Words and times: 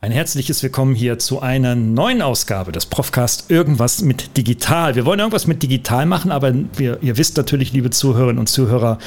Ein 0.00 0.12
herzliches 0.12 0.62
Willkommen 0.62 0.94
hier 0.94 1.18
zu 1.18 1.40
einer 1.40 1.74
neuen 1.74 2.22
Ausgabe 2.22 2.70
des 2.70 2.86
Profcast 2.86 3.50
Irgendwas 3.50 4.00
mit 4.00 4.36
Digital. 4.36 4.94
Wir 4.94 5.04
wollen 5.04 5.18
irgendwas 5.18 5.48
mit 5.48 5.60
Digital 5.60 6.06
machen, 6.06 6.30
aber 6.30 6.54
wir, 6.76 6.98
ihr 7.02 7.16
wisst 7.16 7.36
natürlich, 7.36 7.72
liebe 7.72 7.90
Zuhörerinnen 7.90 8.38
und 8.38 8.46
Zuhörer, 8.46 8.98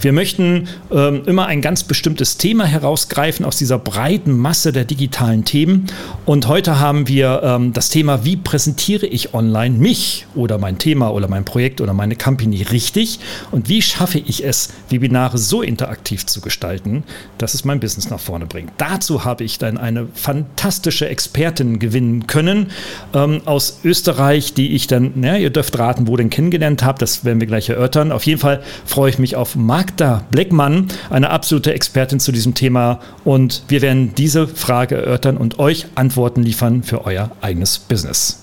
wir 0.00 0.12
möchten 0.12 0.68
ähm, 0.92 1.24
immer 1.26 1.46
ein 1.46 1.62
ganz 1.62 1.82
bestimmtes 1.82 2.36
Thema 2.36 2.64
herausgreifen 2.64 3.44
aus 3.44 3.56
dieser 3.56 3.80
breiten 3.80 4.38
Masse 4.38 4.70
der 4.70 4.84
digitalen 4.84 5.44
Themen. 5.44 5.86
Und 6.26 6.46
heute 6.46 6.78
haben 6.78 7.08
wir 7.08 7.40
ähm, 7.42 7.72
das 7.72 7.90
Thema, 7.90 8.24
wie 8.24 8.36
präsentiere 8.36 9.06
ich 9.06 9.34
online 9.34 9.76
mich 9.76 10.28
oder 10.36 10.58
mein 10.58 10.78
Thema 10.78 11.12
oder 11.12 11.26
mein 11.26 11.44
Projekt 11.44 11.80
oder 11.80 11.92
meine 11.92 12.14
Company 12.14 12.62
richtig 12.62 13.18
und 13.50 13.68
wie 13.68 13.82
schaffe 13.82 14.20
ich 14.20 14.44
es, 14.44 14.72
Webinare 14.90 15.38
so 15.38 15.60
interaktiv 15.60 16.24
zu 16.24 16.40
gestalten, 16.40 17.02
dass 17.36 17.54
es 17.54 17.64
mein 17.64 17.80
Business 17.80 18.10
nach 18.10 18.20
vorne 18.20 18.46
bringt. 18.46 18.70
Dazu 18.78 19.24
habe 19.24 19.42
ich 19.42 19.58
dann 19.58 19.76
eine 19.76 20.06
fantastische 20.14 20.35
fantastische 20.36 21.08
Expertin 21.08 21.78
gewinnen 21.78 22.26
können 22.26 22.70
ähm, 23.14 23.40
aus 23.46 23.80
Österreich, 23.84 24.54
die 24.54 24.74
ich 24.74 24.86
dann, 24.86 25.22
ja, 25.22 25.36
ihr 25.36 25.50
dürft 25.50 25.78
raten, 25.78 26.06
wo 26.06 26.16
denn 26.16 26.30
kennengelernt 26.30 26.82
habe, 26.82 26.98
das 26.98 27.24
werden 27.24 27.40
wir 27.40 27.46
gleich 27.46 27.68
erörtern. 27.68 28.12
Auf 28.12 28.24
jeden 28.24 28.40
Fall 28.40 28.62
freue 28.84 29.10
ich 29.10 29.18
mich 29.18 29.36
auf 29.36 29.56
Magda 29.56 30.24
Bleckmann, 30.30 30.88
eine 31.10 31.30
absolute 31.30 31.72
Expertin 31.72 32.20
zu 32.20 32.32
diesem 32.32 32.54
Thema 32.54 33.00
und 33.24 33.62
wir 33.68 33.80
werden 33.80 34.14
diese 34.14 34.46
Frage 34.46 34.96
erörtern 34.96 35.36
und 35.36 35.58
euch 35.58 35.86
Antworten 35.94 36.42
liefern 36.42 36.82
für 36.82 37.06
euer 37.06 37.30
eigenes 37.40 37.78
Business. 37.78 38.42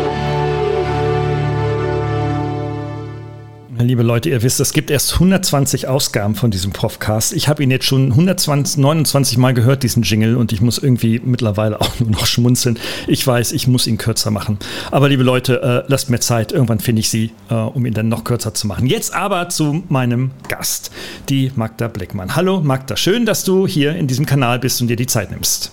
Liebe 3.83 4.03
Leute, 4.03 4.29
ihr 4.29 4.43
wisst, 4.43 4.59
es 4.59 4.73
gibt 4.73 4.91
erst 4.91 5.13
120 5.13 5.87
Ausgaben 5.87 6.35
von 6.35 6.51
diesem 6.51 6.71
Profcast. 6.71 7.33
Ich 7.33 7.47
habe 7.47 7.63
ihn 7.63 7.71
jetzt 7.71 7.85
schon 7.85 8.11
120, 8.11 8.77
29 8.77 9.37
Mal 9.37 9.53
gehört, 9.53 9.81
diesen 9.83 10.03
Jingle, 10.03 10.35
und 10.35 10.51
ich 10.51 10.61
muss 10.61 10.77
irgendwie 10.77 11.19
mittlerweile 11.23 11.81
auch 11.81 11.89
nur 11.99 12.11
noch 12.11 12.25
schmunzeln. 12.25 12.77
Ich 13.07 13.25
weiß, 13.25 13.51
ich 13.53 13.67
muss 13.67 13.87
ihn 13.87 13.97
kürzer 13.97 14.29
machen. 14.29 14.59
Aber 14.91 15.09
liebe 15.09 15.23
Leute, 15.23 15.61
äh, 15.61 15.89
lasst 15.91 16.09
mir 16.09 16.19
Zeit. 16.19 16.51
Irgendwann 16.51 16.79
finde 16.79 16.99
ich 16.99 17.09
sie, 17.09 17.31
äh, 17.49 17.55
um 17.55 17.85
ihn 17.85 17.93
dann 17.93 18.09
noch 18.09 18.23
kürzer 18.23 18.53
zu 18.53 18.67
machen. 18.67 18.85
Jetzt 18.85 19.13
aber 19.13 19.49
zu 19.49 19.83
meinem 19.89 20.31
Gast, 20.47 20.91
die 21.29 21.51
Magda 21.55 21.87
Bleckmann. 21.87 22.35
Hallo 22.35 22.61
Magda, 22.61 22.95
schön, 22.95 23.25
dass 23.25 23.43
du 23.43 23.67
hier 23.67 23.95
in 23.95 24.07
diesem 24.07 24.25
Kanal 24.25 24.59
bist 24.59 24.81
und 24.81 24.87
dir 24.87 24.97
die 24.97 25.07
Zeit 25.07 25.31
nimmst. 25.31 25.71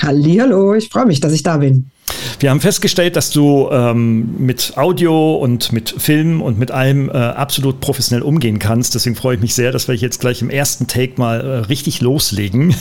Hallo, 0.00 0.74
ich 0.74 0.88
freue 0.88 1.06
mich, 1.06 1.20
dass 1.20 1.32
ich 1.32 1.42
da 1.42 1.58
bin. 1.58 1.90
Wir 2.38 2.50
haben 2.50 2.60
festgestellt, 2.60 3.16
dass 3.16 3.30
du 3.30 3.68
ähm, 3.70 4.34
mit 4.38 4.72
Audio 4.76 5.36
und 5.36 5.72
mit 5.72 5.94
Film 5.98 6.40
und 6.40 6.58
mit 6.58 6.70
allem 6.70 7.08
äh, 7.10 7.12
absolut 7.12 7.80
professionell 7.80 8.22
umgehen 8.22 8.58
kannst. 8.58 8.94
Deswegen 8.94 9.16
freue 9.16 9.36
ich 9.36 9.40
mich 9.40 9.54
sehr, 9.54 9.72
dass 9.72 9.88
wir 9.88 9.94
jetzt 9.94 10.20
gleich 10.20 10.40
im 10.40 10.50
ersten 10.50 10.86
Take 10.86 11.14
mal 11.16 11.40
äh, 11.40 11.44
richtig 11.66 12.00
loslegen. 12.00 12.74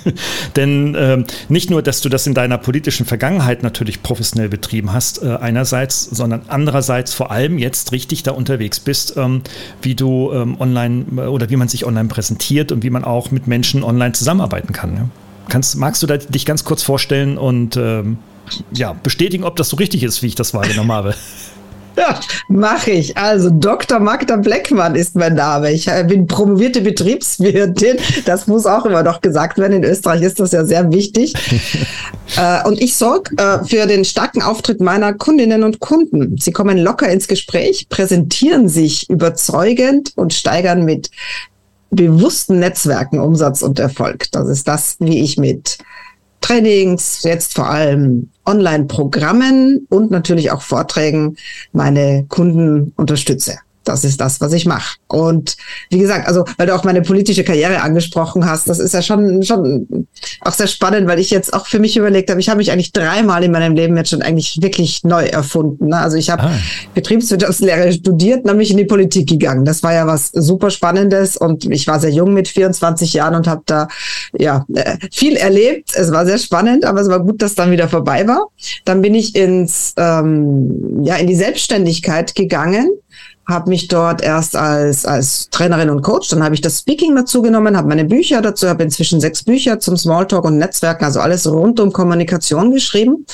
Denn 0.56 0.94
äh, 0.94 1.24
nicht 1.48 1.70
nur, 1.70 1.82
dass 1.82 2.00
du 2.00 2.08
das 2.08 2.26
in 2.26 2.34
deiner 2.34 2.58
politischen 2.58 3.06
Vergangenheit 3.06 3.62
natürlich 3.62 4.02
professionell 4.02 4.48
betrieben 4.48 4.92
hast, 4.92 5.22
äh, 5.22 5.36
einerseits, 5.40 6.04
sondern 6.04 6.42
andererseits 6.48 7.12
vor 7.14 7.30
allem 7.30 7.58
jetzt 7.58 7.92
richtig 7.92 8.22
da 8.22 8.32
unterwegs 8.32 8.80
bist, 8.80 9.14
ähm, 9.16 9.42
wie 9.82 9.94
du 9.94 10.32
ähm, 10.32 10.60
online 10.60 11.04
äh, 11.16 11.20
oder 11.22 11.50
wie 11.50 11.56
man 11.56 11.68
sich 11.68 11.86
online 11.86 12.08
präsentiert 12.08 12.72
und 12.72 12.82
wie 12.82 12.90
man 12.90 13.04
auch 13.04 13.30
mit 13.30 13.46
Menschen 13.46 13.82
online 13.82 14.12
zusammenarbeiten 14.12 14.72
kann. 14.72 14.94
Ne? 14.94 15.08
Kannst, 15.48 15.76
magst 15.76 16.02
du 16.02 16.06
dich 16.06 16.46
ganz 16.46 16.64
kurz 16.64 16.82
vorstellen 16.82 17.36
und 17.36 17.76
ähm, 17.76 18.18
ja, 18.72 18.92
bestätigen, 18.92 19.44
ob 19.44 19.56
das 19.56 19.68
so 19.68 19.76
richtig 19.76 20.02
ist, 20.02 20.22
wie 20.22 20.26
ich 20.26 20.34
das 20.34 20.54
wahrgenommen 20.54 20.92
habe. 20.92 21.14
Ja, 21.96 22.18
mache 22.48 22.92
ich. 22.92 23.16
Also 23.16 23.50
Dr. 23.50 23.98
Magda 23.98 24.36
Bleckmann 24.36 24.94
ist 24.94 25.16
mein 25.16 25.34
Name. 25.34 25.72
Ich 25.72 25.88
äh, 25.88 26.04
bin 26.06 26.26
promovierte 26.26 26.80
Betriebswirtin. 26.80 27.98
Das 28.24 28.46
muss 28.46 28.64
auch 28.64 28.86
immer 28.86 29.02
noch 29.02 29.20
gesagt 29.20 29.58
werden. 29.58 29.82
In 29.82 29.84
Österreich 29.84 30.22
ist 30.22 30.40
das 30.40 30.52
ja 30.52 30.64
sehr 30.64 30.90
wichtig. 30.92 31.34
Äh, 32.36 32.64
und 32.64 32.80
ich 32.80 32.94
sorge 32.94 33.36
äh, 33.38 33.64
für 33.64 33.88
den 33.88 34.04
starken 34.04 34.40
Auftritt 34.40 34.80
meiner 34.80 35.12
Kundinnen 35.12 35.64
und 35.64 35.80
Kunden. 35.80 36.36
Sie 36.38 36.52
kommen 36.52 36.78
locker 36.78 37.08
ins 37.08 37.26
Gespräch, 37.26 37.88
präsentieren 37.88 38.68
sich 38.68 39.10
überzeugend 39.10 40.12
und 40.14 40.32
steigern 40.32 40.84
mit 40.84 41.10
bewussten 41.90 42.60
Netzwerken 42.60 43.18
Umsatz 43.18 43.62
und 43.62 43.80
Erfolg. 43.80 44.30
Das 44.30 44.48
ist 44.48 44.68
das, 44.68 44.94
wie 45.00 45.24
ich 45.24 45.38
mit 45.38 45.78
Trainings, 46.40 47.22
jetzt 47.22 47.54
vor 47.54 47.68
allem 47.68 48.30
Online-Programmen 48.46 49.86
und 49.88 50.10
natürlich 50.10 50.50
auch 50.50 50.62
Vorträgen 50.62 51.36
meine 51.72 52.24
Kunden 52.28 52.92
unterstütze. 52.96 53.58
Das 53.84 54.04
ist 54.04 54.20
das, 54.20 54.40
was 54.40 54.52
ich 54.52 54.66
mache. 54.66 54.98
Und 55.08 55.56
wie 55.88 55.98
gesagt, 55.98 56.28
also 56.28 56.44
weil 56.58 56.66
du 56.66 56.74
auch 56.74 56.84
meine 56.84 57.02
politische 57.02 57.44
Karriere 57.44 57.80
angesprochen 57.80 58.44
hast, 58.44 58.68
das 58.68 58.78
ist 58.78 58.92
ja 58.94 59.02
schon 59.02 59.42
schon 59.42 60.06
auch 60.42 60.52
sehr 60.52 60.66
spannend, 60.66 61.08
weil 61.08 61.18
ich 61.18 61.30
jetzt 61.30 61.54
auch 61.54 61.66
für 61.66 61.78
mich 61.78 61.96
überlegt 61.96 62.30
habe, 62.30 62.40
ich 62.40 62.48
habe 62.48 62.58
mich 62.58 62.70
eigentlich 62.72 62.92
dreimal 62.92 63.42
in 63.42 63.52
meinem 63.52 63.74
Leben 63.74 63.96
jetzt 63.96 64.10
schon 64.10 64.22
eigentlich 64.22 64.58
wirklich 64.60 65.02
neu 65.04 65.24
erfunden. 65.24 65.88
Ne? 65.88 65.96
Also 65.96 66.16
ich 66.16 66.30
habe 66.30 66.42
ah. 66.42 66.52
Betriebswirtschaftslehre 66.94 67.92
studiert, 67.92 68.46
dann 68.46 68.56
bin 68.56 68.64
ich 68.64 68.70
in 68.70 68.76
die 68.76 68.84
Politik 68.84 69.28
gegangen. 69.28 69.64
Das 69.64 69.82
war 69.82 69.94
ja 69.94 70.06
was 70.06 70.28
super 70.28 70.70
Spannendes 70.70 71.36
und 71.36 71.64
ich 71.70 71.86
war 71.86 72.00
sehr 72.00 72.10
jung 72.10 72.34
mit 72.34 72.48
24 72.48 73.12
Jahren 73.14 73.34
und 73.34 73.46
habe 73.46 73.62
da 73.66 73.88
ja 74.38 74.66
äh, 74.74 74.98
viel 75.12 75.36
erlebt. 75.36 75.90
Es 75.94 76.12
war 76.12 76.26
sehr 76.26 76.38
spannend, 76.38 76.84
aber 76.84 77.00
es 77.00 77.08
war 77.08 77.20
gut, 77.20 77.40
dass 77.42 77.54
dann 77.54 77.70
wieder 77.70 77.88
vorbei 77.88 78.26
war. 78.26 78.48
Dann 78.84 79.00
bin 79.00 79.14
ich 79.14 79.34
ins 79.34 79.94
ähm, 79.96 81.02
ja 81.02 81.16
in 81.16 81.26
die 81.26 81.36
Selbstständigkeit 81.36 82.34
gegangen 82.34 82.90
habe 83.46 83.68
mich 83.68 83.88
dort 83.88 84.22
erst 84.22 84.54
als, 84.54 85.04
als 85.04 85.48
Trainerin 85.50 85.90
und 85.90 86.02
Coach, 86.02 86.28
dann 86.28 86.42
habe 86.42 86.54
ich 86.54 86.60
das 86.60 86.80
Speaking 86.80 87.16
dazu 87.16 87.42
genommen, 87.42 87.76
habe 87.76 87.88
meine 87.88 88.04
Bücher 88.04 88.40
dazu, 88.42 88.68
habe 88.68 88.82
inzwischen 88.82 89.20
sechs 89.20 89.42
Bücher 89.42 89.80
zum 89.80 89.96
Smalltalk 89.96 90.44
und 90.44 90.58
Netzwerken, 90.58 91.04
also 91.04 91.20
alles 91.20 91.50
rund 91.50 91.80
um 91.80 91.92
Kommunikation 91.92 92.70
geschrieben. 92.70 93.26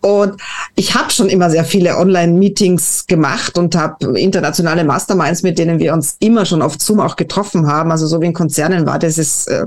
Und 0.00 0.40
ich 0.76 0.94
habe 0.94 1.10
schon 1.10 1.28
immer 1.28 1.50
sehr 1.50 1.64
viele 1.64 1.96
Online-Meetings 1.96 3.06
gemacht 3.06 3.58
und 3.58 3.74
habe 3.74 4.18
internationale 4.18 4.84
Masterminds, 4.84 5.42
mit 5.42 5.58
denen 5.58 5.80
wir 5.80 5.92
uns 5.92 6.16
immer 6.20 6.46
schon 6.46 6.62
auf 6.62 6.76
Zoom 6.78 7.00
auch 7.00 7.16
getroffen 7.16 7.66
haben. 7.66 7.90
Also 7.90 8.06
so 8.06 8.20
wie 8.20 8.26
in 8.26 8.32
Konzernen 8.32 8.86
war 8.86 8.98
das 8.98 9.18
ist, 9.18 9.48
äh, 9.48 9.66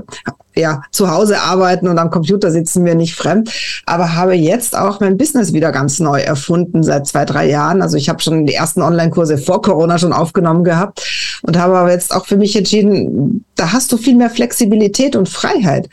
ja, 0.60 0.82
zu 0.90 1.10
Hause 1.10 1.40
arbeiten 1.40 1.88
und 1.88 1.98
am 1.98 2.10
Computer 2.10 2.50
sitzen 2.50 2.84
wir 2.84 2.94
nicht 2.94 3.14
fremd, 3.14 3.50
aber 3.86 4.14
habe 4.14 4.34
jetzt 4.34 4.76
auch 4.76 5.00
mein 5.00 5.16
Business 5.16 5.52
wieder 5.52 5.72
ganz 5.72 5.98
neu 5.98 6.20
erfunden 6.20 6.82
seit 6.82 7.06
zwei, 7.06 7.24
drei 7.24 7.48
Jahren. 7.48 7.82
Also 7.82 7.96
ich 7.96 8.08
habe 8.08 8.22
schon 8.22 8.46
die 8.46 8.54
ersten 8.54 8.82
Online-Kurse 8.82 9.38
vor 9.38 9.62
Corona 9.62 9.98
schon 9.98 10.12
aufgenommen 10.12 10.64
gehabt 10.64 11.02
und 11.42 11.58
habe 11.58 11.76
aber 11.76 11.90
jetzt 11.90 12.14
auch 12.14 12.26
für 12.26 12.36
mich 12.36 12.54
entschieden, 12.56 13.44
da 13.56 13.72
hast 13.72 13.90
du 13.92 13.96
viel 13.96 14.16
mehr 14.16 14.30
Flexibilität 14.30 15.16
und 15.16 15.28
Freiheit. 15.28 15.88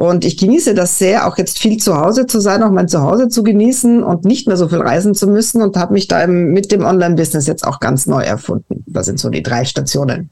Und 0.00 0.24
ich 0.24 0.38
genieße 0.38 0.72
das 0.72 0.98
sehr, 0.98 1.26
auch 1.26 1.36
jetzt 1.36 1.58
viel 1.58 1.76
zu 1.76 1.94
Hause 1.94 2.26
zu 2.26 2.40
sein, 2.40 2.62
auch 2.62 2.70
mein 2.70 2.88
Zuhause 2.88 3.28
zu 3.28 3.42
genießen 3.42 4.02
und 4.02 4.24
nicht 4.24 4.46
mehr 4.46 4.56
so 4.56 4.66
viel 4.66 4.80
reisen 4.80 5.14
zu 5.14 5.26
müssen 5.26 5.60
und 5.60 5.76
habe 5.76 5.92
mich 5.92 6.08
da 6.08 6.26
mit 6.26 6.72
dem 6.72 6.86
Online-Business 6.86 7.46
jetzt 7.46 7.66
auch 7.66 7.80
ganz 7.80 8.06
neu 8.06 8.22
erfunden. 8.22 8.82
Das 8.86 9.04
sind 9.04 9.20
so 9.20 9.28
die 9.28 9.42
drei 9.42 9.66
Stationen. 9.66 10.30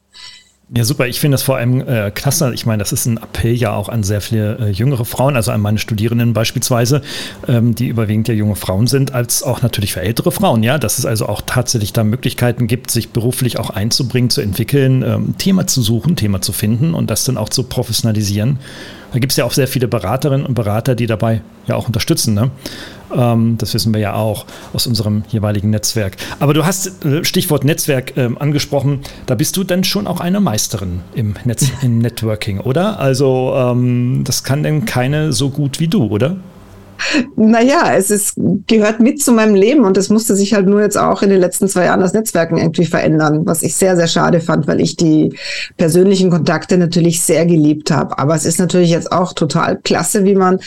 Ja, 0.75 0.85
super. 0.85 1.07
Ich 1.07 1.19
finde 1.19 1.37
das 1.37 1.43
vor 1.43 1.57
allem 1.57 1.81
äh, 1.89 2.11
klasse. 2.11 2.53
Ich 2.53 2.67
meine, 2.67 2.81
das 2.81 2.93
ist 2.93 3.07
ein 3.07 3.17
Appell 3.17 3.55
ja 3.55 3.73
auch 3.73 3.89
an 3.89 4.03
sehr 4.03 4.21
viele 4.21 4.59
äh, 4.59 4.71
jüngere 4.71 5.07
Frauen, 5.07 5.35
also 5.35 5.51
an 5.51 5.63
meine 5.63 5.79
Studierenden 5.79 6.35
beispielsweise, 6.35 7.01
ähm, 7.47 7.75
die 7.75 7.89
überwiegend 7.89 8.29
ja 8.29 8.35
junge 8.35 8.55
Frauen 8.55 8.87
sind, 8.87 9.15
als 9.15 9.43
auch 9.43 9.63
natürlich 9.63 9.95
für 9.95 10.03
ältere 10.03 10.31
Frauen. 10.31 10.63
Ja, 10.63 10.77
dass 10.77 10.99
es 10.99 11.07
also 11.07 11.27
auch 11.27 11.41
tatsächlich 11.41 11.95
da 11.95 12.05
Möglichkeiten 12.05 12.67
gibt, 12.67 12.91
sich 12.91 13.09
beruflich 13.11 13.59
auch 13.59 13.71
einzubringen, 13.71 14.29
zu 14.29 14.43
entwickeln, 14.43 15.03
ähm, 15.03 15.39
Thema 15.39 15.67
zu 15.67 15.81
suchen, 15.81 16.17
Thema 16.17 16.43
zu 16.43 16.53
finden 16.53 16.93
und 16.93 17.09
das 17.09 17.25
dann 17.25 17.39
auch 17.39 17.49
zu 17.49 17.63
professionalisieren. 17.63 18.59
Da 19.13 19.21
gibt 19.21 19.33
es 19.33 19.39
ja 19.39 19.47
auch 19.47 19.53
sehr 19.53 19.69
viele 19.69 19.89
Beraterinnen 19.89 20.45
und 20.45 20.53
Berater, 20.53 20.95
die 20.95 21.07
dabei 21.07 21.41
ja 21.67 21.77
auch 21.77 21.87
unterstützen. 21.87 22.35
Ne? 22.35 22.51
Ähm, 23.15 23.57
das 23.59 23.75
wissen 23.75 23.93
wir 23.93 24.01
ja 24.01 24.15
auch 24.15 24.47
aus 24.73 24.87
unserem 24.87 25.23
jeweiligen 25.29 25.71
Netzwerk. 25.71 26.17
Aber 26.41 26.55
du 26.55 26.65
hast 26.65 27.05
äh, 27.05 27.25
Stichwort 27.25 27.65
Netzwerk 27.65 28.17
ähm, 28.17 28.39
angesprochen. 28.39 29.01
Da 29.27 29.35
bist 29.35 29.57
du 29.57 29.65
dann 29.65 29.85
schon 29.85 30.07
auch 30.07 30.21
eine 30.21 30.41
Meisterin 30.41 31.01
im, 31.15 31.35
Netz, 31.45 31.71
im 31.83 31.99
Networking, 31.99 32.61
oder? 32.61 32.99
Also 32.99 33.55
ähm, 33.57 34.23
das 34.25 34.45
kann 34.45 34.63
denn 34.63 34.85
keine 34.85 35.33
so 35.33 35.51
gut 35.51 35.81
wie 35.81 35.89
du, 35.89 36.07
oder? 36.07 36.37
Naja, 37.37 37.95
es 37.97 38.11
ist, 38.11 38.35
gehört 38.67 39.01
mit 39.01 39.23
zu 39.23 39.33
meinem 39.33 39.55
Leben 39.55 39.85
und 39.85 39.97
es 39.97 40.09
musste 40.09 40.37
sich 40.37 40.55
halt 40.55 40.67
nur 40.67 40.83
jetzt 40.83 40.99
auch 40.99 41.23
in 41.23 41.31
den 41.31 41.41
letzten 41.41 41.69
zwei 41.69 41.87
Jahren 41.87 42.01
das 42.01 42.13
Netzwerken 42.13 42.57
irgendwie 42.57 42.85
verändern, 42.85 43.43
was 43.45 43.63
ich 43.63 43.75
sehr, 43.75 43.97
sehr 43.97 44.07
schade 44.07 44.41
fand, 44.41 44.67
weil 44.67 44.81
ich 44.81 44.97
die 44.97 45.35
persönlichen 45.77 46.31
Kontakte 46.31 46.79
natürlich 46.79 47.23
sehr 47.23 47.47
geliebt 47.47 47.91
habe. 47.91 48.19
Aber 48.19 48.35
es 48.35 48.45
ist 48.45 48.59
natürlich 48.59 48.91
jetzt 48.91 49.13
auch 49.13 49.33
total 49.33 49.79
klasse, 49.79 50.25
wie 50.25 50.35
man, 50.35 50.61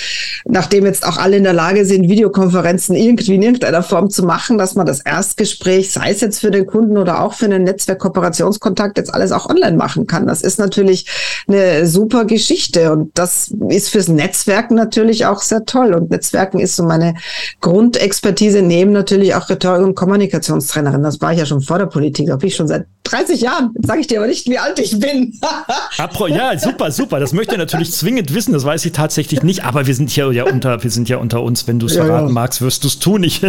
nachdem 0.45 0.86
jetzt 0.86 1.06
auch 1.06 1.18
alle 1.18 1.38
in 1.38 1.44
der 1.44 1.54
Lage 1.54 1.86
sind, 1.86 2.10
Videokonferenzen 2.10 2.95
irgendwie 2.95 3.36
in 3.36 3.42
irgendeiner 3.42 3.84
Form 3.84 4.10
zu 4.10 4.24
machen, 4.24 4.57
dass 4.57 4.75
man 4.75 4.86
das 4.86 5.01
Erstgespräch, 5.01 5.92
sei 5.92 6.12
es 6.12 6.22
jetzt 6.22 6.39
für 6.39 6.51
den 6.51 6.66
Kunden 6.66 6.98
oder 6.98 7.22
auch 7.22 7.34
für 7.34 7.45
einen 7.45 7.63
Netzwerk-Kooperationskontakt, 7.63 8.98
jetzt 8.98 9.13
alles 9.13 9.31
auch 9.31 9.50
online 9.50 9.77
machen 9.77 10.07
kann. 10.07 10.27
Das 10.27 10.42
ist 10.42 10.60
natürlich 10.60 11.06
eine 11.48 11.88
super 11.88 12.25
Geschichte 12.25 12.92
und 12.92 13.18
das 13.18 13.54
ist 13.69 13.89
fürs 13.89 14.07
Netzwerken 14.07 14.75
natürlich 14.75 15.25
auch 15.25 15.42
sehr 15.42 15.66
toll. 15.66 15.94
Und 15.94 16.10
Netzwerken 16.22 16.60
ist 16.60 16.76
so 16.76 16.84
meine 16.84 17.16
Grundexpertise 17.62 18.62
neben 18.62 18.92
natürlich 18.92 19.34
auch 19.34 19.50
Rhetorik- 19.50 19.84
und 19.84 19.96
Kommunikationstrainerin. 19.96 21.02
Das 21.02 21.20
war 21.20 21.34
ich 21.34 21.40
ja 21.40 21.48
schon 21.48 21.62
vor 21.62 21.80
der 21.80 21.88
Politik, 21.88 22.28
bin 22.28 22.48
ich 22.48 22.56
schon 22.56 22.68
seit 22.68 22.86
30 23.12 23.42
Jahren. 23.42 23.72
Jetzt 23.75 23.88
sage 23.88 24.02
ich 24.02 24.08
dir 24.08 24.19
aber 24.19 24.28
nicht, 24.28 24.48
wie 24.48 24.58
alt 24.58 24.80
ich 24.80 24.98
bin. 25.00 25.40
ja, 26.30 26.58
super, 26.58 26.92
super. 26.92 27.19
Das 27.19 27.34
möchte 27.34 27.56
ich 27.56 27.60
natürlich 27.60 27.92
zwingend 27.92 28.34
wissen. 28.34 28.54
Das 28.54 28.63
weiß 28.63 28.86
ich 28.86 28.94
tatsächlich 28.94 29.44
nicht. 29.44 29.66
Aber 29.66 29.86
wir 29.88 29.96
sind 29.96 30.10
hier 30.10 30.31
ja 30.31 30.46
unter, 30.46 30.81
wir 30.84 30.92
sind 30.92 31.10
ja 31.10 31.18
unter 31.18 31.44
uns. 31.44 31.68
Wenn 31.68 31.80
du 31.80 31.88
es 31.88 31.96
ja, 31.96 32.06
verraten 32.06 32.28
ja. 32.28 32.34
magst, 32.34 32.62
wirst 32.62 32.84
du 32.84 32.88
es 32.88 33.00
tun. 33.00 33.24
Ich 33.24 33.42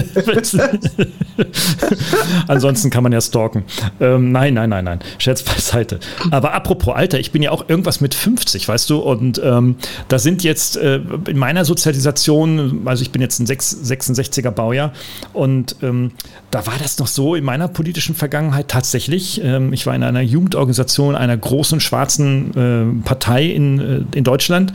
Ansonsten 2.49 2.91
kann 2.91 3.03
man 3.03 3.13
ja 3.13 3.21
stalken. 3.21 3.65
Ähm, 4.01 4.33
nein, 4.33 4.55
nein, 4.55 4.71
nein, 4.71 4.85
nein. 4.85 5.01
Scherz 5.19 5.43
beiseite. 5.43 6.01
Aber 6.31 6.55
apropos 6.55 6.95
Alter, 6.95 7.21
ich 7.21 7.31
bin 7.31 7.43
ja 7.43 7.51
auch 7.51 7.69
irgendwas 7.69 8.01
mit 8.01 8.15
50, 8.15 8.67
weißt 8.67 8.91
du? 8.91 8.99
Und 8.99 9.41
ähm, 9.45 9.77
da 10.09 10.19
sind 10.19 10.43
jetzt 10.43 10.77
äh, 10.77 11.01
in 11.29 11.39
meiner 11.39 11.65
Sozialisation, 11.65 12.83
also 12.85 13.03
ich 13.03 13.13
bin 13.13 13.23
jetzt 13.23 13.39
ein 13.39 13.47
6, 13.47 13.79
66er 13.85 14.51
Baujahr 14.51 14.93
und 15.33 15.77
ähm, 15.83 16.13
da 16.51 16.67
war 16.67 16.75
das 16.79 16.99
noch 16.99 17.07
so 17.07 17.35
in 17.35 17.45
meiner 17.45 17.69
politischen 17.69 18.15
Vergangenheit 18.15 18.69
tatsächlich. 18.69 19.41
Ähm, 19.53 19.73
ich 19.73 19.87
war 19.87 19.95
in 19.95 20.03
einer 20.03 20.21
Jugendorganisation 20.21 21.15
einer 21.15 21.37
großen 21.37 21.81
schwarzen 21.81 23.01
äh, 23.03 23.05
Partei 23.05 23.47
in, 23.47 23.79
äh, 23.79 24.17
in 24.17 24.25
Deutschland 24.25 24.73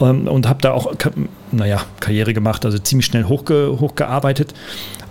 ähm, 0.00 0.28
und 0.28 0.48
habe 0.48 0.60
da 0.62 0.72
auch, 0.72 0.94
naja, 1.52 1.80
Karriere 2.00 2.34
gemacht, 2.34 2.64
also 2.64 2.78
ziemlich 2.78 3.06
schnell 3.06 3.24
hochge 3.24 3.76
hochgearbeitet. 3.80 4.54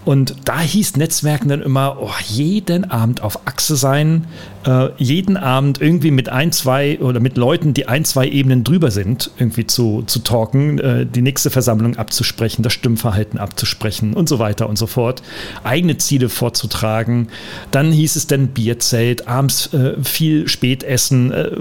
Und 0.06 0.36
da 0.46 0.60
hieß 0.60 0.98
Netzwerken 0.98 1.48
dann 1.50 1.62
immer, 1.62 1.98
oh, 2.00 2.12
jeden 2.28 2.90
Abend 2.90 3.22
auf 3.22 3.48
Achse 3.48 3.76
sein, 3.76 4.26
äh, 4.66 4.90
jeden 4.98 5.38
Abend 5.38 5.82
irgendwie 5.82 6.12
mit 6.12 6.28
ein, 6.30 6.52
zwei 6.52 7.00
oder 7.00 7.20
mit 7.20 7.38
Leuten, 7.38 7.74
die 7.74 7.88
ein, 7.88 8.04
zwei 8.04 8.28
Ebenen 8.28 8.64
drüber 8.64 8.92
sind, 8.92 9.32
irgendwie 9.38 9.66
zu, 9.66 10.04
zu 10.06 10.20
talken, 10.20 10.80
äh, 10.80 11.06
die 11.06 11.22
nächste 11.22 11.50
Versammlung 11.50 11.96
abzusprechen, 11.96 12.64
das 12.64 12.74
Stimmverhalten 12.74 13.40
abzusprechen 13.40 14.14
und 14.14 14.28
so 14.28 14.40
weiter 14.40 14.68
und 14.68 14.78
so 14.78 14.88
fort, 14.88 15.24
eigene 15.64 15.98
Ziele 15.98 16.28
vorzutragen. 16.28 17.30
Dann 17.72 17.92
hieß 17.92 18.18
es 18.18 18.28
dann 18.28 18.50
Bierzelt, 18.50 19.28
abends 19.28 19.74
äh, 19.74 19.96
viel 20.04 20.48
Spätessen, 20.50 21.32
äh, 21.32 21.52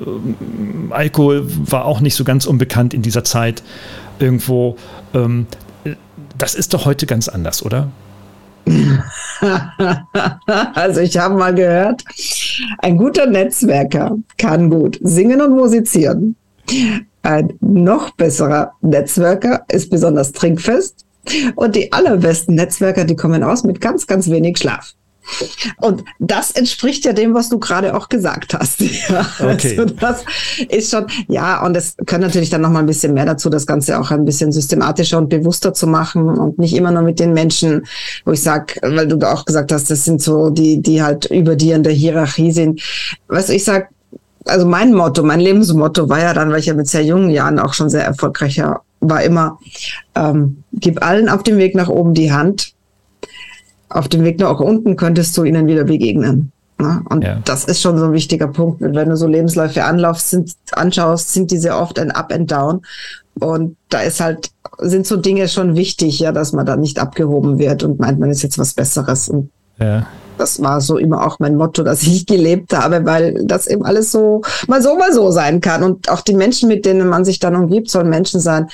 Alkohol 0.91 1.47
war 1.47 1.85
auch 1.85 2.01
nicht 2.01 2.17
so 2.17 2.25
ganz 2.25 2.47
unbekannt 2.47 2.93
in 2.93 3.03
dieser 3.03 3.25
Zeit 3.25 3.63
irgendwo. 4.19 4.77
Ähm, 5.15 5.47
das 6.39 6.55
ist 6.55 6.75
doch 6.75 6.87
heute 6.87 7.07
ganz 7.07 7.29
anders, 7.29 7.65
oder? 7.65 7.89
also 10.75 11.01
ich 11.01 11.19
habe 11.19 11.35
mal 11.37 11.55
gehört, 11.55 12.05
ein 12.79 12.97
guter 12.97 13.27
Netzwerker 13.27 14.17
kann 14.39 14.71
gut 14.71 14.99
singen 15.03 15.41
und 15.41 15.57
musizieren. 15.57 16.37
Ein 17.23 17.55
noch 17.61 18.11
besserer 18.13 18.73
Netzwerker 18.81 19.65
ist 19.69 19.91
besonders 19.91 20.33
trinkfest. 20.33 21.05
Und 21.55 21.77
die 21.77 21.93
allerbesten 21.93 22.57
Netzwerker, 22.57 23.05
die 23.05 23.15
kommen 23.15 23.45
aus 23.45 23.63
mit 23.63 23.81
ganz, 23.81 24.07
ganz 24.07 24.29
wenig 24.29 24.59
Schlaf. 24.59 24.95
Und 25.79 26.05
das 26.19 26.51
entspricht 26.51 27.05
ja 27.05 27.13
dem, 27.13 27.35
was 27.35 27.49
du 27.49 27.59
gerade 27.59 27.95
auch 27.95 28.09
gesagt 28.09 28.55
hast. 28.55 28.81
Ja, 29.09 29.27
okay. 29.41 29.79
Also 29.79 29.95
das 29.95 30.25
ist 30.69 30.91
schon, 30.91 31.07
ja, 31.29 31.65
und 31.65 31.77
es 31.77 31.97
gehört 31.97 32.23
natürlich 32.23 32.51
dann 32.51 32.61
noch 32.61 32.71
mal 32.71 32.81
ein 32.81 32.87
bisschen 32.87 33.15
mehr 33.15 33.27
dazu, 33.27 33.51
das 33.51 33.67
Ganze 33.67 33.99
auch 33.99 34.11
ein 34.11 34.25
bisschen 34.25 34.53
systematischer 34.53 35.19
und 35.19 35.29
bewusster 35.29 35.75
zu 35.75 35.87
machen 35.87 36.29
und 36.29 36.59
nicht 36.59 36.75
immer 36.75 36.93
nur 36.93 37.03
mit 37.03 37.19
den 37.19 37.33
Menschen, 37.33 37.85
wo 38.25 38.33
ich 38.33 38.43
sag, 38.43 38.79
weil 38.83 39.09
du 39.09 39.17
da 39.17 39.33
auch 39.33 39.45
gesagt 39.45 39.73
hast, 39.73 39.91
das 39.91 40.05
sind 40.05 40.23
so 40.23 40.51
die, 40.51 40.81
die 40.81 41.03
halt 41.03 41.27
über 41.27 41.57
dir 41.57 41.77
in 41.77 41.83
der 41.83 41.93
Hierarchie 41.93 42.53
sind. 42.53 42.81
Weißt 43.29 43.49
du, 43.49 43.55
ich 43.55 43.65
sag, 43.65 43.89
also 44.45 44.67
mein 44.67 44.93
Motto, 44.93 45.23
mein 45.23 45.41
Lebensmotto 45.41 46.09
war 46.09 46.21
ja 46.21 46.35
dann, 46.35 46.51
weil 46.51 46.61
ich 46.61 46.67
ja 46.67 46.75
mit 46.75 46.89
sehr 46.89 47.05
jungen 47.05 47.31
Jahren 47.31 47.59
auch 47.59 47.75
schon 47.75 47.91
sehr 47.91 48.05
erfolgreicher 48.05 48.83
war 49.03 49.23
immer, 49.23 49.59
ähm, 50.15 50.63
gib 50.73 51.03
allen 51.05 51.29
auf 51.29 51.43
dem 51.43 51.59
Weg 51.59 51.75
nach 51.75 51.89
oben 51.89 52.15
die 52.15 52.33
Hand 52.33 52.73
auf 53.93 54.09
dem 54.09 54.25
Weg 54.25 54.39
nach 54.41 54.61
unten 54.61 54.97
könntest 54.97 55.37
du 55.37 55.45
ihnen 55.45 55.67
wieder 55.67 55.85
begegnen. 55.85 56.53
Ne? 56.79 57.03
Und 57.11 57.25
ja. 57.25 57.39
das 57.45 57.65
ist 57.65 57.81
schon 57.81 57.99
so 57.99 58.07
ein 58.07 58.13
wichtiger 58.13 58.49
Punkt. 58.49 58.81
Wenn 58.81 59.09
du 59.09 59.17
so 59.17 59.27
Lebensläufe 59.27 59.85
anlaufst, 59.85 60.31
sind, 60.31 60.53
anschaust, 60.73 61.33
sind 61.33 61.51
diese 61.51 61.77
oft 61.77 61.99
ein 61.99 62.11
Up 62.11 62.33
and 62.33 62.51
Down. 62.51 62.83
Und 63.39 63.77
da 63.89 64.01
ist 64.01 64.21
halt, 64.21 64.51
sind 64.79 65.07
so 65.07 65.17
Dinge 65.17 65.49
schon 65.49 65.77
wichtig, 65.77 66.19
ja, 66.19 66.33
dass 66.33 66.53
man 66.53 66.67
da 66.67 66.77
nicht 66.77 66.99
abgehoben 66.99 67.59
wird 67.59 67.83
und 67.83 68.01
meint, 68.01 68.19
man 68.19 68.31
ist 68.31 68.43
jetzt 68.43 68.59
was 68.59 68.75
Besseres. 68.75 69.29
Und 69.29 69.51
ja 69.79 70.07
das 70.43 70.61
war 70.61 70.81
so 70.81 70.99
immer 70.99 71.25
auch 71.25 71.39
mein 71.39 71.55
Motto, 71.55 71.85
dass 71.85 72.03
ich 72.03 72.27
gelebt 72.27 72.75
habe, 72.77 73.05
weil 73.05 73.45
das 73.45 73.69
eben 73.69 73.85
alles 73.85 74.11
so 74.11 74.43
mal 74.67 74.83
so, 74.83 74.97
mal 74.97 75.13
so 75.13 75.31
sein 75.31 75.61
kann. 75.61 75.85
Und 75.85 76.11
auch 76.11 76.21
die 76.21 76.35
Menschen, 76.35 76.69
mit 76.69 76.85
denen 76.85 77.09
man 77.09 77.25
sich 77.25 77.39
dann 77.39 77.55
umgibt, 77.55 77.91
sollen 77.91 78.09
Menschen 78.11 78.41
sein, 78.41 78.67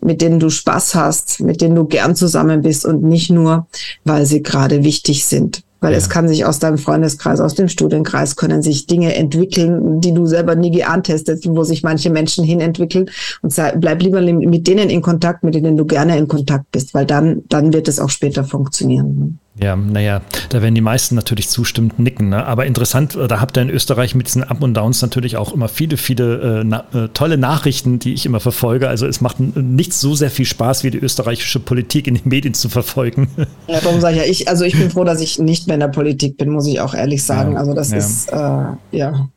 mit 0.00 0.20
denen 0.20 0.40
du 0.40 0.50
Spaß 0.50 0.96
hast, 0.96 1.40
mit 1.40 1.60
denen 1.60 1.76
du 1.76 1.84
gern 1.84 2.16
zusammen 2.16 2.62
bist 2.62 2.84
und 2.84 3.04
nicht 3.04 3.30
nur, 3.30 3.66
weil 4.04 4.26
sie 4.26 4.42
gerade 4.42 4.82
wichtig 4.82 5.24
sind. 5.24 5.62
Weil 5.80 5.92
ja. 5.92 5.98
es 5.98 6.08
kann 6.08 6.28
sich 6.28 6.44
aus 6.44 6.58
deinem 6.58 6.78
Freundeskreis, 6.78 7.40
aus 7.40 7.54
dem 7.54 7.68
Studienkreis 7.68 8.36
können 8.36 8.62
sich 8.62 8.86
Dinge 8.86 9.14
entwickeln, 9.14 10.00
die 10.00 10.14
du 10.14 10.26
selber 10.26 10.54
nie 10.54 10.70
geahnt 10.70 11.08
hättest, 11.08 11.48
wo 11.48 11.62
sich 11.64 11.82
manche 11.82 12.10
Menschen 12.10 12.44
hin 12.44 12.60
entwickeln. 12.60 13.10
Und 13.42 13.52
sei, 13.52 13.72
bleib 13.76 14.02
lieber 14.02 14.20
mit 14.20 14.66
denen 14.66 14.90
in 14.90 15.02
Kontakt, 15.02 15.44
mit 15.44 15.54
denen 15.54 15.76
du 15.76 15.84
gerne 15.84 16.16
in 16.18 16.28
Kontakt 16.28 16.70
bist, 16.72 16.94
weil 16.94 17.06
dann, 17.06 17.42
dann 17.48 17.72
wird 17.72 17.88
es 17.88 17.98
auch 17.98 18.10
später 18.10 18.44
funktionieren. 18.44 19.40
Ja, 19.54 19.76
naja, 19.76 20.22
da 20.48 20.62
werden 20.62 20.74
die 20.74 20.80
meisten 20.80 21.14
natürlich 21.14 21.50
zustimmend 21.50 21.98
nicken. 21.98 22.30
Ne? 22.30 22.46
Aber 22.46 22.64
interessant, 22.64 23.14
äh, 23.16 23.28
da 23.28 23.40
habt 23.40 23.58
ihr 23.58 23.62
in 23.62 23.68
Österreich 23.68 24.14
mit 24.14 24.26
diesen 24.26 24.42
Up 24.44 24.62
und 24.62 24.74
Downs 24.74 25.02
natürlich 25.02 25.36
auch 25.36 25.52
immer 25.52 25.68
viele, 25.68 25.98
viele 25.98 26.60
äh, 26.60 26.64
na, 26.64 26.84
äh, 26.94 27.08
tolle 27.08 27.36
Nachrichten, 27.36 27.98
die 27.98 28.14
ich 28.14 28.24
immer 28.24 28.40
verfolge. 28.40 28.88
Also 28.88 29.06
es 29.06 29.20
macht 29.20 29.40
nicht 29.40 29.92
so 29.92 30.14
sehr 30.14 30.30
viel 30.30 30.46
Spaß, 30.46 30.84
wie 30.84 30.90
die 30.90 30.98
österreichische 30.98 31.60
Politik 31.60 32.06
in 32.06 32.14
den 32.14 32.28
Medien 32.28 32.54
zu 32.54 32.68
verfolgen. 32.68 33.28
Ja, 33.68 33.80
darum 33.80 34.00
sage 34.00 34.16
ich 34.16 34.22
ja, 34.22 34.30
ich, 34.30 34.48
also 34.48 34.64
ich 34.64 34.76
bin 34.76 34.90
froh, 34.90 35.04
dass 35.04 35.20
ich 35.20 35.38
nicht 35.38 35.66
mehr 35.66 35.74
in 35.74 35.80
der 35.80 35.88
Politik 35.88 36.36
bin, 36.36 36.50
muss 36.50 36.66
ich 36.66 36.80
auch 36.80 36.94
ehrlich 36.94 37.22
sagen. 37.22 37.52
Ja, 37.52 37.58
also 37.58 37.74
das 37.74 37.90
ja. 37.90 37.96
ist, 37.96 38.28
äh, 38.28 38.96
ja, 38.96 39.28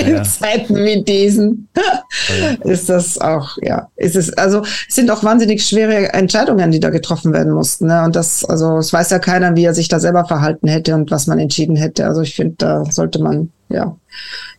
in 0.00 0.14
ja. 0.14 0.22
Zeiten 0.22 0.76
wie 0.76 1.02
diesen 1.02 1.68
ist 2.64 2.88
das 2.88 3.20
auch, 3.20 3.56
ja, 3.62 3.88
ist 3.96 4.16
es, 4.16 4.32
also 4.34 4.62
es 4.62 4.94
sind 4.94 5.10
auch 5.10 5.24
wahnsinnig 5.24 5.66
schwere 5.66 6.12
Entscheidungen, 6.12 6.70
die 6.70 6.80
da 6.80 6.90
getroffen 6.90 7.32
werden 7.32 7.52
mussten. 7.52 7.86
Ne? 7.86 8.02
Und 8.04 8.16
das, 8.16 8.44
also 8.44 8.78
es 8.78 8.92
weiß 8.92 9.10
ja 9.10 9.18
keiner, 9.18 9.56
wie 9.56 9.64
er 9.64 9.74
sich 9.74 9.88
da 9.88 10.00
selber 10.00 10.24
verhalten 10.24 10.68
hätte 10.68 10.94
und 10.94 11.10
was 11.10 11.26
man 11.26 11.38
entschieden 11.38 11.76
hätte. 11.76 12.06
Also 12.06 12.22
ich 12.22 12.34
finde, 12.34 12.54
da 12.58 12.84
sollte 12.84 13.20
man 13.20 13.50
ja 13.68 13.96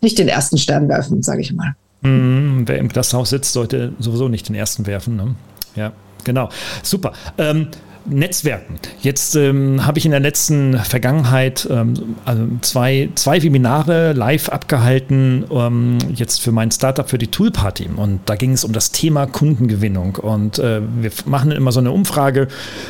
nicht 0.01 0.18
den 0.19 0.27
ersten 0.27 0.57
Stern 0.57 0.89
werfen, 0.89 1.24
sage 1.24 1.41
ich 1.41 1.53
mal. 1.53 1.75
Mhm, 2.01 2.63
wer 2.65 2.77
im 2.79 2.89
Glashaus 2.89 3.29
sitzt, 3.29 3.53
sollte 3.53 3.94
sowieso 4.00 4.27
nicht 4.27 4.50
den 4.50 4.55
ersten 4.55 4.86
werfen. 4.86 5.15
Ne? 5.15 5.36
Ja, 5.75 5.93
genau. 6.24 6.50
Super. 6.81 7.13
Ähm, 7.38 7.67
Netzwerken. 8.05 8.75
Jetzt 9.01 9.36
ähm, 9.36 9.86
habe 9.86 9.98
ich 9.98 10.05
in 10.05 10.12
der 10.12 10.19
letzten 10.19 10.77
Vergangenheit 10.77 11.67
ähm, 11.72 12.15
also 12.25 12.48
zwei, 12.62 13.10
zwei 13.15 13.41
Webinare 13.41 14.13
live 14.13 14.50
abgehalten, 14.50 15.45
ähm, 15.51 15.98
jetzt 16.13 16.41
für 16.41 16.51
mein 16.51 16.72
Startup, 16.72 17.10
für 17.10 17.17
die 17.17 17.27
Toolparty. 17.27 17.89
Und 17.95 18.22
da 18.25 18.36
ging 18.36 18.51
es 18.51 18.63
um 18.63 18.74
das 18.74 18.91
Thema 18.91 19.25
Kundengewinnung. 19.25 20.15
Und 20.17 20.60
äh, 20.60 20.81
wir 21.00 21.12
machen 21.25 21.51
immer 21.51 21.72
so 21.72 21.79
eine 21.79 21.91
Umfrage, 21.91 22.48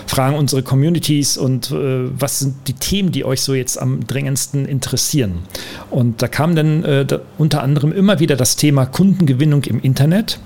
fragen 0.08 0.36
unsere 0.36 0.64
Communities 0.64 1.38
und 1.38 1.72
äh, 1.72 2.10
was 2.20 2.40
sind 2.40 2.68
die 2.68 2.74
Themen, 2.74 3.12
die 3.12 3.26
euch 3.26 3.42
so 3.42 3.54
jetzt 3.54 3.80
am 3.80 4.06
dringendsten 4.08 4.66
interessieren. 4.66 5.40
Und 5.90 6.22
da 6.22 6.28
kam 6.28 6.56
dann 6.56 6.84
äh, 6.84 7.06
da 7.06 7.20
unter 7.38 7.62
anderem 7.62 7.92
immer 7.92 8.20
wieder 8.20 8.36
das 8.36 8.56
Thema 8.56 8.86
Kundengewinnung 8.86 9.64
im 9.66 9.80
Internet 9.80 10.40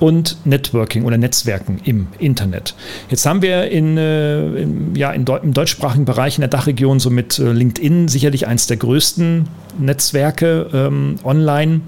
und 0.00 0.36
Networking 0.44 1.04
oder 1.04 1.16
Netzwerken 1.16 1.80
im 1.84 2.08
Internet. 2.18 2.74
Jetzt 3.10 3.26
haben 3.26 3.42
wir 3.42 3.70
in, 3.70 3.96
äh, 4.14 4.62
in 4.62 4.94
ja, 4.94 5.10
in 5.10 5.26
im 5.26 5.52
deutschsprachigen 5.52 6.04
Bereich 6.04 6.36
in 6.36 6.42
der 6.42 6.48
Dachregion 6.48 7.00
so 7.00 7.10
mit 7.10 7.38
äh, 7.38 7.52
LinkedIn 7.52 8.08
sicherlich 8.08 8.46
eines 8.46 8.66
der 8.66 8.76
größten 8.76 9.48
Netzwerke 9.78 10.68
ähm, 10.72 11.16
online. 11.24 11.80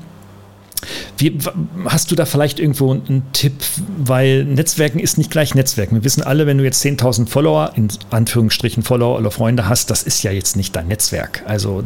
Wie, 1.18 1.38
hast 1.86 2.10
du 2.10 2.14
da 2.14 2.26
vielleicht 2.26 2.60
irgendwo 2.60 2.92
einen 2.92 3.22
Tipp? 3.32 3.54
Weil 3.98 4.44
Netzwerken 4.44 4.98
ist 4.98 5.16
nicht 5.18 5.30
gleich 5.30 5.54
Netzwerken. 5.54 5.96
Wir 5.96 6.04
wissen 6.04 6.22
alle, 6.22 6.46
wenn 6.46 6.58
du 6.58 6.64
jetzt 6.64 6.84
10.000 6.84 7.28
Follower, 7.28 7.72
in 7.74 7.88
Anführungsstrichen 8.10 8.82
Follower 8.82 9.18
oder 9.18 9.30
Freunde 9.30 9.68
hast, 9.68 9.90
das 9.90 10.02
ist 10.02 10.22
ja 10.22 10.30
jetzt 10.30 10.56
nicht 10.56 10.76
dein 10.76 10.88
Netzwerk. 10.88 11.42
Also 11.46 11.82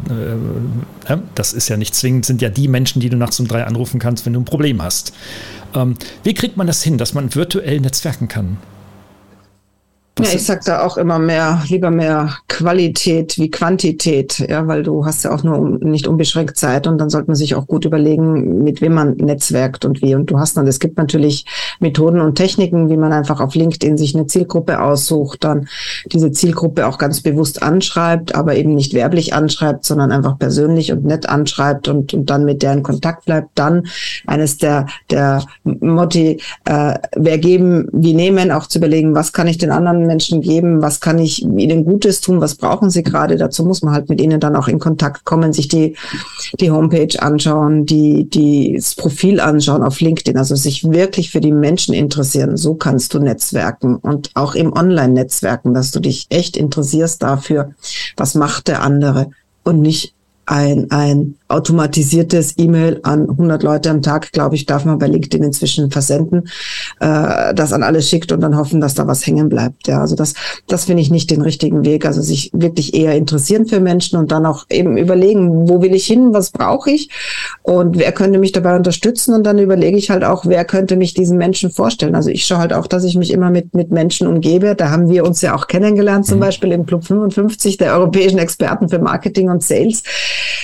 äh, 1.09 1.16
das 1.35 1.52
ist 1.52 1.68
ja 1.68 1.76
nicht 1.76 1.94
zwingend, 1.94 2.26
sind 2.26 2.42
ja 2.42 2.49
die 2.49 2.68
Menschen, 2.68 3.00
die 3.00 3.09
du 3.09 3.16
nachts 3.16 3.38
um 3.40 3.47
drei 3.47 3.64
anrufen 3.64 4.00
kannst, 4.00 4.26
wenn 4.26 4.32
du 4.32 4.40
ein 4.40 4.44
Problem 4.44 4.82
hast. 4.82 5.12
Ähm, 5.75 5.94
wie 6.25 6.35
kriegt 6.35 6.56
man 6.56 6.66
das 6.66 6.82
hin, 6.82 6.99
dass 6.99 7.14
man 7.14 7.35
virtuell 7.35 7.80
netzwerken 7.80 8.28
kann? 8.28 8.56
Ja, 10.19 10.35
ich 10.35 10.45
sag 10.45 10.64
da 10.64 10.83
auch 10.83 10.99
immer 10.99 11.19
mehr, 11.19 11.62
lieber 11.69 11.90
mehr 11.90 12.35
Qualität 12.49 13.38
wie 13.38 13.50
Quantität, 13.50 14.38
ja, 14.38 14.67
weil 14.67 14.83
du 14.83 15.07
hast 15.07 15.25
ja 15.25 15.33
auch 15.33 15.43
nur 15.43 15.79
nicht 15.83 16.07
unbeschränkt 16.07 16.59
Zeit 16.59 16.87
und 16.87 16.99
dann 16.99 17.09
sollte 17.09 17.29
man 17.29 17.37
sich 17.37 17.55
auch 17.55 17.67
gut 17.67 17.87
überlegen, 17.87 18.62
mit 18.62 18.83
wem 18.83 18.95
man 18.95 19.17
netzwerkt 19.17 19.85
und 19.87 20.02
wie. 20.02 20.14
Und 20.14 20.31
du 20.31 20.38
hast 20.38 20.57
dann, 20.57 20.67
es 20.67 20.79
gibt 20.79 20.99
natürlich 20.99 21.47
Methoden 21.79 22.21
und 22.21 22.35
Techniken, 22.35 22.90
wie 22.90 22.99
man 22.99 23.12
einfach 23.12 23.40
auf 23.40 23.55
LinkedIn 23.55 23.97
sich 23.97 24.14
eine 24.14 24.26
Zielgruppe 24.26 24.83
aussucht, 24.83 25.45
dann 25.45 25.69
diese 26.12 26.33
Zielgruppe 26.33 26.87
auch 26.87 26.99
ganz 26.99 27.23
bewusst 27.23 27.62
anschreibt, 27.62 28.35
aber 28.35 28.57
eben 28.57 28.75
nicht 28.75 28.93
werblich 28.93 29.33
anschreibt, 29.33 29.87
sondern 29.87 30.12
einfach 30.12 30.38
persönlich 30.38 30.93
und 30.93 31.05
nett 31.05 31.29
anschreibt 31.29 31.88
und, 31.88 32.12
und 32.12 32.29
dann 32.29 32.45
mit 32.45 32.62
der 32.62 32.75
in 32.75 32.83
Kontakt 32.83 33.25
bleibt. 33.25 33.50
Dann 33.55 33.87
eines 34.26 34.59
der, 34.59 34.87
der 35.11 35.45
Motti, 35.64 36.43
äh, 36.67 36.95
wer 37.17 37.38
geben, 37.38 37.88
wie 37.93 38.12
nehmen, 38.12 38.50
auch 38.50 38.67
zu 38.67 38.79
überlegen, 38.79 39.14
was 39.14 39.33
kann 39.33 39.47
ich 39.47 39.57
den 39.57 39.71
anderen 39.71 40.10
Menschen 40.11 40.40
geben, 40.40 40.83
was 40.83 40.99
kann 40.99 41.19
ich 41.21 41.43
ihnen 41.43 41.85
Gutes 41.85 42.21
tun, 42.21 42.40
was 42.40 42.57
brauchen 42.57 42.90
sie 42.90 43.05
gerade. 43.05 43.37
Dazu 43.37 43.64
muss 43.64 43.83
man 43.83 43.95
halt 43.95 44.09
mit 44.09 44.21
ihnen 44.21 44.40
dann 44.40 44.57
auch 44.57 44.67
in 44.67 44.81
Kontakt 44.81 45.25
kommen, 45.25 45.52
sich 45.52 45.69
die, 45.69 45.97
die 46.59 46.73
Homepage 46.73 47.23
anschauen, 47.23 47.87
die, 47.87 48.29
die, 48.29 48.75
das 48.76 48.97
Profil 48.97 49.38
anschauen 49.38 49.85
auf 49.85 50.00
LinkedIn, 50.00 50.37
also 50.37 50.57
sich 50.57 50.90
wirklich 50.90 51.31
für 51.31 51.40
die 51.40 51.52
Menschen 51.52 51.95
interessieren. 51.95 52.57
So 52.57 52.75
kannst 52.75 53.14
du 53.14 53.21
netzwerken 53.21 53.97
und 53.97 54.31
auch 54.35 54.57
im 54.57 54.73
Online-Netzwerken, 54.73 55.75
dass 55.75 55.93
du 55.93 56.00
dich 56.00 56.26
echt 56.29 56.57
interessierst 56.57 57.23
dafür, 57.23 57.75
was 58.17 58.35
macht 58.35 58.67
der 58.67 58.83
andere 58.83 59.31
und 59.62 59.81
nicht 59.81 60.14
ein, 60.50 60.90
ein 60.90 61.37
automatisiertes 61.47 62.54
E-Mail 62.59 62.99
an 63.04 63.30
100 63.30 63.62
Leute 63.62 63.88
am 63.88 64.02
Tag, 64.02 64.33
glaube 64.33 64.57
ich, 64.57 64.66
darf 64.66 64.85
man 64.85 64.99
bei 64.99 65.07
LinkedIn 65.07 65.45
inzwischen 65.45 65.92
versenden, 65.92 66.49
äh, 66.99 67.54
das 67.54 67.73
an 67.73 67.85
alle 67.85 68.02
schickt 68.02 68.33
und 68.33 68.40
dann 68.40 68.57
hoffen, 68.57 68.80
dass 68.80 68.95
da 68.95 69.07
was 69.07 69.25
hängen 69.25 69.49
bleibt. 69.49 69.87
Ja, 69.87 70.00
also 70.00 70.16
das, 70.16 70.35
das 70.66 70.87
finde 70.87 71.02
ich 71.02 71.11
nicht 71.11 71.30
den 71.30 71.40
richtigen 71.40 71.85
Weg. 71.85 72.04
Also 72.04 72.21
sich 72.21 72.50
wirklich 72.52 72.95
eher 72.95 73.14
interessieren 73.14 73.66
für 73.66 73.78
Menschen 73.78 74.19
und 74.19 74.33
dann 74.33 74.45
auch 74.45 74.66
eben 74.71 74.97
überlegen, 74.97 75.69
wo 75.69 75.83
will 75.83 75.95
ich 75.95 76.07
hin, 76.07 76.33
was 76.33 76.50
brauche 76.50 76.90
ich 76.90 77.11
und 77.62 77.97
wer 77.97 78.11
könnte 78.11 78.40
mich 78.40 78.50
dabei 78.50 78.75
unterstützen 78.75 79.35
und 79.35 79.45
dann 79.45 79.59
überlege 79.61 79.97
ich 79.97 80.11
halt 80.11 80.25
auch, 80.25 80.47
wer 80.47 80.64
könnte 80.64 80.97
mich 80.97 81.14
diesen 81.14 81.38
Menschen 81.38 81.71
vorstellen. 81.71 82.16
Also 82.16 82.30
ich 82.30 82.45
schaue 82.45 82.59
halt 82.59 82.73
auch, 82.73 82.88
dass 82.88 83.04
ich 83.04 83.16
mich 83.16 83.33
immer 83.33 83.50
mit, 83.50 83.73
mit 83.75 83.92
Menschen 83.92 84.26
umgebe. 84.26 84.75
Da 84.75 84.90
haben 84.90 85.09
wir 85.09 85.25
uns 85.25 85.42
ja 85.42 85.54
auch 85.54 85.69
kennengelernt, 85.69 86.26
zum 86.26 86.38
mhm. 86.38 86.42
Beispiel 86.42 86.73
im 86.73 86.87
Club 86.87 87.04
55 87.04 87.76
der 87.76 87.95
europäischen 87.95 88.38
Experten 88.38 88.88
für 88.88 88.99
Marketing 88.99 89.49
und 89.49 89.62
Sales. 89.62 90.02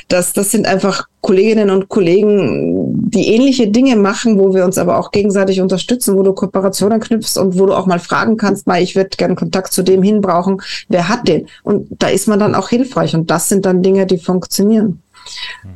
Das, 0.08 0.32
das 0.32 0.50
sind 0.50 0.66
einfach 0.66 1.06
Kolleginnen 1.20 1.70
und 1.70 1.88
Kollegen, 1.88 3.10
die 3.10 3.34
ähnliche 3.34 3.68
Dinge 3.68 3.96
machen, 3.96 4.38
wo 4.38 4.54
wir 4.54 4.64
uns 4.64 4.78
aber 4.78 4.98
auch 4.98 5.10
gegenseitig 5.10 5.60
unterstützen, 5.60 6.16
wo 6.16 6.22
du 6.22 6.32
Kooperationen 6.32 7.00
knüpfst 7.00 7.36
und 7.36 7.58
wo 7.58 7.66
du 7.66 7.74
auch 7.74 7.86
mal 7.86 7.98
fragen 7.98 8.36
kannst, 8.36 8.66
mal, 8.66 8.80
ich 8.80 8.94
würde 8.94 9.16
gerne 9.16 9.34
Kontakt 9.34 9.72
zu 9.72 9.82
dem 9.82 10.02
hinbrauchen, 10.02 10.62
wer 10.88 11.08
hat 11.08 11.26
den? 11.26 11.48
Und 11.64 11.88
da 11.98 12.08
ist 12.08 12.28
man 12.28 12.38
dann 12.38 12.54
auch 12.54 12.68
hilfreich 12.68 13.14
und 13.14 13.30
das 13.30 13.48
sind 13.48 13.66
dann 13.66 13.82
Dinge, 13.82 14.06
die 14.06 14.18
funktionieren. 14.18 15.02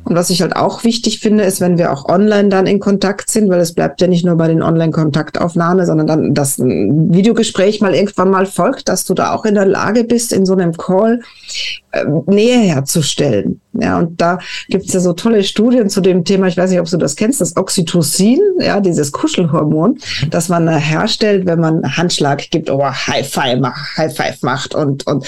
Und 0.03 0.15
was 0.15 0.29
ich 0.29 0.41
halt 0.41 0.55
auch 0.55 0.83
wichtig 0.83 1.19
finde, 1.19 1.43
ist, 1.43 1.61
wenn 1.61 1.77
wir 1.77 1.91
auch 1.91 2.05
online 2.05 2.49
dann 2.49 2.67
in 2.67 2.79
Kontakt 2.79 3.29
sind, 3.29 3.49
weil 3.49 3.59
es 3.59 3.73
bleibt 3.73 4.01
ja 4.01 4.07
nicht 4.07 4.25
nur 4.25 4.35
bei 4.35 4.47
den 4.47 4.61
Online-Kontaktaufnahmen, 4.61 5.85
sondern 5.85 6.07
dann 6.07 6.33
das 6.33 6.59
Videogespräch 6.59 7.81
mal 7.81 7.93
irgendwann 7.93 8.29
mal 8.29 8.45
folgt, 8.45 8.89
dass 8.89 9.05
du 9.05 9.13
da 9.13 9.33
auch 9.33 9.45
in 9.45 9.55
der 9.55 9.65
Lage 9.65 10.03
bist, 10.03 10.33
in 10.33 10.45
so 10.45 10.53
einem 10.53 10.75
Call 10.75 11.21
äh, 11.91 12.05
Nähe 12.27 12.59
herzustellen. 12.59 13.61
Ja, 13.73 13.99
und 13.99 14.19
da 14.19 14.39
gibt 14.69 14.85
es 14.85 14.93
ja 14.93 14.99
so 14.99 15.13
tolle 15.13 15.43
Studien 15.43 15.89
zu 15.89 16.01
dem 16.01 16.25
Thema, 16.25 16.47
ich 16.47 16.57
weiß 16.57 16.69
nicht, 16.69 16.79
ob 16.79 16.89
du 16.89 16.97
das 16.97 17.15
kennst, 17.15 17.41
das 17.41 17.55
Oxytocin, 17.55 18.39
ja, 18.59 18.81
dieses 18.81 19.11
Kuschelhormon, 19.11 19.97
das 20.29 20.49
man 20.49 20.67
äh, 20.67 20.79
herstellt, 20.79 21.45
wenn 21.45 21.59
man 21.59 21.97
Handschlag 21.97 22.49
gibt 22.49 22.69
oder 22.69 22.91
High 23.07 23.29
Five 23.29 23.59
macht, 23.59 23.97
High 23.97 24.15
Five 24.15 24.41
macht 24.41 24.75
und, 24.75 25.07
und 25.07 25.25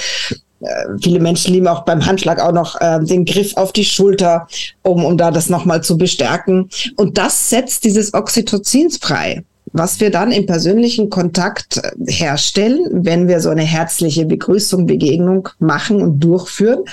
viele 1.01 1.19
Menschen 1.19 1.53
lieben 1.53 1.67
auch 1.67 1.85
beim 1.85 2.05
Handschlag 2.05 2.39
auch 2.39 2.51
noch 2.51 2.79
äh, 2.81 2.99
den 3.03 3.25
Griff 3.25 3.55
auf 3.57 3.73
die 3.73 3.85
Schulter, 3.85 4.47
um, 4.81 5.03
um 5.05 5.17
da 5.17 5.31
das 5.31 5.49
nochmal 5.49 5.83
zu 5.83 5.97
bestärken. 5.97 6.69
Und 6.95 7.17
das 7.17 7.49
setzt 7.49 7.83
dieses 7.83 8.13
Oxytocins 8.13 8.97
frei 8.97 9.43
was 9.73 9.99
wir 9.99 10.11
dann 10.11 10.31
im 10.31 10.45
persönlichen 10.45 11.09
Kontakt 11.09 11.77
äh, 11.77 12.11
herstellen, 12.11 12.85
wenn 12.91 13.27
wir 13.27 13.39
so 13.39 13.49
eine 13.49 13.63
herzliche 13.63 14.25
Begrüßung, 14.25 14.85
Begegnung 14.85 15.49
machen 15.59 16.01
und 16.01 16.19
durchführen. 16.19 16.83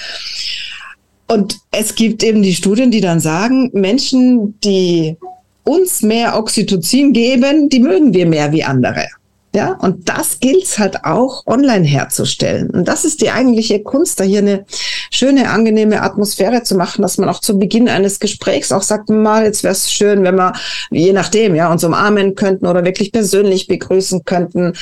Und 1.28 1.58
es 1.70 1.94
gibt 1.94 2.24
eben 2.24 2.42
die 2.42 2.54
Studien, 2.54 2.90
die 2.90 3.00
dann 3.00 3.20
sagen, 3.20 3.70
Menschen, 3.72 4.58
die 4.60 5.16
uns 5.62 6.02
mehr 6.02 6.36
Oxytocin 6.36 7.12
geben, 7.12 7.68
die 7.68 7.80
mögen 7.80 8.12
wir 8.12 8.26
mehr 8.26 8.50
wie 8.50 8.64
andere. 8.64 9.06
Ja, 9.52 9.72
und 9.80 10.08
das 10.08 10.38
gilt 10.38 10.78
halt 10.78 11.04
auch 11.04 11.44
online 11.44 11.84
herzustellen. 11.84 12.70
Und 12.70 12.86
das 12.86 13.04
ist 13.04 13.20
die 13.20 13.30
eigentliche 13.30 13.82
Kunst, 13.82 14.20
da 14.20 14.24
hier 14.24 14.38
eine 14.38 14.64
schöne, 15.10 15.50
angenehme 15.50 16.02
Atmosphäre 16.02 16.62
zu 16.62 16.76
machen, 16.76 17.02
dass 17.02 17.18
man 17.18 17.28
auch 17.28 17.40
zu 17.40 17.58
Beginn 17.58 17.88
eines 17.88 18.20
Gesprächs 18.20 18.70
auch 18.70 18.82
sagt, 18.82 19.08
mal, 19.08 19.42
jetzt 19.44 19.64
wäre 19.64 19.72
es 19.72 19.90
schön, 19.90 20.22
wenn 20.22 20.36
wir, 20.36 20.52
je 20.92 21.12
nachdem, 21.12 21.56
ja, 21.56 21.70
uns 21.70 21.82
umarmen 21.82 22.36
könnten 22.36 22.66
oder 22.66 22.84
wirklich 22.84 23.10
persönlich 23.10 23.66
begrüßen 23.66 24.24
könnten 24.24 24.74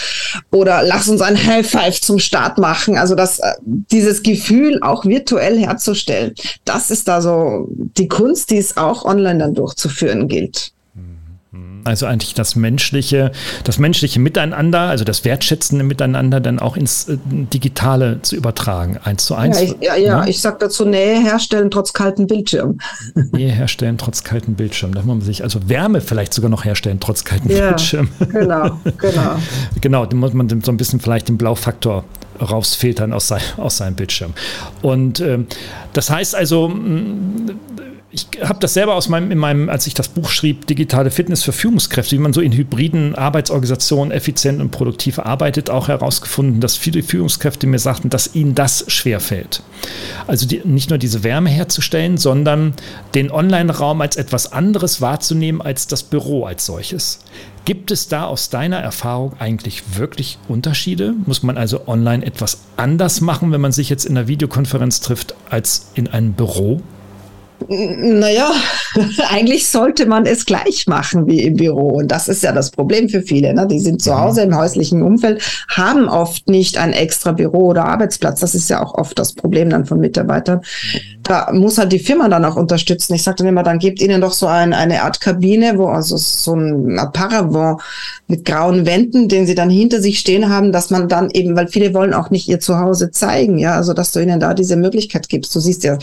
oder 0.50 0.82
lass 0.82 1.08
uns 1.08 1.22
ein 1.22 1.42
High 1.46 1.66
Five 1.66 2.02
zum 2.02 2.18
Start 2.18 2.58
machen. 2.58 2.98
Also 2.98 3.14
das, 3.14 3.38
äh, 3.38 3.54
dieses 3.64 4.22
Gefühl 4.22 4.82
auch 4.82 5.06
virtuell 5.06 5.58
herzustellen, 5.58 6.34
das 6.66 6.90
ist 6.90 7.08
da 7.08 7.22
so 7.22 7.68
die 7.70 8.08
Kunst, 8.08 8.50
die 8.50 8.58
es 8.58 8.76
auch 8.76 9.06
online 9.06 9.38
dann 9.38 9.54
durchzuführen 9.54 10.28
gilt. 10.28 10.72
Also 11.88 12.04
eigentlich 12.04 12.34
das 12.34 12.54
menschliche, 12.54 13.32
das 13.64 13.78
menschliche 13.78 14.20
Miteinander, 14.20 14.80
also 14.80 15.04
das 15.04 15.24
wertschätzende 15.24 15.84
Miteinander 15.84 16.38
dann 16.38 16.58
auch 16.58 16.76
ins 16.76 17.08
äh, 17.08 17.16
Digitale 17.24 18.20
zu 18.20 18.36
übertragen, 18.36 18.98
eins 19.02 19.24
zu 19.24 19.34
eins. 19.34 19.58
Ja, 19.58 19.64
ich, 19.64 19.76
ja, 19.80 19.96
ja, 19.96 20.26
ich 20.26 20.42
sag 20.42 20.58
dazu 20.58 20.84
Nähe 20.84 21.22
herstellen 21.22 21.70
trotz 21.70 21.94
kalten 21.94 22.26
Bildschirm. 22.26 22.76
Nähe 23.32 23.50
herstellen 23.50 23.96
trotz 23.96 24.22
kalten 24.22 24.54
Bildschirm. 24.54 24.92
Da 24.92 25.00
muss 25.00 25.08
man 25.08 25.20
sich 25.22 25.42
also 25.42 25.66
Wärme 25.70 26.02
vielleicht 26.02 26.34
sogar 26.34 26.50
noch 26.50 26.66
herstellen 26.66 27.00
trotz 27.00 27.24
kalten 27.24 27.50
ja, 27.50 27.68
Bildschirm. 27.68 28.08
Genau, 28.28 28.78
genau. 28.98 29.36
genau, 29.80 30.04
da 30.04 30.14
muss 30.14 30.34
man 30.34 30.48
so 30.62 30.70
ein 30.70 30.76
bisschen 30.76 31.00
vielleicht 31.00 31.28
den 31.28 31.38
Blaufaktor 31.38 32.04
rausfiltern 32.38 33.14
aus, 33.14 33.28
sein, 33.28 33.40
aus 33.56 33.78
seinem 33.78 33.94
Bildschirm. 33.94 34.34
Und 34.82 35.20
äh, 35.20 35.38
das 35.94 36.10
heißt 36.10 36.34
also, 36.34 36.70
ich 38.10 38.26
habe 38.42 38.58
das 38.58 38.72
selber 38.72 38.94
aus 38.94 39.10
meinem, 39.10 39.30
in 39.30 39.36
meinem, 39.36 39.68
als 39.68 39.86
ich 39.86 39.92
das 39.92 40.08
Buch 40.08 40.30
schrieb, 40.30 40.66
digitale 40.66 41.10
Fitness 41.10 41.42
für 41.42 41.52
Führungskräfte, 41.52 42.16
wie 42.16 42.20
man 42.20 42.32
so 42.32 42.40
in 42.40 42.52
hybriden 42.52 43.14
Arbeitsorganisationen 43.14 44.12
effizient 44.12 44.62
und 44.62 44.70
produktiv 44.70 45.18
arbeitet, 45.18 45.68
auch 45.68 45.88
herausgefunden, 45.88 46.62
dass 46.62 46.78
viele 46.78 47.02
Führungskräfte 47.02 47.66
mir 47.66 47.78
sagten, 47.78 48.08
dass 48.08 48.34
ihnen 48.34 48.54
das 48.54 48.86
schwerfällt. 48.88 49.62
Also 50.26 50.46
die, 50.46 50.62
nicht 50.64 50.88
nur 50.88 50.98
diese 50.98 51.22
Wärme 51.22 51.50
herzustellen, 51.50 52.16
sondern 52.16 52.72
den 53.14 53.30
Online-Raum 53.30 54.00
als 54.00 54.16
etwas 54.16 54.52
anderes 54.52 55.02
wahrzunehmen 55.02 55.60
als 55.60 55.86
das 55.86 56.02
Büro 56.02 56.46
als 56.46 56.64
solches. 56.64 57.20
Gibt 57.66 57.90
es 57.90 58.08
da 58.08 58.24
aus 58.24 58.48
deiner 58.48 58.78
Erfahrung 58.78 59.34
eigentlich 59.38 59.82
wirklich 59.98 60.38
Unterschiede? 60.48 61.12
Muss 61.26 61.42
man 61.42 61.58
also 61.58 61.86
online 61.86 62.24
etwas 62.24 62.60
anders 62.78 63.20
machen, 63.20 63.52
wenn 63.52 63.60
man 63.60 63.72
sich 63.72 63.90
jetzt 63.90 64.06
in 64.06 64.16
einer 64.16 64.28
Videokonferenz 64.28 65.02
trifft, 65.02 65.34
als 65.50 65.90
in 65.94 66.08
einem 66.08 66.32
Büro? 66.32 66.80
Naja, 67.66 68.52
eigentlich 69.30 69.68
sollte 69.68 70.06
man 70.06 70.26
es 70.26 70.46
gleich 70.46 70.86
machen 70.86 71.26
wie 71.26 71.42
im 71.42 71.54
Büro. 71.54 71.88
Und 71.88 72.08
das 72.08 72.28
ist 72.28 72.42
ja 72.42 72.52
das 72.52 72.70
Problem 72.70 73.08
für 73.08 73.22
viele. 73.22 73.52
Ne? 73.52 73.66
Die 73.66 73.80
sind 73.80 74.00
zu 74.00 74.12
mhm. 74.12 74.20
Hause 74.20 74.42
im 74.42 74.56
häuslichen 74.56 75.02
Umfeld, 75.02 75.42
haben 75.68 76.08
oft 76.08 76.48
nicht 76.48 76.78
ein 76.78 76.92
extra 76.92 77.32
Büro 77.32 77.68
oder 77.68 77.84
Arbeitsplatz. 77.84 78.40
Das 78.40 78.54
ist 78.54 78.70
ja 78.70 78.82
auch 78.82 78.94
oft 78.94 79.18
das 79.18 79.32
Problem 79.32 79.70
dann 79.70 79.86
von 79.86 79.98
Mitarbeitern. 79.98 80.58
Mhm. 80.58 80.98
Da 81.24 81.50
muss 81.52 81.78
halt 81.78 81.92
die 81.92 81.98
Firma 81.98 82.28
dann 82.28 82.44
auch 82.44 82.56
unterstützen. 82.56 83.14
Ich 83.14 83.22
sage 83.22 83.38
dann 83.38 83.48
immer, 83.48 83.62
dann 83.62 83.78
gebt 83.78 84.00
ihnen 84.00 84.20
doch 84.20 84.32
so 84.32 84.46
ein, 84.46 84.72
eine 84.72 85.02
Art 85.02 85.20
Kabine, 85.20 85.76
wo 85.76 85.88
also 85.88 86.16
so 86.16 86.54
ein 86.54 86.98
Paravent 87.12 87.80
mit 88.28 88.44
grauen 88.44 88.86
Wänden, 88.86 89.28
den 89.28 89.46
sie 89.46 89.54
dann 89.54 89.70
hinter 89.70 90.00
sich 90.00 90.18
stehen 90.18 90.48
haben, 90.48 90.70
dass 90.70 90.90
man 90.90 91.08
dann 91.08 91.30
eben, 91.30 91.56
weil 91.56 91.68
viele 91.68 91.92
wollen 91.94 92.14
auch 92.14 92.30
nicht 92.30 92.48
ihr 92.48 92.60
Zuhause 92.60 93.10
zeigen, 93.10 93.58
ja, 93.58 93.74
also 93.74 93.94
dass 93.94 94.12
du 94.12 94.20
ihnen 94.20 94.38
da 94.38 94.54
diese 94.54 94.76
Möglichkeit 94.76 95.28
gibst. 95.28 95.54
Du 95.54 95.60
siehst 95.60 95.82
ja, 95.84 95.98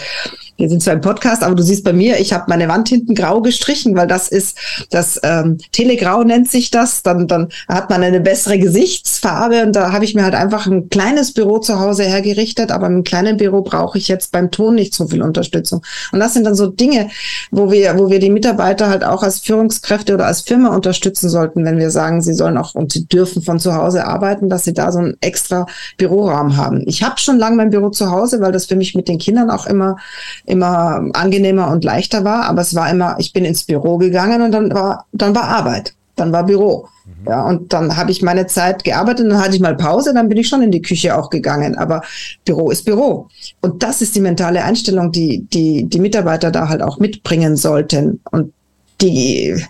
wir 0.57 0.69
sind 0.69 0.81
zwar 0.81 0.93
im 0.93 1.01
Podcast, 1.01 1.43
aber 1.43 1.55
du 1.55 1.63
siehst 1.63 1.83
bei 1.83 1.93
mir, 1.93 2.19
ich 2.19 2.33
habe 2.33 2.45
meine 2.47 2.67
Wand 2.67 2.88
hinten 2.88 3.13
grau 3.15 3.41
gestrichen, 3.41 3.95
weil 3.95 4.07
das 4.07 4.27
ist 4.29 4.57
das 4.89 5.19
ähm, 5.24 5.57
Telegrau 5.71 6.24
nennt 6.24 6.50
sich 6.50 6.71
das. 6.71 7.03
Dann, 7.03 7.27
dann 7.27 7.50
hat 7.67 7.89
man 7.89 8.03
eine 8.03 8.21
bessere 8.21 8.57
Gesichtsfarbe 8.57 9.63
und 9.63 9.75
da 9.75 9.91
habe 9.91 10.05
ich 10.05 10.15
mir 10.15 10.24
halt 10.24 10.35
einfach 10.35 10.67
ein 10.67 10.89
kleines 10.89 11.33
Büro 11.33 11.59
zu 11.59 11.79
Hause 11.79 12.03
hergerichtet, 12.03 12.71
aber 12.71 12.88
im 12.88 13.03
kleinen 13.03 13.38
Büro 13.38 13.62
brauche 13.62 13.97
ich 13.97 14.07
jetzt 14.07 14.31
beim 14.31 14.51
Ton 14.51 14.75
nicht 14.75 14.93
so 14.93 15.07
viel 15.07 15.21
Unterstützung. 15.21 15.81
Und 16.12 16.19
das 16.19 16.33
sind 16.33 16.45
dann 16.45 16.55
so 16.55 16.67
Dinge, 16.67 17.09
wo 17.51 17.71
wir, 17.71 17.97
wo 17.97 18.09
wir 18.09 18.19
die 18.19 18.29
Mitarbeiter 18.29 18.89
halt 18.89 19.03
auch 19.03 19.24
als 19.24 19.39
Führungskräfte 19.39 20.13
oder 20.13 20.27
als 20.27 20.41
Firma 20.41 20.74
unterstützen 20.74 21.29
sollten, 21.29 21.65
wenn 21.65 21.77
wir 21.77 21.91
sagen, 21.91 22.21
sie 22.21 22.33
sollen 22.33 22.57
auch 22.57 22.75
und 22.75 22.91
sie 22.91 23.05
dürfen 23.05 23.41
von 23.41 23.59
zu 23.59 23.75
Hause 23.75 24.05
arbeiten, 24.05 24.50
dass 24.50 24.63
sie 24.63 24.74
da 24.74 24.91
so 24.91 25.00
einen 25.00 25.17
extra 25.21 25.65
Büroraum 25.97 26.57
haben. 26.57 26.83
Ich 26.88 27.03
habe 27.03 27.19
schon 27.19 27.38
lange 27.38 27.57
mein 27.57 27.69
Büro 27.69 27.89
zu 27.89 28.12
Hause, 28.12 28.39
weil 28.41 28.51
das 28.51 28.65
für 28.65 28.75
mich 28.75 28.95
mit 28.95 29.07
den 29.07 29.17
Kindern 29.17 29.50
auch 29.50 29.65
immer 29.65 29.97
immer 30.45 31.09
angenehmer 31.13 31.69
und 31.71 31.83
leichter 31.83 32.23
war, 32.23 32.45
aber 32.45 32.61
es 32.61 32.75
war 32.75 32.89
immer, 32.89 33.15
ich 33.19 33.33
bin 33.33 33.45
ins 33.45 33.63
Büro 33.63 33.97
gegangen 33.97 34.41
und 34.41 34.51
dann 34.51 34.73
war, 34.73 35.05
dann 35.11 35.35
war 35.35 35.45
Arbeit. 35.45 35.93
dann 36.15 36.31
war 36.31 36.45
Büro. 36.45 36.87
Mhm. 37.05 37.27
Ja, 37.29 37.43
und 37.43 37.73
dann 37.73 37.97
habe 37.97 38.11
ich 38.11 38.21
meine 38.21 38.47
Zeit 38.47 38.83
gearbeitet, 38.83 39.29
dann 39.29 39.39
hatte 39.39 39.55
ich 39.55 39.61
mal 39.61 39.75
Pause, 39.75 40.13
dann 40.13 40.29
bin 40.29 40.37
ich 40.37 40.47
schon 40.47 40.61
in 40.61 40.71
die 40.71 40.81
Küche 40.81 41.17
auch 41.17 41.29
gegangen. 41.29 41.77
Aber 41.77 42.01
Büro 42.45 42.71
ist 42.71 42.85
Büro. 42.85 43.27
Und 43.61 43.83
das 43.83 44.01
ist 44.01 44.15
die 44.15 44.21
mentale 44.21 44.63
Einstellung, 44.63 45.11
die 45.11 45.45
die, 45.53 45.85
die 45.85 45.99
Mitarbeiter 45.99 46.51
da 46.51 46.69
halt 46.69 46.81
auch 46.81 46.99
mitbringen 46.99 47.55
sollten. 47.57 48.21
Und 48.31 48.53
die, 49.01 49.61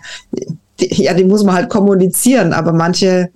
die, 0.80 1.02
ja, 1.02 1.14
die 1.14 1.24
muss 1.24 1.44
man 1.44 1.54
halt 1.54 1.68
kommunizieren, 1.68 2.52
aber 2.52 2.72
manche, 2.72 3.30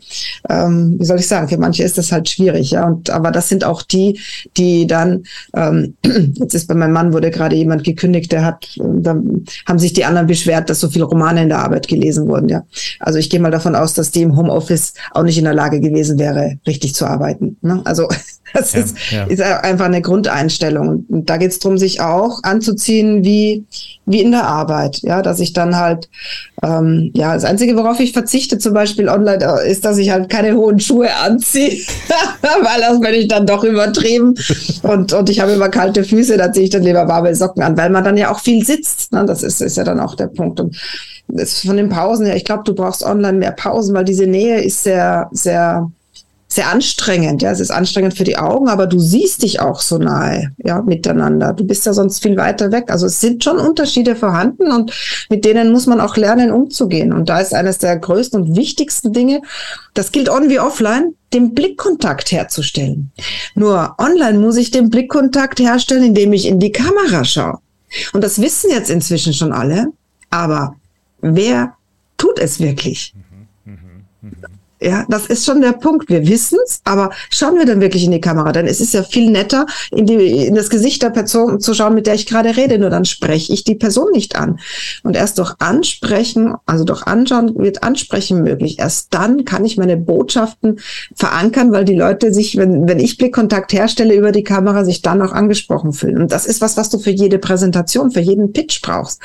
ähm, 0.48 0.96
wie 0.98 1.04
soll 1.04 1.18
ich 1.18 1.28
sagen, 1.28 1.48
für 1.48 1.58
manche 1.58 1.82
ist 1.82 1.98
das 1.98 2.12
halt 2.12 2.28
schwierig, 2.28 2.72
ja. 2.72 2.86
Und 2.86 3.10
aber 3.10 3.30
das 3.30 3.48
sind 3.48 3.64
auch 3.64 3.82
die, 3.82 4.20
die 4.56 4.86
dann, 4.86 5.24
ähm, 5.54 5.94
jetzt 6.34 6.54
ist 6.54 6.68
bei 6.68 6.74
meinem 6.74 6.92
Mann 6.92 7.12
wurde 7.12 7.30
gerade 7.30 7.56
jemand 7.56 7.84
gekündigt, 7.84 8.32
der 8.32 8.44
hat, 8.44 8.68
da 8.76 9.16
haben 9.66 9.78
sich 9.78 9.92
die 9.92 10.04
anderen 10.04 10.26
beschwert, 10.26 10.70
dass 10.70 10.80
so 10.80 10.88
viele 10.88 11.04
Romane 11.04 11.42
in 11.42 11.48
der 11.48 11.60
Arbeit 11.60 11.88
gelesen 11.88 12.28
wurden, 12.28 12.48
ja. 12.48 12.64
Also 12.98 13.18
ich 13.18 13.30
gehe 13.30 13.40
mal 13.40 13.50
davon 13.50 13.74
aus, 13.74 13.94
dass 13.94 14.10
die 14.10 14.22
im 14.22 14.36
Homeoffice 14.36 14.94
auch 15.12 15.22
nicht 15.22 15.38
in 15.38 15.44
der 15.44 15.54
Lage 15.54 15.80
gewesen 15.80 16.18
wäre, 16.18 16.58
richtig 16.66 16.94
zu 16.94 17.06
arbeiten. 17.06 17.56
Ne? 17.62 17.80
Also 17.84 18.08
das 18.54 18.72
ja, 18.72 18.80
ist, 18.80 18.96
ja. 19.10 19.24
ist 19.24 19.42
einfach 19.42 19.86
eine 19.86 20.02
Grundeinstellung. 20.02 21.04
Und 21.08 21.30
da 21.30 21.36
geht 21.36 21.52
es 21.52 21.58
darum, 21.58 21.78
sich 21.78 22.00
auch 22.00 22.42
anzuziehen 22.42 23.24
wie, 23.24 23.64
wie 24.10 24.20
in 24.20 24.30
der 24.30 24.46
Arbeit. 24.46 24.98
Ja, 25.02 25.22
dass 25.22 25.40
ich 25.40 25.52
dann 25.52 25.76
halt, 25.76 26.08
ähm, 26.62 27.10
ja, 27.14 27.34
das 27.34 27.44
Einzige, 27.44 27.76
worauf 27.76 28.00
ich 28.00 28.12
verzichte, 28.12 28.58
zum 28.58 28.74
Beispiel 28.74 29.08
online, 29.08 29.44
äh, 29.44 29.70
ist, 29.70 29.84
dass 29.84 29.98
ich 29.98 30.10
halt 30.10 30.28
keine 30.28 30.56
hohen 30.56 30.80
Schuhe 30.80 31.14
anziehe, 31.16 31.78
weil 32.42 32.80
das 32.80 33.00
bin 33.00 33.14
ich 33.14 33.28
dann 33.28 33.46
doch 33.46 33.64
übertrieben. 33.64 34.34
Und, 34.82 35.12
und 35.12 35.30
ich 35.30 35.40
habe 35.40 35.52
immer 35.52 35.68
kalte 35.68 36.04
Füße, 36.04 36.36
da 36.36 36.52
ziehe 36.52 36.64
ich 36.64 36.70
dann 36.70 36.82
lieber 36.82 37.08
warme 37.08 37.34
Socken 37.34 37.62
an, 37.62 37.76
weil 37.76 37.90
man 37.90 38.04
dann 38.04 38.16
ja 38.16 38.30
auch 38.32 38.40
viel 38.40 38.64
sitzt. 38.64 39.12
Ne? 39.12 39.24
Das 39.24 39.42
ist, 39.42 39.60
ist 39.60 39.76
ja 39.76 39.84
dann 39.84 40.00
auch 40.00 40.14
der 40.14 40.28
Punkt. 40.28 40.60
Und 40.60 40.76
das 41.28 41.60
von 41.60 41.76
den 41.76 41.88
Pausen 41.88 42.26
her, 42.26 42.36
ich 42.36 42.44
glaube, 42.44 42.64
du 42.64 42.74
brauchst 42.74 43.04
online 43.04 43.38
mehr 43.38 43.52
Pausen, 43.52 43.94
weil 43.94 44.04
diese 44.04 44.26
Nähe 44.26 44.60
ist 44.60 44.82
sehr, 44.82 45.28
sehr, 45.32 45.90
sehr 46.52 46.68
anstrengend. 46.68 47.42
Ja, 47.42 47.52
es 47.52 47.60
ist 47.60 47.70
anstrengend 47.70 48.16
für 48.16 48.24
die 48.24 48.36
Augen, 48.36 48.68
aber 48.68 48.86
du 48.88 48.98
siehst 48.98 49.42
dich 49.42 49.60
auch 49.60 49.80
so 49.80 49.98
nahe, 49.98 50.52
ja, 50.58 50.82
miteinander. 50.82 51.52
Du 51.52 51.64
bist 51.64 51.86
ja 51.86 51.92
sonst 51.92 52.22
viel 52.22 52.36
weiter 52.36 52.72
weg. 52.72 52.90
Also 52.90 53.06
es 53.06 53.20
sind 53.20 53.44
schon 53.44 53.58
Unterschiede 53.58 54.16
vorhanden 54.16 54.72
und 54.72 54.92
mit 55.30 55.44
denen 55.44 55.70
muss 55.70 55.86
man 55.86 56.00
auch 56.00 56.16
lernen, 56.16 56.50
umzugehen. 56.50 57.12
Und 57.12 57.28
da 57.28 57.38
ist 57.38 57.54
eines 57.54 57.78
der 57.78 57.96
größten 57.96 58.42
und 58.42 58.56
wichtigsten 58.56 59.12
Dinge, 59.12 59.42
das 59.94 60.10
gilt 60.10 60.28
on 60.28 60.48
wie 60.48 60.58
offline, 60.58 61.14
den 61.32 61.54
Blickkontakt 61.54 62.32
herzustellen. 62.32 63.12
Nur 63.54 63.94
online 63.98 64.38
muss 64.40 64.56
ich 64.56 64.72
den 64.72 64.90
Blickkontakt 64.90 65.60
herstellen, 65.60 66.02
indem 66.02 66.32
ich 66.32 66.46
in 66.48 66.58
die 66.58 66.72
Kamera 66.72 67.24
schaue. 67.24 67.58
Und 68.12 68.24
das 68.24 68.40
wissen 68.40 68.70
jetzt 68.70 68.90
inzwischen 68.90 69.34
schon 69.34 69.52
alle, 69.52 69.92
aber 70.30 70.74
wer 71.20 71.74
tut 72.16 72.40
es 72.40 72.58
wirklich? 72.58 73.14
Mhm, 73.64 73.72
mh, 74.22 74.30
mh. 74.30 74.59
Ja, 74.82 75.04
das 75.08 75.26
ist 75.26 75.44
schon 75.44 75.60
der 75.60 75.72
Punkt. 75.72 76.08
Wir 76.08 76.26
wissen's, 76.26 76.80
aber 76.84 77.10
schauen 77.28 77.56
wir 77.56 77.66
dann 77.66 77.82
wirklich 77.82 78.04
in 78.04 78.12
die 78.12 78.20
Kamera? 78.20 78.50
Denn 78.52 78.66
es 78.66 78.80
ist 78.80 78.94
ja 78.94 79.02
viel 79.02 79.30
netter, 79.30 79.66
in, 79.90 80.06
die, 80.06 80.46
in 80.46 80.54
das 80.54 80.70
Gesicht 80.70 81.02
der 81.02 81.10
Person 81.10 81.60
zu 81.60 81.74
schauen, 81.74 81.94
mit 81.94 82.06
der 82.06 82.14
ich 82.14 82.26
gerade 82.26 82.56
rede. 82.56 82.78
Nur 82.78 82.88
dann 82.88 83.04
spreche 83.04 83.52
ich 83.52 83.62
die 83.62 83.74
Person 83.74 84.10
nicht 84.12 84.36
an. 84.36 84.58
Und 85.02 85.16
erst 85.16 85.38
durch 85.38 85.54
Ansprechen, 85.58 86.54
also 86.64 86.84
durch 86.84 87.02
Anschauen 87.02 87.58
wird 87.58 87.82
Ansprechen 87.82 88.42
möglich. 88.42 88.78
Erst 88.78 89.12
dann 89.12 89.44
kann 89.44 89.66
ich 89.66 89.76
meine 89.76 89.98
Botschaften 89.98 90.80
verankern, 91.14 91.72
weil 91.72 91.84
die 91.84 91.96
Leute 91.96 92.32
sich, 92.32 92.56
wenn, 92.56 92.88
wenn 92.88 93.00
ich 93.00 93.18
Blickkontakt 93.18 93.74
herstelle 93.74 94.14
über 94.14 94.32
die 94.32 94.44
Kamera, 94.44 94.86
sich 94.86 95.02
dann 95.02 95.20
auch 95.20 95.32
angesprochen 95.32 95.92
fühlen. 95.92 96.22
Und 96.22 96.32
das 96.32 96.46
ist 96.46 96.62
was, 96.62 96.78
was 96.78 96.88
du 96.88 96.98
für 96.98 97.10
jede 97.10 97.38
Präsentation, 97.38 98.12
für 98.12 98.20
jeden 98.20 98.54
Pitch 98.54 98.80
brauchst. 98.80 99.20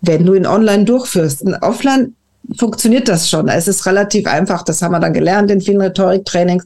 Wenn 0.00 0.26
du 0.26 0.34
ihn 0.34 0.46
online 0.46 0.84
durchführst. 0.84 1.42
In 1.42 1.54
offline 1.54 2.14
funktioniert 2.56 3.08
das 3.08 3.28
schon. 3.28 3.48
Es 3.48 3.68
ist 3.68 3.86
relativ 3.86 4.26
einfach. 4.26 4.62
Das 4.62 4.82
haben 4.82 4.92
wir 4.92 5.00
dann 5.00 5.12
gelernt 5.12 5.50
in 5.50 5.60
vielen 5.60 5.80
Rhetoriktrainings. 5.80 6.64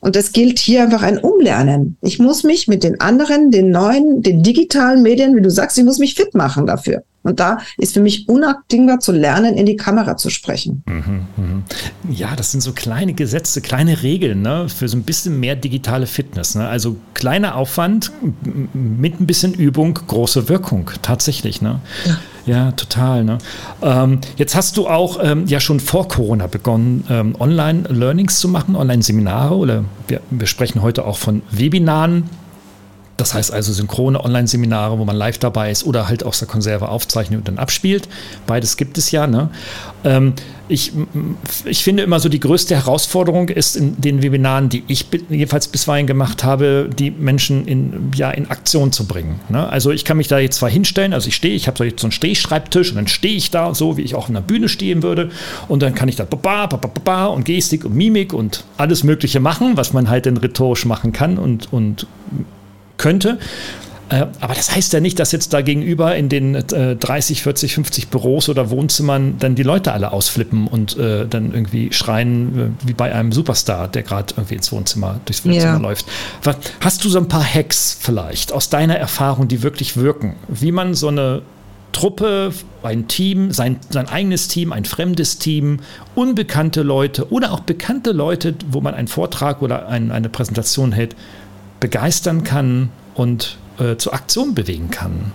Und 0.00 0.16
es 0.16 0.32
gilt 0.32 0.58
hier 0.58 0.82
einfach 0.82 1.02
ein 1.02 1.18
Umlernen. 1.18 1.96
Ich 2.00 2.18
muss 2.18 2.44
mich 2.44 2.68
mit 2.68 2.82
den 2.82 3.00
anderen, 3.00 3.50
den 3.50 3.70
neuen, 3.70 4.22
den 4.22 4.42
digitalen 4.42 5.02
Medien, 5.02 5.36
wie 5.36 5.42
du 5.42 5.50
sagst, 5.50 5.78
ich 5.78 5.84
muss 5.84 5.98
mich 5.98 6.14
fit 6.14 6.34
machen 6.34 6.66
dafür. 6.66 7.02
Und 7.22 7.40
da 7.40 7.58
ist 7.76 7.94
für 7.94 8.00
mich 8.00 8.28
unabdingbar 8.28 9.00
zu 9.00 9.12
lernen, 9.12 9.54
in 9.54 9.66
die 9.66 9.76
Kamera 9.76 10.16
zu 10.16 10.30
sprechen. 10.30 10.82
Mhm, 10.86 11.26
mhm. 11.36 11.62
Ja, 12.10 12.34
das 12.36 12.52
sind 12.52 12.62
so 12.62 12.72
kleine 12.72 13.12
Gesetze, 13.12 13.60
kleine 13.60 14.02
Regeln 14.02 14.40
ne, 14.40 14.68
für 14.68 14.88
so 14.88 14.96
ein 14.96 15.02
bisschen 15.02 15.38
mehr 15.38 15.56
digitale 15.56 16.06
Fitness. 16.06 16.54
Ne? 16.54 16.66
Also 16.66 16.96
kleiner 17.12 17.56
Aufwand 17.56 18.12
mit 18.72 19.20
ein 19.20 19.26
bisschen 19.26 19.52
Übung, 19.52 19.98
große 20.06 20.48
Wirkung, 20.48 20.90
tatsächlich. 21.02 21.60
Ne? 21.60 21.80
Ja. 22.06 22.18
Ja, 22.48 22.72
total. 22.72 23.24
Ne? 23.24 23.36
Ähm, 23.82 24.20
jetzt 24.36 24.56
hast 24.56 24.78
du 24.78 24.88
auch 24.88 25.18
ähm, 25.22 25.46
ja 25.46 25.60
schon 25.60 25.80
vor 25.80 26.08
Corona 26.08 26.46
begonnen, 26.46 27.04
ähm, 27.10 27.34
Online-Learnings 27.38 28.40
zu 28.40 28.48
machen, 28.48 28.74
Online-Seminare 28.74 29.54
oder 29.54 29.84
wir, 30.06 30.22
wir 30.30 30.46
sprechen 30.46 30.80
heute 30.80 31.04
auch 31.04 31.18
von 31.18 31.42
Webinaren. 31.50 32.30
Das 33.18 33.34
heißt 33.34 33.52
also 33.52 33.72
synchrone 33.72 34.22
Online-Seminare, 34.24 34.98
wo 34.98 35.04
man 35.04 35.16
live 35.16 35.38
dabei 35.38 35.72
ist 35.72 35.84
oder 35.84 36.08
halt 36.08 36.24
aus 36.24 36.38
der 36.38 36.46
Konserve 36.46 36.88
aufzeichnet 36.88 37.40
und 37.40 37.48
dann 37.48 37.58
abspielt. 37.58 38.08
Beides 38.46 38.76
gibt 38.76 38.96
es 38.96 39.10
ja. 39.10 39.26
Ne? 39.26 39.50
Ähm, 40.04 40.34
ich, 40.68 40.92
ich 41.64 41.82
finde 41.82 42.04
immer 42.04 42.20
so, 42.20 42.28
die 42.28 42.38
größte 42.38 42.76
Herausforderung 42.76 43.48
ist 43.48 43.74
in 43.74 44.00
den 44.00 44.22
Webinaren, 44.22 44.68
die 44.68 44.84
ich 44.86 45.06
jedenfalls 45.30 45.66
bisweilen 45.66 46.06
gemacht 46.06 46.44
habe, 46.44 46.88
die 46.96 47.10
Menschen 47.10 47.66
in, 47.66 48.12
ja, 48.14 48.30
in 48.30 48.50
Aktion 48.50 48.92
zu 48.92 49.04
bringen. 49.04 49.40
Ne? 49.48 49.68
Also 49.68 49.90
ich 49.90 50.04
kann 50.04 50.16
mich 50.16 50.28
da 50.28 50.38
jetzt 50.38 50.58
zwar 50.58 50.70
hinstellen, 50.70 51.12
also 51.12 51.26
ich 51.26 51.34
stehe, 51.34 51.56
ich 51.56 51.66
habe 51.66 51.90
so 51.96 52.06
einen 52.06 52.12
Stehschreibtisch 52.12 52.90
und 52.90 52.96
dann 52.96 53.08
stehe 53.08 53.34
ich 53.34 53.50
da 53.50 53.74
so, 53.74 53.96
wie 53.96 54.02
ich 54.02 54.14
auch 54.14 54.28
in 54.28 54.34
der 54.34 54.42
Bühne 54.42 54.68
stehen 54.68 55.02
würde 55.02 55.30
und 55.66 55.82
dann 55.82 55.96
kann 55.96 56.08
ich 56.08 56.14
da 56.14 56.24
ba, 56.24 56.66
ba, 56.66 56.76
ba, 56.76 56.90
ba, 57.04 57.26
und 57.26 57.44
Gestik 57.46 57.84
und 57.84 57.96
Mimik 57.96 58.32
und 58.32 58.62
alles 58.76 59.02
Mögliche 59.02 59.40
machen, 59.40 59.76
was 59.76 59.92
man 59.92 60.08
halt 60.08 60.26
dann 60.26 60.36
rhetorisch 60.36 60.84
machen 60.84 61.12
kann 61.12 61.36
und, 61.36 61.72
und 61.72 62.06
könnte. 62.98 63.38
Äh, 64.10 64.26
aber 64.40 64.54
das 64.54 64.74
heißt 64.74 64.92
ja 64.92 65.00
nicht, 65.00 65.18
dass 65.18 65.32
jetzt 65.32 65.52
da 65.52 65.60
gegenüber 65.60 66.16
in 66.16 66.28
den 66.28 66.54
30, 66.54 67.42
40, 67.42 67.74
50 67.74 68.08
Büros 68.08 68.48
oder 68.48 68.70
Wohnzimmern 68.70 69.36
dann 69.38 69.54
die 69.54 69.62
Leute 69.62 69.92
alle 69.92 70.12
ausflippen 70.12 70.66
und 70.66 70.96
äh, 70.96 71.26
dann 71.26 71.52
irgendwie 71.52 71.92
schreien 71.92 72.76
äh, 72.82 72.86
wie 72.86 72.94
bei 72.94 73.14
einem 73.14 73.32
Superstar, 73.32 73.88
der 73.88 74.02
gerade 74.02 74.34
irgendwie 74.36 74.54
ins 74.54 74.72
Wohnzimmer, 74.72 75.20
durchs 75.24 75.44
Wohnzimmer 75.44 75.72
ja. 75.74 75.78
läuft. 75.78 76.06
Hast 76.80 77.04
du 77.04 77.08
so 77.08 77.18
ein 77.18 77.28
paar 77.28 77.44
Hacks 77.44 77.96
vielleicht 78.00 78.52
aus 78.52 78.70
deiner 78.70 78.96
Erfahrung, 78.96 79.48
die 79.48 79.62
wirklich 79.62 79.96
wirken, 79.96 80.36
wie 80.48 80.72
man 80.72 80.94
so 80.94 81.08
eine 81.08 81.42
Truppe, 81.92 82.52
ein 82.82 83.08
Team, 83.08 83.50
sein, 83.50 83.78
sein 83.90 84.08
eigenes 84.08 84.48
Team, 84.48 84.72
ein 84.72 84.84
fremdes 84.84 85.38
Team, 85.38 85.80
unbekannte 86.14 86.82
Leute 86.82 87.32
oder 87.32 87.52
auch 87.52 87.60
bekannte 87.60 88.12
Leute, 88.12 88.54
wo 88.70 88.80
man 88.80 88.94
einen 88.94 89.08
Vortrag 89.08 89.62
oder 89.62 89.88
ein, 89.88 90.12
eine 90.12 90.28
Präsentation 90.28 90.92
hält, 90.92 91.16
begeistern 91.80 92.44
kann 92.44 92.90
und 93.14 93.58
äh, 93.78 93.96
zur 93.96 94.14
Aktion 94.14 94.54
bewegen 94.54 94.90
kann? 94.90 95.32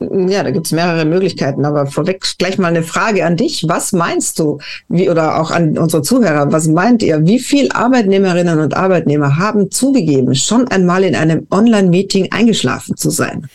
Ja, 0.00 0.42
da 0.42 0.50
gibt 0.50 0.64
es 0.64 0.72
mehrere 0.72 1.04
Möglichkeiten, 1.04 1.66
aber 1.66 1.84
vorweg 1.84 2.24
gleich 2.38 2.56
mal 2.56 2.68
eine 2.68 2.82
Frage 2.82 3.26
an 3.26 3.36
dich. 3.36 3.66
Was 3.68 3.92
meinst 3.92 4.38
du, 4.38 4.58
wie 4.88 5.10
oder 5.10 5.38
auch 5.38 5.50
an 5.50 5.76
unsere 5.76 6.02
Zuhörer, 6.02 6.50
was 6.52 6.68
meint 6.68 7.02
ihr, 7.02 7.26
wie 7.26 7.38
viele 7.38 7.74
Arbeitnehmerinnen 7.74 8.60
und 8.60 8.74
Arbeitnehmer 8.74 9.36
haben 9.36 9.70
zugegeben, 9.70 10.34
schon 10.34 10.68
einmal 10.68 11.04
in 11.04 11.14
einem 11.14 11.46
Online-Meeting 11.50 12.32
eingeschlafen 12.32 12.96
zu 12.96 13.10
sein? 13.10 13.46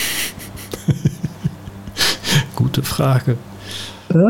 Gute 2.55 2.83
Frage. 2.83 3.37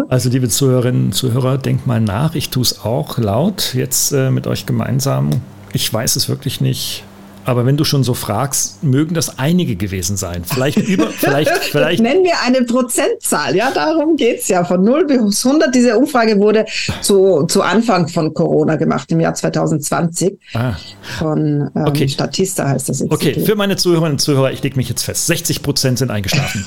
Also, 0.08 0.30
liebe 0.30 0.48
Zuhörerinnen 0.48 1.08
und 1.08 1.12
Zuhörer, 1.14 1.58
denkt 1.58 1.86
mal 1.86 2.00
nach. 2.00 2.34
Ich 2.34 2.50
tue 2.50 2.64
es 2.64 2.84
auch 2.84 3.18
laut 3.18 3.74
jetzt 3.76 4.14
äh, 4.14 4.32
mit 4.32 4.48
euch 4.48 4.66
gemeinsam. 4.66 5.30
Ich 5.74 5.94
weiß 5.94 6.16
es 6.16 6.30
wirklich 6.30 6.62
nicht. 6.62 7.04
Aber 7.46 7.66
wenn 7.66 7.78
du 7.78 7.84
schon 7.84 8.04
so 8.04 8.14
fragst, 8.14 8.84
mögen 8.84 9.14
das 9.14 9.38
einige 9.38 9.76
gewesen 9.76 10.18
sein. 10.18 10.44
Vielleicht 10.44 10.78
über, 10.78 11.08
vielleicht, 11.12 11.52
vielleicht. 11.52 12.02
Nennen 12.02 12.24
wir 12.24 12.42
eine 12.44 12.66
Prozentzahl. 12.66 13.56
Ja, 13.56 13.72
darum 13.72 14.16
geht 14.16 14.40
es 14.40 14.48
ja. 14.48 14.64
Von 14.64 14.84
0 14.84 15.06
bis 15.06 15.46
100. 15.46 15.74
Diese 15.74 15.98
Umfrage 15.98 16.40
wurde 16.40 16.66
zu, 17.02 17.46
zu 17.48 17.62
Anfang 17.62 18.08
von 18.08 18.34
Corona 18.34 18.76
gemacht, 18.76 19.12
im 19.12 19.20
Jahr 19.20 19.36
2020. 19.36 20.40
Ah. 20.54 20.74
Von 21.20 21.70
ähm, 21.76 21.86
okay. 21.86 22.08
Statista 22.08 22.68
heißt 22.68 22.90
das. 22.90 23.02
Institut. 23.02 23.36
Okay, 23.36 23.46
für 23.46 23.56
meine 23.56 23.76
Zuhörerinnen 23.76 24.14
und 24.14 24.20
Zuhörer, 24.20 24.52
ich 24.52 24.64
lege 24.64 24.76
mich 24.76 24.90
jetzt 24.90 25.04
fest. 25.04 25.28
60 25.28 25.62
Prozent 25.62 26.00
sind 26.00 26.12
eingeschlafen. 26.12 26.66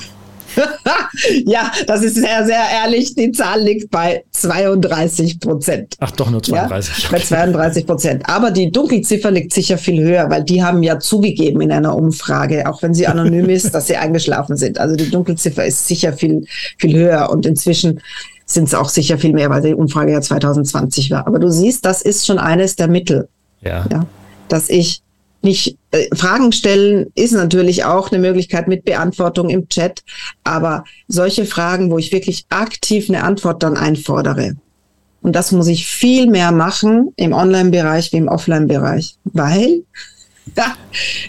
ja, 1.45 1.71
das 1.87 2.03
ist 2.03 2.15
sehr, 2.15 2.45
sehr 2.45 2.61
ehrlich. 2.83 3.15
Die 3.15 3.31
Zahl 3.31 3.61
liegt 3.61 3.91
bei 3.91 4.23
32 4.31 5.39
Prozent. 5.39 5.95
Ach, 5.99 6.11
doch 6.11 6.29
nur 6.29 6.43
32. 6.43 7.03
Ja, 7.03 7.09
bei 7.11 7.19
32 7.19 7.85
Prozent. 7.85 8.23
Aber 8.29 8.51
die 8.51 8.71
Dunkelziffer 8.71 9.31
liegt 9.31 9.53
sicher 9.53 9.77
viel 9.77 10.03
höher, 10.03 10.29
weil 10.29 10.43
die 10.43 10.63
haben 10.63 10.83
ja 10.83 10.99
zugegeben 10.99 11.61
in 11.61 11.71
einer 11.71 11.95
Umfrage, 11.95 12.69
auch 12.69 12.81
wenn 12.81 12.93
sie 12.93 13.07
anonym 13.07 13.49
ist, 13.49 13.73
dass 13.73 13.87
sie 13.87 13.97
eingeschlafen 13.97 14.57
sind. 14.57 14.79
Also 14.79 14.95
die 14.95 15.09
Dunkelziffer 15.09 15.65
ist 15.65 15.87
sicher 15.87 16.13
viel, 16.13 16.45
viel 16.77 16.95
höher 16.95 17.29
und 17.29 17.45
inzwischen 17.45 18.01
sind 18.45 18.67
es 18.67 18.73
auch 18.73 18.89
sicher 18.89 19.17
viel 19.17 19.33
mehr, 19.33 19.49
weil 19.49 19.61
die 19.61 19.75
Umfrage 19.75 20.11
ja 20.11 20.21
2020 20.21 21.11
war. 21.11 21.27
Aber 21.27 21.39
du 21.39 21.51
siehst, 21.51 21.85
das 21.85 22.01
ist 22.01 22.25
schon 22.25 22.39
eines 22.39 22.75
der 22.75 22.87
Mittel. 22.87 23.27
Ja. 23.61 23.85
ja 23.91 24.07
dass 24.49 24.69
ich 24.69 25.01
nicht 25.41 25.77
äh, 25.91 26.13
Fragen 26.15 26.51
stellen 26.51 27.07
ist 27.15 27.31
natürlich 27.31 27.85
auch 27.85 28.11
eine 28.11 28.19
Möglichkeit 28.19 28.67
mit 28.67 28.85
Beantwortung 28.85 29.49
im 29.49 29.67
Chat, 29.69 30.03
aber 30.43 30.83
solche 31.07 31.45
Fragen, 31.45 31.89
wo 31.91 31.97
ich 31.97 32.11
wirklich 32.11 32.45
aktiv 32.49 33.09
eine 33.09 33.23
Antwort 33.23 33.63
dann 33.63 33.77
einfordere, 33.77 34.55
Und 35.21 35.35
das 35.35 35.51
muss 35.51 35.67
ich 35.67 35.87
viel 35.87 36.27
mehr 36.27 36.51
machen 36.51 37.11
im 37.15 37.33
Online-Bereich 37.33 38.11
wie 38.11 38.17
im 38.17 38.27
Offline-Bereich, 38.27 39.15
weil 39.23 39.83
ja, 40.57 40.75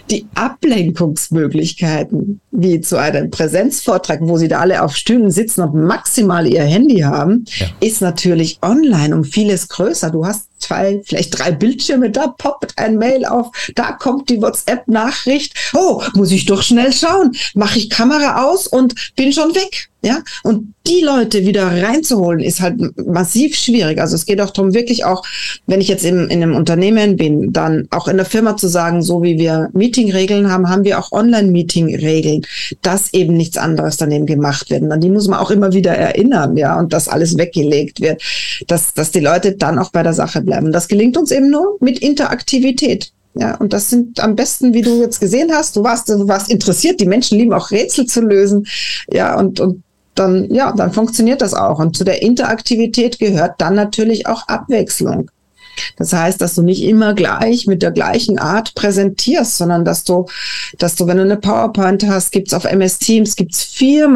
die 0.09 0.25
Ablenkungsmöglichkeiten, 0.35 2.41
wie 2.51 2.81
zu 2.81 2.97
einem 2.97 3.31
Präsenzvortrag, 3.31 4.19
wo 4.21 4.37
sie 4.37 4.47
da 4.47 4.59
alle 4.59 4.83
auf 4.83 4.95
Stühlen 4.95 5.31
sitzen 5.31 5.61
und 5.61 5.85
maximal 5.85 6.47
ihr 6.47 6.63
Handy 6.63 6.99
haben, 6.99 7.45
ja. 7.57 7.67
ist 7.79 8.01
natürlich 8.01 8.59
online 8.61 9.15
um 9.15 9.23
vieles 9.23 9.69
größer. 9.69 10.11
Du 10.11 10.25
hast 10.25 10.50
zwei, 10.61 11.01
vielleicht 11.05 11.37
drei 11.37 11.51
Bildschirme, 11.51 12.09
da 12.09 12.27
poppt 12.27 12.77
ein 12.77 12.97
Mail 12.97 13.25
auf, 13.25 13.47
da 13.75 13.93
kommt 13.93 14.29
die 14.29 14.41
WhatsApp-Nachricht. 14.41 15.53
Oh, 15.73 16.01
muss 16.13 16.31
ich 16.31 16.45
doch 16.45 16.61
schnell 16.61 16.93
schauen. 16.93 17.31
Mache 17.53 17.79
ich 17.79 17.89
Kamera 17.89 18.45
aus 18.45 18.67
und 18.67 18.95
bin 19.15 19.33
schon 19.33 19.55
weg. 19.55 19.89
Ja, 20.03 20.23
und 20.41 20.73
die 20.87 21.01
Leute 21.01 21.45
wieder 21.45 21.67
reinzuholen, 21.67 22.39
ist 22.39 22.59
halt 22.59 22.79
massiv 23.05 23.55
schwierig. 23.55 23.99
Also 23.99 24.15
es 24.15 24.25
geht 24.25 24.41
auch 24.41 24.49
darum, 24.49 24.73
wirklich 24.73 25.05
auch, 25.05 25.23
wenn 25.67 25.79
ich 25.79 25.87
jetzt 25.87 26.03
in, 26.03 26.27
in 26.27 26.41
einem 26.41 26.55
Unternehmen 26.55 27.17
bin, 27.17 27.53
dann 27.53 27.87
auch 27.91 28.07
in 28.07 28.17
der 28.17 28.25
Firma 28.25 28.57
zu 28.57 28.67
sagen, 28.67 29.03
so 29.03 29.21
wie 29.21 29.37
wir 29.37 29.69
Meeting-Regeln 29.73 30.51
haben, 30.51 30.69
haben 30.69 30.85
wir 30.85 30.97
auch 30.97 31.11
Online-Meeting-Regeln, 31.11 32.41
dass 32.81 33.13
eben 33.13 33.37
nichts 33.37 33.59
anderes 33.59 33.97
daneben 33.97 34.25
gemacht 34.25 34.71
wird. 34.71 34.81
Und 34.81 34.91
an 34.91 35.01
die 35.01 35.11
muss 35.11 35.27
man 35.27 35.37
auch 35.37 35.51
immer 35.51 35.71
wieder 35.71 35.93
erinnern, 35.93 36.57
ja, 36.57 36.79
und 36.79 36.93
dass 36.93 37.07
alles 37.07 37.37
weggelegt 37.37 38.01
wird, 38.01 38.23
dass, 38.65 38.95
dass 38.95 39.11
die 39.11 39.19
Leute 39.19 39.55
dann 39.55 39.77
auch 39.77 39.91
bei 39.91 40.01
der 40.01 40.13
Sache 40.13 40.41
bleiben. 40.41 40.50
Das 40.71 40.87
gelingt 40.87 41.17
uns 41.17 41.31
eben 41.31 41.49
nur 41.49 41.77
mit 41.79 41.99
Interaktivität. 41.99 43.11
Ja, 43.33 43.55
und 43.55 43.71
das 43.71 43.89
sind 43.89 44.19
am 44.19 44.35
besten, 44.35 44.73
wie 44.73 44.81
du 44.81 44.99
jetzt 44.99 45.21
gesehen 45.21 45.51
hast, 45.53 45.77
du 45.77 45.83
warst, 45.83 46.09
du 46.09 46.27
warst 46.27 46.51
interessiert, 46.51 46.99
die 46.99 47.05
Menschen 47.05 47.37
lieben 47.37 47.53
auch 47.53 47.71
Rätsel 47.71 48.05
zu 48.05 48.21
lösen. 48.21 48.67
Ja, 49.09 49.39
und, 49.39 49.59
und 49.59 49.83
dann, 50.15 50.53
ja, 50.53 50.73
dann 50.73 50.91
funktioniert 50.91 51.41
das 51.41 51.53
auch. 51.53 51.79
Und 51.79 51.95
zu 51.95 52.03
der 52.03 52.21
Interaktivität 52.21 53.19
gehört 53.19 53.59
dann 53.59 53.75
natürlich 53.75 54.27
auch 54.27 54.47
Abwechslung. 54.47 55.31
Das 55.97 56.13
heißt, 56.13 56.41
dass 56.41 56.55
du 56.55 56.61
nicht 56.61 56.83
immer 56.83 57.13
gleich 57.13 57.67
mit 57.67 57.81
der 57.81 57.91
gleichen 57.91 58.39
Art 58.39 58.75
präsentierst, 58.75 59.57
sondern 59.57 59.85
dass 59.85 60.03
du, 60.03 60.25
dass 60.77 60.95
du, 60.95 61.07
wenn 61.07 61.17
du 61.17 61.23
eine 61.23 61.37
PowerPoint 61.37 62.07
hast, 62.07 62.31
gibt's 62.31 62.53
auf 62.53 62.65
MS 62.65 62.99
Teams, 62.99 63.35
gibt's 63.35 63.63
vier 63.63 64.09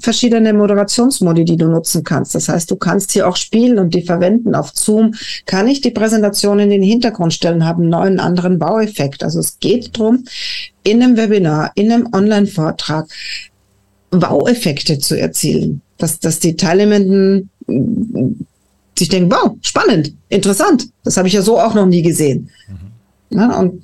verschiedene 0.00 0.52
Moderationsmodi, 0.52 1.44
die 1.44 1.56
du 1.56 1.66
nutzen 1.66 2.04
kannst. 2.04 2.34
Das 2.34 2.48
heißt, 2.48 2.70
du 2.70 2.76
kannst 2.76 3.12
hier 3.12 3.28
auch 3.28 3.36
spielen 3.36 3.78
und 3.78 3.94
die 3.94 4.02
verwenden. 4.02 4.54
Auf 4.54 4.72
Zoom 4.74 5.14
kann 5.46 5.68
ich 5.68 5.80
die 5.80 5.90
Präsentation 5.90 6.58
in 6.58 6.70
den 6.70 6.82
Hintergrund 6.82 7.32
stellen, 7.32 7.64
habe 7.64 7.82
einen 7.82 7.90
neuen 7.90 8.20
anderen 8.20 8.58
Baueffekt. 8.58 9.22
Also 9.22 9.40
es 9.40 9.58
geht 9.58 9.96
drum, 9.96 10.24
in 10.82 11.02
einem 11.02 11.16
Webinar, 11.16 11.72
in 11.74 11.92
einem 11.92 12.08
Online-Vortrag 12.12 13.06
Wow-Effekte 14.10 14.98
zu 14.98 15.18
erzielen. 15.18 15.82
Dass, 15.98 16.18
dass 16.18 16.38
die 16.38 16.56
Teilnehmenden 16.56 17.50
sich 19.00 19.08
denken, 19.08 19.32
wow, 19.32 19.56
spannend, 19.62 20.14
interessant. 20.28 20.86
Das 21.02 21.16
habe 21.16 21.26
ich 21.26 21.34
ja 21.34 21.42
so 21.42 21.58
auch 21.58 21.74
noch 21.74 21.86
nie 21.86 22.02
gesehen. 22.02 22.50
Mhm. 22.68 23.38
Ja, 23.38 23.58
und 23.58 23.82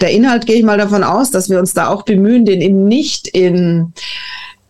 der 0.00 0.10
Inhalt 0.10 0.46
gehe 0.46 0.56
ich 0.56 0.64
mal 0.64 0.78
davon 0.78 1.04
aus, 1.04 1.30
dass 1.30 1.48
wir 1.48 1.58
uns 1.58 1.72
da 1.72 1.88
auch 1.88 2.02
bemühen, 2.02 2.44
den 2.44 2.60
eben 2.60 2.86
nicht 2.86 3.28
in 3.28 3.92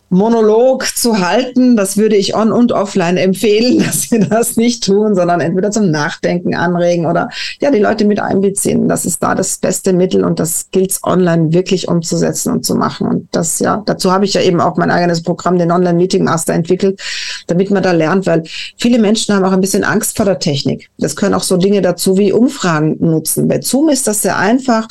Monolog 0.09 0.85
zu 0.85 1.19
halten. 1.19 1.77
Das 1.77 1.97
würde 1.97 2.17
ich 2.17 2.37
on 2.37 2.53
und 2.53 2.73
offline 2.73 3.17
empfehlen, 3.17 3.79
dass 3.87 4.11
wir 4.11 4.21
das 4.21 4.57
nicht 4.57 4.85
tun, 4.85 5.15
sondern 5.15 5.41
entweder 5.41 5.71
zum 5.71 5.91
Nachdenken 5.91 6.55
anregen 6.55 7.07
oder 7.07 7.29
ja, 7.61 7.71
die 7.71 7.79
Leute 7.79 8.05
mit 8.05 8.21
einbeziehen. 8.21 8.89
Das 8.89 9.05
ist 9.05 9.23
da 9.23 9.35
das 9.35 9.59
beste 9.59 9.93
Mittel 9.93 10.25
und 10.25 10.39
das 10.39 10.71
gilt 10.71 10.93
es 10.93 11.05
online 11.05 11.53
wirklich 11.53 11.89
umzusetzen 11.89 12.53
und 12.53 12.65
zu 12.65 12.75
machen. 12.75 13.09
Und 13.09 13.29
das, 13.33 13.59
ja, 13.59 13.83
dazu 13.87 14.13
habe 14.13 14.25
ich 14.25 14.35
ja 14.35 14.43
eben 14.43 14.61
auch 14.61 14.77
mein 14.77 14.91
eigenes 14.91 15.23
Programm, 15.23 15.59
den 15.59 15.73
Online 15.73 15.95
Meeting 15.95 16.25
Master 16.25 16.55
entwickelt, 16.55 17.01
damit 17.47 17.71
man 17.71 17.83
da 17.83 17.93
lernt, 17.93 18.27
weil 18.27 18.45
viele 18.77 18.99
Menschen 18.99 19.35
haben 19.35 19.45
auch 19.45 19.53
ein 19.53 19.61
bisschen 19.61 19.85
Angst 19.85 20.17
vor 20.17 20.27
der 20.27 20.39
Technik. 20.39 20.89
Das 20.99 21.17
können 21.17 21.35
auch 21.35 21.43
so 21.43 21.57
Dinge 21.57 21.83
dazu 21.83 22.17
wie 22.17 22.33
Umfragen 22.33 22.97
nutzen. 23.01 23.49
Bei 23.49 23.61
Zoom 23.61 23.89
ist 23.89 24.07
das 24.07 24.23
sehr 24.23 24.37
einfach 24.37 24.89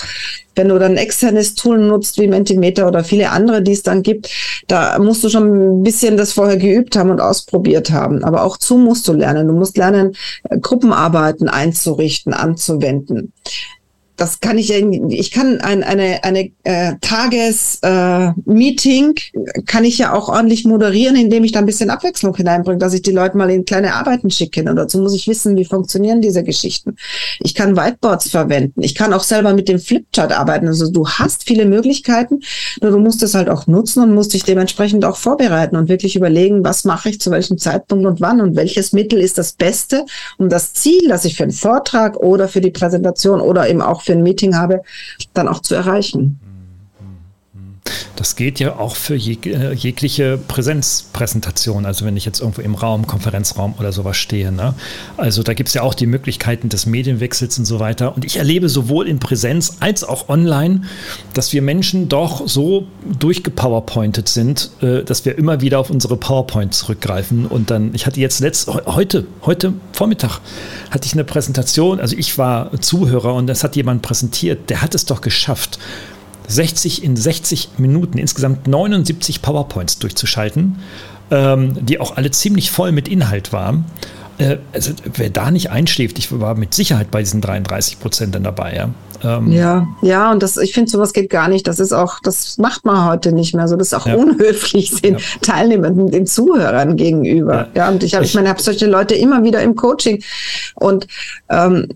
wenn 0.56 0.70
du 0.70 0.80
dann 0.80 0.98
externes 0.98 1.56
Tool 1.56 1.78
nutzt 1.78 2.18
wie 2.20 2.28
Mentimeter 2.28 2.88
oder 2.88 3.04
viele 3.04 3.30
andere, 3.30 3.62
die 3.62 3.74
es 3.74 3.84
dann 3.84 4.04
gibt, 4.04 4.30
da 4.68 4.98
musst 5.00 5.24
du 5.24 5.30
schon 5.30 5.80
ein 5.80 5.84
bisschen 5.84 6.18
das 6.18 6.34
vorher 6.34 6.58
geübt 6.58 6.96
haben 6.96 7.12
und 7.12 7.22
ausprobiert 7.22 7.92
haben. 7.92 8.24
Aber 8.24 8.44
auch 8.44 8.58
zu 8.58 8.78
musst 8.78 9.08
du 9.08 9.14
lernen. 9.14 9.48
Du 9.48 9.54
musst 9.54 9.78
lernen, 9.78 10.16
äh, 10.50 10.58
Gruppenarbeiten 10.60 11.50
einzurichten, 11.50 12.34
anzuwenden 12.34 13.34
das 14.18 14.40
kann 14.40 14.58
ich, 14.58 14.72
ich 14.72 15.32
kann 15.32 15.60
ein, 15.62 15.84
eine, 15.84 16.24
eine 16.24 16.50
äh, 16.64 16.94
Tages-Meeting, 17.02 19.16
äh, 19.16 19.62
kann 19.66 19.84
ich 19.84 19.98
ja 19.98 20.14
auch 20.14 20.30
ordentlich 20.30 20.64
moderieren, 20.66 21.18
indem 21.18 21.44
ich 21.44 21.52
da 21.52 21.60
ein 21.60 21.66
bisschen 21.66 21.90
Abwechslung 21.90 22.34
hineinbringe, 22.36 22.78
dass 22.78 22.94
ich 22.94 23.02
die 23.02 23.12
Leute 23.12 23.36
mal 23.38 23.50
in 23.50 23.66
kleine 23.66 23.94
Arbeiten 23.94 24.30
schicke. 24.30 24.64
Und 24.64 24.78
dazu 24.78 25.00
muss 25.00 25.14
ich 25.14 25.28
wissen, 25.28 25.58
wie 25.58 25.66
funktionieren 25.66 26.22
diese 26.22 26.44
Geschichten. 26.44 26.96
Ich 27.40 27.56
kann 27.56 27.76
Whiteboards 27.76 28.30
verwenden. 28.30 28.82
Ich 28.82 28.96
kann 28.96 29.12
auch 29.14 29.24
selber 29.24 29.54
mit 29.54 29.68
dem 29.68 29.80
Flipchart 29.80 30.32
arbeiten. 30.32 30.68
Also 30.68 30.90
du 30.90 31.06
hast 31.08 31.44
viele 31.44 31.66
Möglichkeiten, 31.66 32.40
nur 32.82 32.92
du 32.92 33.00
musst 33.00 33.22
es 33.24 33.34
halt 33.34 33.50
auch 33.50 33.68
nutzen 33.68 34.04
und 34.04 34.14
musst 34.14 34.34
dich 34.34 34.44
dementsprechend 34.44 35.04
auch 35.04 35.18
vorbereiten 35.18 35.76
und 35.76 35.90
wirklich 35.90 36.16
überlegen, 36.16 36.64
was 36.64 36.86
mache 36.86 37.10
ich 37.10 37.20
zu 37.20 37.32
welchem 37.32 37.58
Zeitpunkt 37.58 38.06
und 38.06 38.22
wann 38.22 38.40
und 38.40 38.56
welches 38.56 38.94
Mittel 38.94 39.20
ist 39.20 39.38
das 39.38 39.52
Beste, 39.54 40.06
um 40.38 40.48
das 40.48 40.74
Ziel, 40.74 41.10
das 41.10 41.26
ich 41.26 41.36
für 41.36 41.44
einen 41.44 41.52
Vortrag 41.52 42.16
oder 42.18 42.48
für 42.48 42.62
die 42.62 42.72
Präsentation 42.72 43.42
oder 43.42 43.70
eben 43.70 43.82
auch 43.82 44.05
für 44.06 44.14
ein 44.14 44.24
Meeting 44.24 44.56
habe, 44.56 44.82
dann 45.34 45.48
auch 45.48 45.60
zu 45.60 45.76
erreichen. 45.76 46.40
Das 48.16 48.36
geht 48.36 48.60
ja 48.60 48.78
auch 48.78 48.96
für 48.96 49.16
jeg 49.16 49.46
äh, 49.46 49.74
jegliche 49.74 50.38
Präsenzpräsentation, 50.48 51.86
also 51.86 52.06
wenn 52.06 52.16
ich 52.16 52.26
jetzt 52.26 52.40
irgendwo 52.40 52.62
im 52.62 52.76
Raum, 52.76 53.08
Konferenzraum 53.08 53.76
oder 53.78 53.92
sowas 53.92 54.18
stehe. 54.18 54.52
Ne? 54.52 54.74
Also 55.18 55.44
da 55.44 55.54
gibt 55.54 55.68
es 55.68 55.76
ja 55.76 55.82
auch 55.82 55.94
die 55.94 56.06
Möglichkeiten 56.06 56.70
des 56.70 56.86
Medienwechsels 56.86 57.60
und 57.60 57.66
so 57.66 57.80
weiter. 57.80 58.16
Und 58.16 58.26
ich 58.26 58.38
erlebe 58.38 58.70
sowohl 58.70 59.08
in 59.08 59.20
Präsenz 59.20 59.78
als 59.80 60.04
auch 60.04 60.30
online, 60.30 60.82
dass 61.34 61.52
wir 61.54 61.62
Menschen 61.62 62.08
doch 62.08 62.48
so 62.48 62.88
durchgepowerpointet 63.20 64.30
sind, 64.30 64.72
äh, 64.82 65.04
dass 65.04 65.26
wir 65.26 65.38
immer 65.38 65.62
wieder 65.62 65.80
auf 65.80 65.90
unsere 65.90 66.16
PowerPoint 66.16 66.74
zurückgreifen. 66.74 67.46
Und 67.46 67.70
dann, 67.70 67.94
ich 67.94 68.06
hatte 68.06 68.20
jetzt 68.20 68.40
letzt, 68.40 68.68
heute, 68.68 69.28
heute 69.44 69.74
Vormittag 69.92 70.40
hatte 70.90 71.06
ich 71.06 71.14
eine 71.14 71.26
Präsentation, 71.26 72.00
also 72.00 72.16
ich 72.18 72.38
war 72.38 72.72
Zuhörer 72.82 73.34
und 73.34 73.48
das 73.48 73.64
hat 73.64 73.76
jemand 73.76 74.02
präsentiert, 74.02 74.70
der 74.70 74.82
hat 74.82 74.96
es 74.96 75.06
doch 75.06 75.22
geschafft 75.22 75.80
60 76.48 77.04
in 77.04 77.16
60 77.16 77.70
Minuten 77.78 78.18
insgesamt 78.18 78.68
79 78.68 79.42
PowerPoints 79.42 80.00
durchzuschalten, 80.00 80.78
ähm, 81.32 81.86
die 81.86 82.00
auch 82.00 82.18
alle 82.18 82.32
ziemlich 82.32 82.72
voll 82.72 82.92
mit 82.92 83.08
Inhalt 83.08 83.54
waren. 83.54 83.86
Äh, 84.38 84.58
also 84.74 84.92
wer 85.14 85.30
da 85.30 85.52
nicht 85.52 85.72
einschläft, 85.72 86.20
ich 86.20 86.38
war 86.40 86.56
mit 86.56 86.74
Sicherheit 86.74 87.12
bei 87.12 87.22
diesen 87.22 87.42
33 87.42 88.00
Prozent 88.00 88.36
dann 88.36 88.44
dabei. 88.44 88.76
Ja, 88.76 88.90
ähm, 89.24 89.52
ja, 89.52 89.88
ja, 90.02 90.32
und 90.32 90.44
das, 90.44 90.58
ich 90.58 90.74
finde, 90.74 90.92
sowas 90.92 91.14
geht 91.14 91.30
gar 91.30 91.48
nicht. 91.48 91.68
Das 91.68 91.80
ist 91.80 91.94
auch, 91.94 92.20
das 92.22 92.58
macht 92.58 92.86
man 92.86 93.06
heute 93.06 93.32
nicht 93.32 93.56
mehr 93.56 93.68
so. 93.68 93.76
Das 93.76 93.88
ist 93.88 93.94
auch 93.94 94.06
ja. 94.06 94.16
unhöflich 94.16 95.02
den 95.02 95.16
ja. 95.16 95.20
Teilnehmern, 95.42 96.08
den 96.08 96.26
Zuhörern 96.26 96.96
gegenüber. 96.98 97.70
Ja, 97.74 97.86
ja 97.86 97.90
und 97.90 98.04
ich 98.04 98.14
habe, 98.14 98.26
ich, 98.26 98.32
ich 98.32 98.36
meine, 98.36 98.50
habe 98.50 98.62
solche 98.62 98.88
Leute 98.88 99.16
immer 99.16 99.44
wieder 99.44 99.62
im 99.62 99.76
Coaching 99.76 100.22
und 100.76 101.08
ähm, 101.50 101.88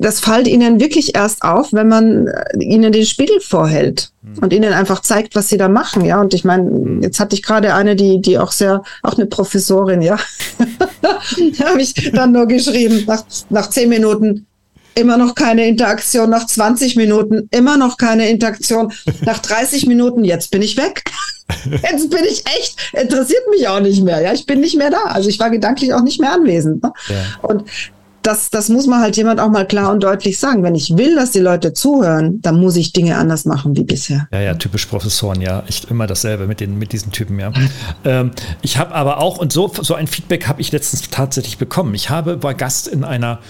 das 0.00 0.20
fällt 0.20 0.48
ihnen 0.48 0.80
wirklich 0.80 1.14
erst 1.14 1.42
auf, 1.42 1.72
wenn 1.72 1.88
man 1.88 2.26
äh, 2.26 2.58
ihnen 2.58 2.90
den 2.90 3.04
Spiegel 3.04 3.40
vorhält 3.40 4.10
mhm. 4.22 4.38
und 4.38 4.52
ihnen 4.52 4.72
einfach 4.72 5.00
zeigt, 5.00 5.36
was 5.36 5.48
sie 5.48 5.58
da 5.58 5.68
machen, 5.68 6.04
ja. 6.04 6.20
Und 6.20 6.32
ich 6.32 6.44
meine, 6.44 6.64
mhm. 6.64 7.02
jetzt 7.02 7.20
hatte 7.20 7.36
ich 7.36 7.42
gerade 7.42 7.74
eine, 7.74 7.96
die, 7.96 8.20
die 8.20 8.38
auch 8.38 8.52
sehr, 8.52 8.82
auch 9.02 9.14
eine 9.14 9.26
Professorin, 9.26 10.00
ja. 10.00 10.18
da 11.02 11.66
habe 11.66 11.82
ich 11.82 12.12
dann 12.12 12.32
nur 12.32 12.46
geschrieben, 12.46 13.04
nach, 13.06 13.24
nach 13.50 13.68
zehn 13.68 13.90
Minuten, 13.90 14.46
immer 14.94 15.18
noch 15.18 15.34
keine 15.34 15.66
Interaktion, 15.66 16.30
nach 16.30 16.46
20 16.46 16.96
Minuten 16.96 17.48
immer 17.50 17.76
noch 17.76 17.96
keine 17.96 18.28
Interaktion, 18.28 18.92
nach 19.22 19.38
30 19.38 19.86
Minuten, 19.86 20.24
jetzt 20.24 20.50
bin 20.50 20.62
ich 20.62 20.76
weg. 20.76 21.04
Jetzt 21.82 22.10
bin 22.10 22.22
ich 22.22 22.44
echt, 22.46 22.76
interessiert 22.92 23.42
mich 23.50 23.66
auch 23.66 23.80
nicht 23.80 24.04
mehr. 24.04 24.20
Ja, 24.20 24.32
ich 24.32 24.46
bin 24.46 24.60
nicht 24.60 24.76
mehr 24.76 24.88
da. 24.88 25.02
Also 25.06 25.28
ich 25.28 25.40
war 25.40 25.50
gedanklich 25.50 25.92
auch 25.92 26.02
nicht 26.02 26.20
mehr 26.20 26.32
anwesend. 26.32 26.80
Ne? 26.80 26.92
Ja. 27.08 27.24
Und 27.42 27.64
das, 28.22 28.50
das 28.50 28.68
muss 28.68 28.86
man 28.86 29.00
halt 29.00 29.16
jemand 29.16 29.40
auch 29.40 29.50
mal 29.50 29.66
klar 29.66 29.92
und 29.92 30.02
deutlich 30.02 30.38
sagen. 30.38 30.62
Wenn 30.62 30.74
ich 30.74 30.96
will, 30.96 31.14
dass 31.14 31.30
die 31.30 31.38
Leute 31.38 31.72
zuhören, 31.72 32.40
dann 32.42 32.60
muss 32.60 32.76
ich 32.76 32.92
Dinge 32.92 33.16
anders 33.16 33.44
machen 33.44 33.76
wie 33.76 33.84
bisher. 33.84 34.28
Ja, 34.32 34.40
ja, 34.40 34.54
typisch 34.54 34.86
Professoren, 34.86 35.40
ja. 35.40 35.62
Ich 35.68 35.90
immer 35.90 36.06
dasselbe 36.06 36.46
mit, 36.46 36.60
den, 36.60 36.78
mit 36.78 36.92
diesen 36.92 37.12
Typen, 37.12 37.38
ja. 37.38 37.52
ähm, 38.04 38.32
ich 38.62 38.78
habe 38.78 38.94
aber 38.94 39.18
auch, 39.18 39.38
und 39.38 39.52
so, 39.52 39.72
so 39.80 39.94
ein 39.94 40.06
Feedback 40.06 40.46
habe 40.48 40.60
ich 40.60 40.72
letztens 40.72 41.08
tatsächlich 41.10 41.58
bekommen. 41.58 41.94
Ich 41.94 42.10
habe, 42.10 42.42
war 42.42 42.54
Gast 42.54 42.88
in 42.88 43.04
einer 43.04 43.40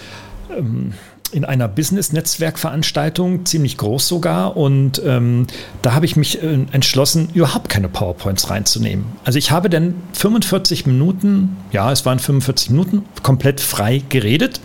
ähm, 0.57 0.93
in 1.31 1.45
einer 1.45 1.67
Business-Netzwerk-Veranstaltung, 1.67 3.45
ziemlich 3.45 3.77
groß 3.77 4.07
sogar. 4.07 4.57
Und 4.57 5.01
ähm, 5.05 5.47
da 5.81 5.93
habe 5.93 6.05
ich 6.05 6.15
mich 6.15 6.41
äh, 6.41 6.65
entschlossen, 6.71 7.29
überhaupt 7.33 7.69
keine 7.69 7.89
PowerPoints 7.89 8.49
reinzunehmen. 8.49 9.05
Also 9.23 9.39
ich 9.39 9.51
habe 9.51 9.69
dann 9.69 9.95
45 10.13 10.85
Minuten, 10.85 11.57
ja, 11.71 11.91
es 11.91 12.05
waren 12.05 12.19
45 12.19 12.71
Minuten, 12.71 13.03
komplett 13.23 13.61
frei 13.61 14.03
geredet. 14.09 14.61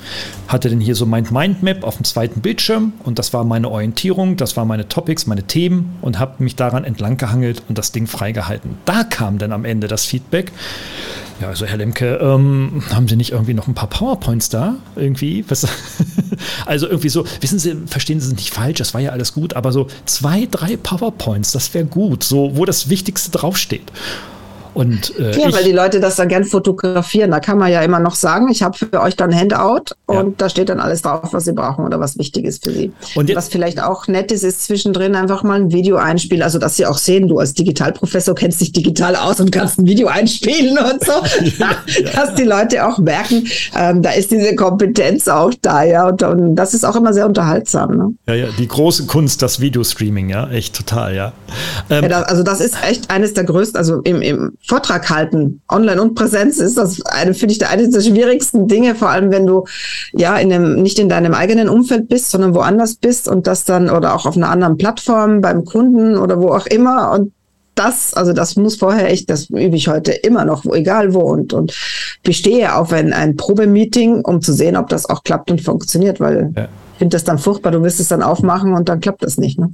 Hatte 0.49 0.71
dann 0.71 0.81
hier 0.81 0.95
so 0.95 1.07
mein 1.07 1.27
Mindmap 1.31 1.83
auf 1.85 1.97
dem 1.97 2.05
zweiten 2.05 2.41
Bildschirm 2.41 2.93
und 3.03 3.19
das 3.19 3.33
war 3.33 3.45
meine 3.45 3.69
Orientierung, 3.71 4.37
das 4.37 4.57
waren 4.57 4.69
meine 4.69 4.89
Topics, 4.89 5.27
meine 5.27 5.43
Themen 5.43 5.97
und 6.03 6.19
habe 6.19 6.43
mich 6.43 6.55
daran 6.57 6.85
entlang 6.85 7.17
gehangelt 7.17 7.63
und 7.69 7.79
das 7.79 7.93
Ding 7.93 8.07
freigehalten. 8.07 8.79
Da 8.85 9.05
kam 9.05 9.39
dann 9.39 9.53
am 9.53 9.65
Ende 9.65 9.89
das 9.89 10.05
Feedback 10.05 10.53
Ja, 11.41 11.49
also 11.49 11.67
Herr 11.67 11.77
Lemke, 11.77 12.19
ähm, 12.23 12.83
haben 12.95 13.09
Sie 13.09 13.17
nicht 13.17 13.33
irgendwie 13.33 13.55
noch 13.55 13.67
ein 13.67 13.75
paar 13.75 13.89
PowerPoints 13.91 14.49
da? 14.49 14.77
Irgendwie? 14.95 15.45
Was? 15.49 15.67
also 16.67 16.87
irgendwie 16.87 17.09
so, 17.09 17.25
wissen 17.41 17.59
Sie, 17.59 17.77
verstehen 17.87 18.21
Sie 18.21 18.29
es 18.29 18.37
nicht 18.37 18.53
falsch, 18.53 18.79
das 18.79 18.95
war 18.95 19.01
ja 19.01 19.11
alles 19.11 19.33
gut, 19.33 19.55
aber 19.55 19.73
so 19.73 19.89
zwei, 20.05 20.47
drei 20.51 20.77
PowerPoints, 20.77 21.53
das 21.53 21.73
wäre 21.75 21.87
gut, 21.87 22.25
so 22.25 22.57
wo 22.57 22.65
das 22.65 22.89
Wichtigste 22.89 23.31
draufsteht. 23.31 23.93
Und, 24.77 25.19
äh, 25.19 25.31
ja, 25.41 25.51
weil 25.55 25.65
die 25.65 25.73
Leute 25.73 26.01
das 26.01 26.17
dann 26.17 26.29
gern 26.29 26.45
fotografieren. 26.45 27.31
Da 27.31 27.41
kann 27.41 27.57
man 27.57 27.73
ja 27.73 27.81
immer 27.81 27.99
noch 27.99 28.15
sagen, 28.15 28.51
ich 28.51 28.63
habe 28.63 28.77
für 28.77 29.01
euch 29.01 29.17
dann 29.17 29.35
Handout 29.35 29.95
und 30.05 30.17
ja. 30.17 30.35
da 30.37 30.49
steht 30.51 30.69
dann 30.69 30.81
alles 30.81 31.01
drauf, 31.01 31.31
was 31.33 31.47
sie 31.47 31.55
brauchen 31.55 31.87
oder 31.87 31.99
was 31.99 32.19
wichtig 32.19 32.45
ist 32.45 32.63
für 32.63 32.73
sie. 32.73 32.93
Und 33.15 33.35
was 33.35 33.49
vielleicht 33.49 33.83
auch 33.83 34.07
nett 34.07 34.31
ist, 34.33 34.45
ist 34.45 34.65
zwischendrin 34.65 35.15
einfach 35.15 35.43
mal 35.43 35.59
ein 35.59 35.73
Video 35.73 35.97
einspielen, 35.97 36.43
also 36.43 36.59
dass 36.59 36.77
sie 36.77 36.85
auch 36.85 36.99
sehen, 36.99 37.27
du 37.27 37.39
als 37.39 37.55
Digitalprofessor 37.55 38.35
kennst 38.35 38.61
dich 38.61 38.73
digital 38.73 39.17
aus 39.17 39.41
und 39.41 39.51
kannst 39.51 39.79
ein 39.79 39.87
Video 39.87 40.09
einspielen 40.09 40.77
und 40.93 41.03
so, 41.03 41.13
ja, 41.59 41.71
dass 42.15 42.35
die 42.35 42.45
Leute 42.45 42.87
auch 42.87 42.99
merken, 42.99 43.47
ähm, 43.75 44.03
da 44.03 44.11
ist 44.11 44.31
diese 44.31 44.55
Kompetenz 44.57 45.27
auch 45.27 45.55
da, 45.63 45.85
ja, 45.85 46.07
und, 46.07 46.23
und, 46.23 46.55
das 46.55 46.75
ist 46.75 46.85
auch 46.85 46.97
immer 46.97 47.15
sehr 47.15 47.25
unterhaltsam. 47.25 47.97
Ne? 47.97 48.15
Ja, 48.27 48.35
ja, 48.35 48.49
die 48.59 48.69
große 48.69 49.07
Kunst, 49.07 49.41
das 49.41 49.59
Videostreaming, 49.59 50.29
ja, 50.29 50.51
echt 50.51 50.77
total, 50.77 51.15
ja. 51.15 51.33
Ähm, 51.89 52.03
ja 52.03 52.09
das, 52.11 52.25
also 52.25 52.43
das 52.43 52.61
ist 52.61 52.77
echt 52.87 53.11
eines 53.11 53.33
der 53.33 53.45
größten, 53.45 53.79
also 53.79 54.03
im, 54.03 54.21
im 54.21 54.53
Vortrag 54.67 55.09
halten, 55.11 55.63
online 55.71 56.03
und 56.03 56.15
Präsenz, 56.15 56.59
ist 56.59 56.77
das 56.77 57.01
eine, 57.07 57.35
finde 57.35 57.55
ich, 57.55 57.67
eines 57.67 57.91
der 57.91 58.01
schwierigsten 58.01 58.67
Dinge, 58.67 58.97
vor 58.97 59.11
allem 59.11 59.31
wenn 59.31 59.47
du 59.47 59.65
ja 60.13 60.37
in 60.37 60.53
einem, 60.53 60.83
nicht 60.83 60.99
in 60.99 61.09
deinem 61.09 61.35
eigenen 61.35 61.69
Umfeld 61.69 62.09
bist, 62.09 62.31
sondern 62.31 62.55
woanders 62.55 62.97
bist 62.97 63.29
und 63.29 63.47
das 63.47 63.65
dann 63.65 63.89
oder 63.89 64.15
auch 64.15 64.27
auf 64.27 64.37
einer 64.37 64.51
anderen 64.51 64.77
Plattform 64.77 65.41
beim 65.41 65.65
Kunden 65.65 66.17
oder 66.17 66.41
wo 66.41 66.49
auch 66.49 66.67
immer. 66.67 67.13
Und 67.13 67.33
das, 67.77 68.15
also 68.15 68.33
das 68.33 68.57
muss 68.57 68.77
vorher 68.77 69.09
echt, 69.11 69.31
das 69.31 69.51
übe 69.51 69.77
ich 69.77 69.87
heute 69.87 70.13
immer 70.13 70.45
noch, 70.45 70.65
wo, 70.65 70.75
egal 70.75 71.15
wo 71.15 71.21
und, 71.21 71.53
und 71.53 71.73
bestehe 72.25 72.75
auf 72.75 72.93
ein, 72.93 73.13
ein 73.13 73.37
Probemeeting, 73.37 74.23
um 74.23 74.41
zu 74.41 74.53
sehen, 74.53 74.77
ob 74.77 74.89
das 74.89 75.09
auch 75.09 75.23
klappt 75.23 75.51
und 75.51 75.61
funktioniert, 75.61 76.19
weil 76.19 76.53
ja 76.57 76.69
finde 76.99 77.15
das 77.15 77.25
dann 77.25 77.39
furchtbar. 77.39 77.73
Du 77.73 77.83
wirst 77.83 78.01
es 78.01 78.09
dann 78.09 78.23
aufmachen 78.23 78.75
und 78.75 78.89
dann 78.89 79.01
klappt 79.01 79.23
das 79.23 79.39
nicht. 79.39 79.59
Ne? 79.59 79.73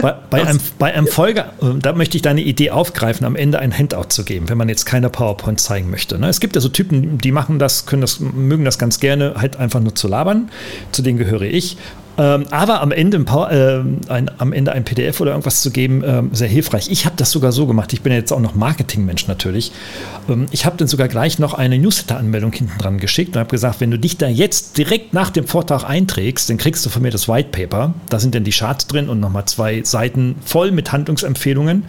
Bei, 0.00 0.14
bei, 0.30 0.46
einem, 0.46 0.60
bei 0.78 0.94
einem 0.94 1.06
Folge, 1.06 1.46
äh, 1.60 1.78
da 1.80 1.92
möchte 1.92 2.16
ich 2.16 2.22
deine 2.22 2.40
Idee 2.40 2.70
aufgreifen, 2.70 3.26
am 3.26 3.36
Ende 3.36 3.58
ein 3.58 3.76
Handout 3.76 4.08
zu 4.08 4.24
geben, 4.24 4.48
wenn 4.48 4.58
man 4.58 4.68
jetzt 4.68 4.84
keine 4.84 5.10
PowerPoint 5.10 5.60
zeigen 5.60 5.90
möchte. 5.90 6.18
Ne? 6.18 6.28
Es 6.28 6.40
gibt 6.40 6.54
ja 6.54 6.60
so 6.60 6.68
Typen, 6.68 7.18
die 7.18 7.32
machen 7.32 7.58
das, 7.58 7.86
können 7.86 8.02
das, 8.02 8.20
mögen 8.20 8.64
das 8.64 8.78
ganz 8.78 9.00
gerne, 9.00 9.34
halt 9.36 9.56
einfach 9.56 9.80
nur 9.80 9.94
zu 9.94 10.08
labern. 10.08 10.50
Zu 10.92 11.02
denen 11.02 11.18
gehöre 11.18 11.42
ich. 11.42 11.76
Ähm, 12.18 12.44
aber 12.50 12.80
am 12.80 12.92
Ende, 12.92 13.18
ein, 13.18 13.24
Power, 13.24 13.50
äh, 13.50 13.82
ein, 14.08 14.30
am 14.38 14.52
Ende 14.52 14.72
ein 14.72 14.84
PDF 14.84 15.20
oder 15.20 15.30
irgendwas 15.32 15.62
zu 15.62 15.70
geben, 15.70 16.02
äh, 16.04 16.22
sehr 16.32 16.48
hilfreich. 16.48 16.88
Ich 16.90 17.06
habe 17.06 17.16
das 17.16 17.30
sogar 17.30 17.52
so 17.52 17.66
gemacht. 17.66 17.92
Ich 17.92 18.02
bin 18.02 18.12
ja 18.12 18.18
jetzt 18.18 18.32
auch 18.32 18.40
noch 18.40 18.54
Marketingmensch 18.54 19.28
natürlich. 19.28 19.72
Ähm, 20.28 20.46
ich 20.50 20.66
habe 20.66 20.76
dann 20.76 20.88
sogar 20.88 21.08
gleich 21.08 21.38
noch 21.38 21.54
eine 21.54 21.78
Newsletter-Anmeldung 21.78 22.52
hinten 22.52 22.78
dran 22.78 22.98
geschickt 22.98 23.34
und 23.34 23.40
habe 23.40 23.50
gesagt, 23.50 23.80
wenn 23.80 23.90
du 23.90 23.98
dich 23.98 24.18
da 24.18 24.28
jetzt 24.28 24.76
direkt 24.76 25.14
nach 25.14 25.30
dem 25.30 25.46
Vortrag 25.46 25.84
einträgst, 25.84 26.50
dann 26.50 26.58
kriegst 26.58 26.84
du 26.84 26.90
von 26.90 27.02
mir 27.02 27.10
das 27.10 27.28
White 27.28 27.48
Paper. 27.50 27.94
Da 28.10 28.18
sind 28.18 28.34
dann 28.34 28.44
die 28.44 28.50
Charts 28.50 28.86
drin 28.86 29.08
und 29.08 29.20
nochmal 29.20 29.46
zwei 29.46 29.82
Seiten 29.82 30.36
voll 30.44 30.70
mit 30.70 30.92
Handlungsempfehlungen. 30.92 31.84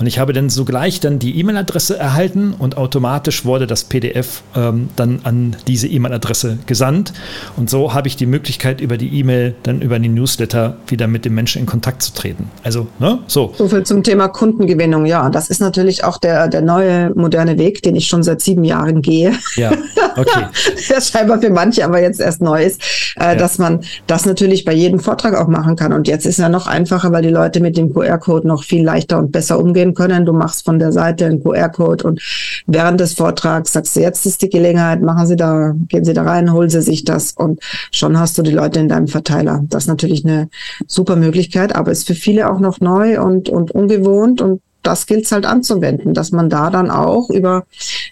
Und 0.00 0.06
ich 0.06 0.18
habe 0.18 0.32
dann 0.32 0.50
sogleich 0.50 1.00
dann 1.00 1.18
die 1.18 1.38
E-Mail-Adresse 1.38 1.96
erhalten 1.96 2.52
und 2.58 2.76
automatisch 2.76 3.44
wurde 3.44 3.66
das 3.66 3.84
PDF 3.84 4.42
ähm, 4.56 4.88
dann 4.96 5.20
an 5.22 5.56
diese 5.66 5.86
E-Mail-Adresse 5.86 6.58
gesandt. 6.66 7.12
Und 7.56 7.70
so 7.70 7.94
habe 7.94 8.08
ich 8.08 8.16
die 8.16 8.26
Möglichkeit 8.26 8.80
über 8.80 8.96
die 8.96 9.08
E-Mail 9.18 9.54
dann 9.68 9.82
über 9.82 9.98
die 9.98 10.08
Newsletter 10.08 10.76
wieder 10.86 11.06
mit 11.06 11.24
den 11.24 11.34
Menschen 11.34 11.60
in 11.60 11.66
Kontakt 11.66 12.02
zu 12.02 12.12
treten. 12.14 12.50
Also, 12.64 12.86
ne, 12.98 13.18
so. 13.26 13.52
So 13.56 13.68
viel 13.68 13.82
zum 13.82 14.02
Thema 14.02 14.28
Kundengewinnung. 14.28 15.06
Ja, 15.06 15.28
das 15.28 15.50
ist 15.50 15.60
natürlich 15.60 16.04
auch 16.04 16.18
der, 16.18 16.48
der 16.48 16.62
neue 16.62 17.10
moderne 17.14 17.58
Weg, 17.58 17.82
den 17.82 17.94
ich 17.94 18.06
schon 18.06 18.22
seit 18.22 18.40
sieben 18.40 18.64
Jahren 18.64 19.02
gehe. 19.02 19.32
Ja, 19.56 19.72
okay. 20.16 20.46
der 20.88 21.00
scheinbar 21.00 21.40
für 21.40 21.50
manche 21.50 21.84
aber 21.84 22.00
jetzt 22.00 22.20
erst 22.20 22.40
neu 22.40 22.64
ist, 22.64 22.80
äh, 23.18 23.24
ja. 23.24 23.34
dass 23.34 23.58
man 23.58 23.80
das 24.06 24.26
natürlich 24.26 24.64
bei 24.64 24.72
jedem 24.72 25.00
Vortrag 25.00 25.36
auch 25.36 25.48
machen 25.48 25.76
kann. 25.76 25.92
Und 25.92 26.08
jetzt 26.08 26.26
ist 26.26 26.38
ja 26.38 26.48
noch 26.48 26.66
einfacher, 26.66 27.12
weil 27.12 27.22
die 27.22 27.28
Leute 27.28 27.60
mit 27.60 27.76
dem 27.76 27.92
QR-Code 27.92 28.48
noch 28.48 28.64
viel 28.64 28.84
leichter 28.84 29.18
und 29.18 29.32
besser 29.32 29.58
umgehen 29.58 29.94
können. 29.94 30.24
Du 30.24 30.32
machst 30.32 30.64
von 30.64 30.78
der 30.78 30.92
Seite 30.92 31.26
einen 31.26 31.42
QR-Code 31.42 32.06
und 32.06 32.22
während 32.66 33.00
des 33.00 33.14
Vortrags 33.14 33.72
sagst 33.72 33.96
du, 33.96 34.00
jetzt 34.00 34.24
ist 34.24 34.42
die 34.42 34.48
Gelegenheit, 34.48 35.02
machen 35.02 35.26
Sie 35.26 35.36
da, 35.36 35.74
gehen 35.88 36.04
Sie 36.04 36.14
da 36.14 36.22
rein, 36.22 36.52
holen 36.52 36.70
Sie 36.70 36.80
sich 36.80 37.04
das 37.04 37.32
und 37.32 37.60
schon 37.92 38.18
hast 38.18 38.38
du 38.38 38.42
die 38.42 38.50
Leute 38.50 38.80
in 38.80 38.88
deinem 38.88 39.08
Verteiler 39.08 39.57
das 39.62 39.84
ist 39.84 39.88
natürlich 39.88 40.24
eine 40.24 40.48
super 40.86 41.16
Möglichkeit, 41.16 41.74
aber 41.74 41.90
ist 41.90 42.06
für 42.06 42.14
viele 42.14 42.50
auch 42.50 42.60
noch 42.60 42.80
neu 42.80 43.20
und, 43.20 43.48
und 43.48 43.70
ungewohnt 43.70 44.40
und 44.40 44.62
das 44.88 45.06
gilt 45.06 45.26
es 45.26 45.32
halt 45.32 45.44
anzuwenden, 45.44 46.14
dass 46.14 46.32
man 46.32 46.48
da 46.48 46.70
dann 46.70 46.90
auch 46.90 47.28
über 47.28 47.66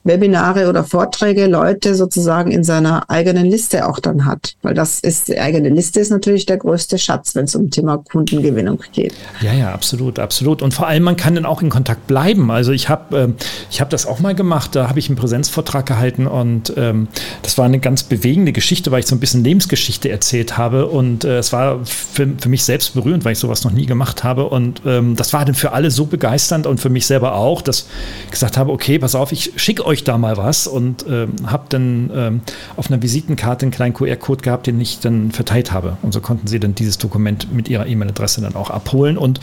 Webinare 0.05 0.69
oder 0.69 0.85
Vorträge 0.85 1.47
Leute 1.47 1.95
sozusagen 1.95 2.51
in 2.51 2.65
seiner 2.65 3.09
eigenen 3.09 3.47
Liste 3.47 3.89
auch 3.89 3.99
dann 3.99 4.27
hat. 4.27 4.57
Weil 4.61 4.75
das 4.75 5.01
ist, 5.01 5.29
die 5.29 5.41
eigene 5.41 5.71
Liste 5.71 6.01
ist 6.01 6.11
natürlich 6.11 6.45
der 6.45 6.59
größte 6.59 6.99
Schatz, 6.99 7.35
wenn 7.35 7.47
es 7.47 7.55
um 7.55 7.71
Thema 7.71 7.97
Kundengewinnung 7.97 8.79
geht. 8.93 9.15
Ja, 9.41 9.55
ja, 9.55 9.73
absolut, 9.73 10.19
absolut. 10.19 10.61
Und 10.61 10.75
vor 10.75 10.87
allem, 10.87 11.03
man 11.03 11.17
kann 11.17 11.35
dann 11.35 11.47
auch 11.47 11.63
in 11.63 11.71
Kontakt 11.71 12.07
bleiben. 12.07 12.51
Also 12.51 12.73
ich 12.73 12.91
habe 12.91 13.17
ähm, 13.17 13.37
hab 13.81 13.89
das 13.89 14.05
auch 14.05 14.21
mal 14.21 14.35
gemacht, 14.35 14.77
da 14.77 14.91
habe 14.91 14.99
ich 14.99 15.09
einen 15.09 15.17
Präsenzvortrag 15.17 15.87
gehalten 15.87 16.27
und 16.27 16.75
ähm, 16.77 17.09
das 17.41 17.57
war 17.57 17.65
eine 17.65 17.79
ganz 17.79 18.03
bewegende 18.03 18.53
Geschichte, 18.53 18.91
weil 18.91 19.01
ich 19.01 19.07
so 19.07 19.17
ein 19.17 19.21
bisschen 19.21 19.43
Lebensgeschichte 19.43 20.11
erzählt 20.11 20.59
habe 20.59 20.89
und 20.89 21.25
äh, 21.25 21.39
es 21.39 21.55
war 21.55 21.85
für, 21.87 22.29
für 22.39 22.49
mich 22.51 22.65
selbst 22.65 22.93
berührend, 22.93 23.25
weil 23.25 23.33
ich 23.33 23.39
sowas 23.39 23.65
noch 23.65 23.73
nie 23.73 23.87
gemacht 23.87 24.25
habe 24.25 24.45
und 24.45 24.83
ähm, 24.85 25.17
das 25.17 25.33
war 25.33 25.45
dann 25.45 25.55
für 25.55 25.73
alle 25.73 25.91
so 25.91 26.05
begeisternd 26.05 26.66
und 26.69 26.81
für 26.81 26.91
mich 26.91 27.07
selber 27.07 27.35
auch, 27.35 27.63
dass 27.63 27.87
ich 28.25 28.31
gesagt 28.31 28.57
habe, 28.57 28.73
okay, 28.73 28.99
pass 28.99 29.15
auf, 29.15 29.33
ich 29.33 29.53
schicke 29.57 29.85
euch 29.85 30.05
da 30.05 30.19
mal 30.19 30.37
was 30.37 30.67
und 30.67 31.05
ähm, 31.09 31.35
habe 31.47 31.65
dann 31.69 32.11
ähm, 32.15 32.41
auf 32.77 32.91
einer 32.91 33.03
Visitenkarte 33.03 33.67
einen 33.67 33.73
kleinen 33.73 33.95
QR-Code 33.95 34.43
gehabt, 34.43 34.67
den 34.67 34.81
ich 34.81 35.01
dann 35.01 35.31
verteilt 35.31 35.73
habe. 35.73 35.97
Und 36.03 36.13
so 36.13 36.21
konnten 36.21 36.47
sie 36.47 36.61
dann 36.61 36.75
dieses 36.75 36.99
Dokument 36.99 37.53
mit 37.53 37.69
ihrer 37.69 37.87
E-Mail-Adresse 37.87 38.41
dann 38.41 38.55
auch 38.55 38.71
abholen 38.71 39.19
und 39.19 39.41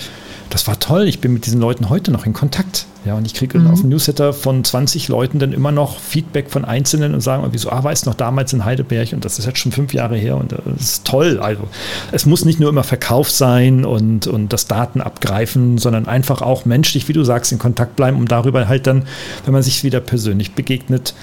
das 0.49 0.67
war 0.67 0.79
toll. 0.79 1.07
Ich 1.07 1.19
bin 1.19 1.33
mit 1.33 1.47
diesen 1.47 1.59
Leuten 1.59 1.89
heute 1.89 2.11
noch 2.11 2.27
in 2.27 2.33
Kontakt. 2.33 2.85
Ja, 3.05 3.15
und 3.15 3.25
ich 3.25 3.33
kriege 3.33 3.59
mhm. 3.59 3.71
auf 3.71 3.81
dem 3.81 3.89
Newsletter 3.89 4.31
von 4.31 4.63
20 4.63 5.09
Leuten 5.09 5.39
dann 5.39 5.51
immer 5.51 5.71
noch 5.71 5.99
Feedback 5.99 6.49
von 6.49 6.63
Einzelnen 6.63 7.13
und 7.13 7.21
sagen, 7.21 7.45
wieso, 7.51 7.69
ah, 7.69 7.83
weiß 7.83 8.05
noch 8.05 8.13
damals 8.13 8.53
in 8.53 8.63
Heidelberg 8.63 9.11
und 9.11 9.25
das 9.25 9.39
ist 9.39 9.45
jetzt 9.45 9.59
schon 9.59 9.73
fünf 9.73 9.93
Jahre 9.93 10.15
her 10.15 10.37
und 10.37 10.53
das 10.53 10.81
ist 10.81 11.05
toll. 11.05 11.39
Also, 11.39 11.63
es 12.11 12.25
muss 12.25 12.45
nicht 12.45 12.59
nur 12.61 12.69
immer 12.69 12.83
Verkauf 12.83 13.29
sein 13.29 13.83
und, 13.83 14.27
und 14.27 14.53
das 14.53 14.67
Daten 14.67 15.01
abgreifen, 15.01 15.79
sondern 15.79 16.07
einfach 16.07 16.41
auch 16.41 16.65
menschlich, 16.65 17.02
wie 17.07 17.13
du 17.13 17.23
sagst, 17.23 17.51
in 17.51 17.59
Kontakt 17.59 17.95
bleiben, 17.95 18.17
um 18.17 18.27
darüber 18.27 18.67
halt 18.67 18.87
dann, 18.87 19.05
wenn 19.45 19.53
man 19.53 19.63
sich 19.63 19.83
wieder 19.83 19.99
persönlich 19.99 20.53
begegnet, 20.53 21.13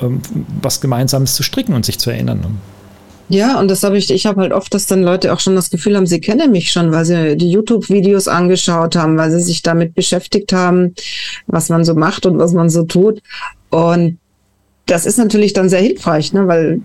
ähm, 0.00 0.20
was 0.62 0.80
Gemeinsames 0.80 1.34
zu 1.34 1.42
stricken 1.42 1.74
und 1.74 1.84
sich 1.84 1.98
zu 1.98 2.10
erinnern. 2.10 2.58
Ja, 3.30 3.60
und 3.60 3.70
das 3.70 3.82
habe 3.82 3.98
ich, 3.98 4.10
ich 4.10 4.24
habe 4.24 4.40
halt 4.40 4.52
oft, 4.52 4.72
dass 4.72 4.86
dann 4.86 5.02
Leute 5.02 5.34
auch 5.34 5.40
schon 5.40 5.54
das 5.54 5.68
Gefühl 5.68 5.96
haben, 5.96 6.06
sie 6.06 6.20
kennen 6.20 6.50
mich 6.50 6.72
schon, 6.72 6.92
weil 6.92 7.04
sie 7.04 7.36
die 7.36 7.50
YouTube-Videos 7.50 8.26
angeschaut 8.26 8.96
haben, 8.96 9.18
weil 9.18 9.30
sie 9.30 9.40
sich 9.40 9.60
damit 9.62 9.94
beschäftigt 9.94 10.52
haben, 10.54 10.94
was 11.46 11.68
man 11.68 11.84
so 11.84 11.94
macht 11.94 12.24
und 12.24 12.38
was 12.38 12.52
man 12.52 12.70
so 12.70 12.84
tut. 12.84 13.20
Und 13.68 14.18
das 14.86 15.04
ist 15.04 15.18
natürlich 15.18 15.52
dann 15.52 15.68
sehr 15.68 15.82
hilfreich, 15.82 16.32
ne? 16.32 16.48
weil 16.48 16.80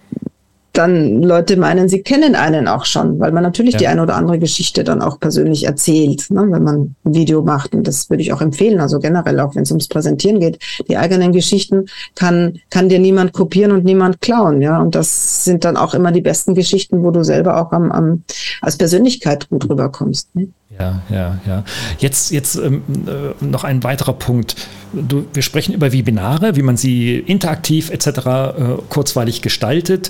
dann 0.73 1.21
Leute 1.21 1.55
meinen, 1.55 1.87
sie 1.87 2.01
kennen 2.01 2.33
einen 2.33 2.67
auch 2.67 2.85
schon, 2.85 3.19
weil 3.19 3.31
man 3.31 3.43
natürlich 3.43 3.73
ja. 3.73 3.79
die 3.79 3.87
eine 3.87 4.01
oder 4.01 4.15
andere 4.15 4.39
Geschichte 4.39 4.83
dann 4.83 5.03
auch 5.03 5.19
persönlich 5.19 5.65
erzählt, 5.65 6.31
ne, 6.31 6.47
wenn 6.49 6.63
man 6.63 6.95
ein 7.05 7.13
Video 7.13 7.43
macht. 7.43 7.75
Und 7.75 7.87
das 7.87 8.09
würde 8.09 8.23
ich 8.23 8.33
auch 8.33 8.41
empfehlen. 8.41 8.79
Also 8.79 8.99
generell, 8.99 9.39
auch 9.39 9.55
wenn 9.55 9.63
es 9.63 9.71
ums 9.71 9.87
Präsentieren 9.87 10.39
geht, 10.39 10.57
die 10.89 10.97
eigenen 10.97 11.31
Geschichten 11.31 11.85
kann, 12.15 12.59
kann 12.71 12.89
dir 12.89 12.97
niemand 12.97 13.33
kopieren 13.33 13.71
und 13.71 13.85
niemand 13.85 14.19
klauen. 14.19 14.61
Ja, 14.63 14.81
und 14.81 14.95
das 14.95 15.45
sind 15.45 15.63
dann 15.63 15.77
auch 15.77 15.93
immer 15.93 16.11
die 16.11 16.21
besten 16.21 16.55
Geschichten, 16.55 17.03
wo 17.03 17.11
du 17.11 17.23
selber 17.23 17.61
auch 17.61 17.71
am, 17.71 17.91
am 17.91 18.23
als 18.61 18.75
Persönlichkeit 18.75 19.49
gut 19.49 19.69
rüberkommst. 19.69 20.35
Ne? 20.35 20.47
Ja, 20.79 21.03
ja, 21.11 21.37
ja. 21.45 21.63
Jetzt, 21.99 22.31
jetzt 22.31 22.55
ähm, 22.55 22.81
äh, 23.05 23.45
noch 23.45 23.63
ein 23.63 23.83
weiterer 23.83 24.13
Punkt. 24.13 24.55
Du, 24.91 25.25
wir 25.31 25.43
sprechen 25.43 25.75
über 25.75 25.93
Webinare, 25.93 26.55
wie 26.55 26.63
man 26.63 26.77
sie 26.77 27.19
interaktiv 27.19 27.91
etc. 27.91 28.07
Äh, 28.07 28.53
kurzweilig 28.89 29.43
gestaltet 29.43 30.09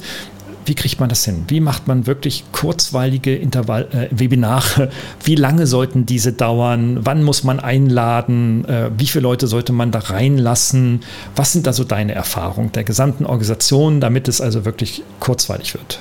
wie 0.66 0.76
kriegt 0.76 1.00
man 1.00 1.10
das 1.10 1.26
hin? 1.26 1.46
Wie 1.48 1.60
macht 1.60 1.88
man 1.88 2.08
wirklich 2.08 2.44
kurzweilige 2.52 3.36
Intervall, 3.36 3.88
äh, 3.92 4.08
Webinare? 4.12 4.90
Wie 5.24 5.36
lange 5.36 5.68
sollten 5.68 6.06
diese 6.06 6.34
dauern? 6.34 7.00
Wann 7.02 7.24
muss 7.24 7.44
man 7.44 7.60
einladen? 7.60 8.66
Äh, 8.66 8.92
wie 8.98 9.08
viele 9.08 9.24
Leute 9.24 9.48
sollte 9.48 9.74
man 9.74 9.92
da 9.92 10.00
reinlassen? 10.00 11.02
Was 11.36 11.54
sind 11.54 11.68
da 11.68 11.74
so 11.74 11.84
deine 11.84 12.14
Erfahrungen 12.14 12.72
der 12.72 12.84
gesamten 12.84 13.26
Organisation, 13.26 14.00
damit 14.00 14.28
es 14.28 14.42
also 14.42 14.66
wirklich 14.66 15.04
kurzweilig 15.20 15.74
wird? 15.74 16.00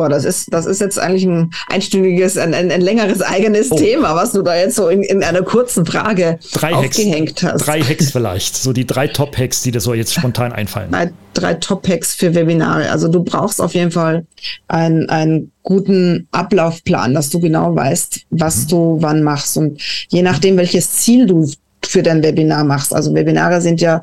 Boah, 0.00 0.08
das 0.08 0.24
ist, 0.24 0.50
das 0.50 0.64
ist 0.64 0.80
jetzt 0.80 0.98
eigentlich 0.98 1.26
ein 1.26 1.50
einstündiges, 1.68 2.38
ein, 2.38 2.54
ein, 2.54 2.70
ein 2.70 2.80
längeres 2.80 3.20
eigenes 3.20 3.70
oh. 3.70 3.76
Thema, 3.76 4.16
was 4.16 4.32
du 4.32 4.40
da 4.40 4.56
jetzt 4.56 4.76
so 4.76 4.88
in, 4.88 5.02
in 5.02 5.22
einer 5.22 5.42
kurzen 5.42 5.84
Frage 5.84 6.38
drei 6.54 6.72
aufgehängt 6.72 7.42
Hacks, 7.42 7.52
hast. 7.52 7.66
Drei 7.66 7.82
Hacks 7.82 8.10
vielleicht, 8.10 8.56
so 8.56 8.72
die 8.72 8.86
drei 8.86 9.08
Top-Hacks, 9.08 9.60
die 9.60 9.72
dir 9.72 9.80
so 9.82 9.92
jetzt 9.92 10.14
spontan 10.14 10.54
einfallen. 10.54 10.90
Drei, 10.90 11.12
drei 11.34 11.52
Top-Hacks 11.52 12.14
für 12.14 12.34
Webinare. 12.34 12.90
Also 12.90 13.08
du 13.08 13.22
brauchst 13.22 13.60
auf 13.60 13.74
jeden 13.74 13.90
Fall 13.90 14.24
einen, 14.68 15.10
einen 15.10 15.52
guten 15.64 16.28
Ablaufplan, 16.30 17.12
dass 17.12 17.28
du 17.28 17.38
genau 17.38 17.76
weißt, 17.76 18.22
was 18.30 18.64
mhm. 18.64 18.68
du 18.68 18.96
wann 19.00 19.22
machst. 19.22 19.58
Und 19.58 19.82
je 20.08 20.22
nachdem, 20.22 20.56
welches 20.56 20.92
Ziel 20.92 21.26
du 21.26 21.46
für 21.86 22.02
dein 22.02 22.22
Webinar 22.22 22.64
machst. 22.64 22.94
Also 22.94 23.14
Webinare 23.14 23.60
sind 23.60 23.80
ja 23.80 24.00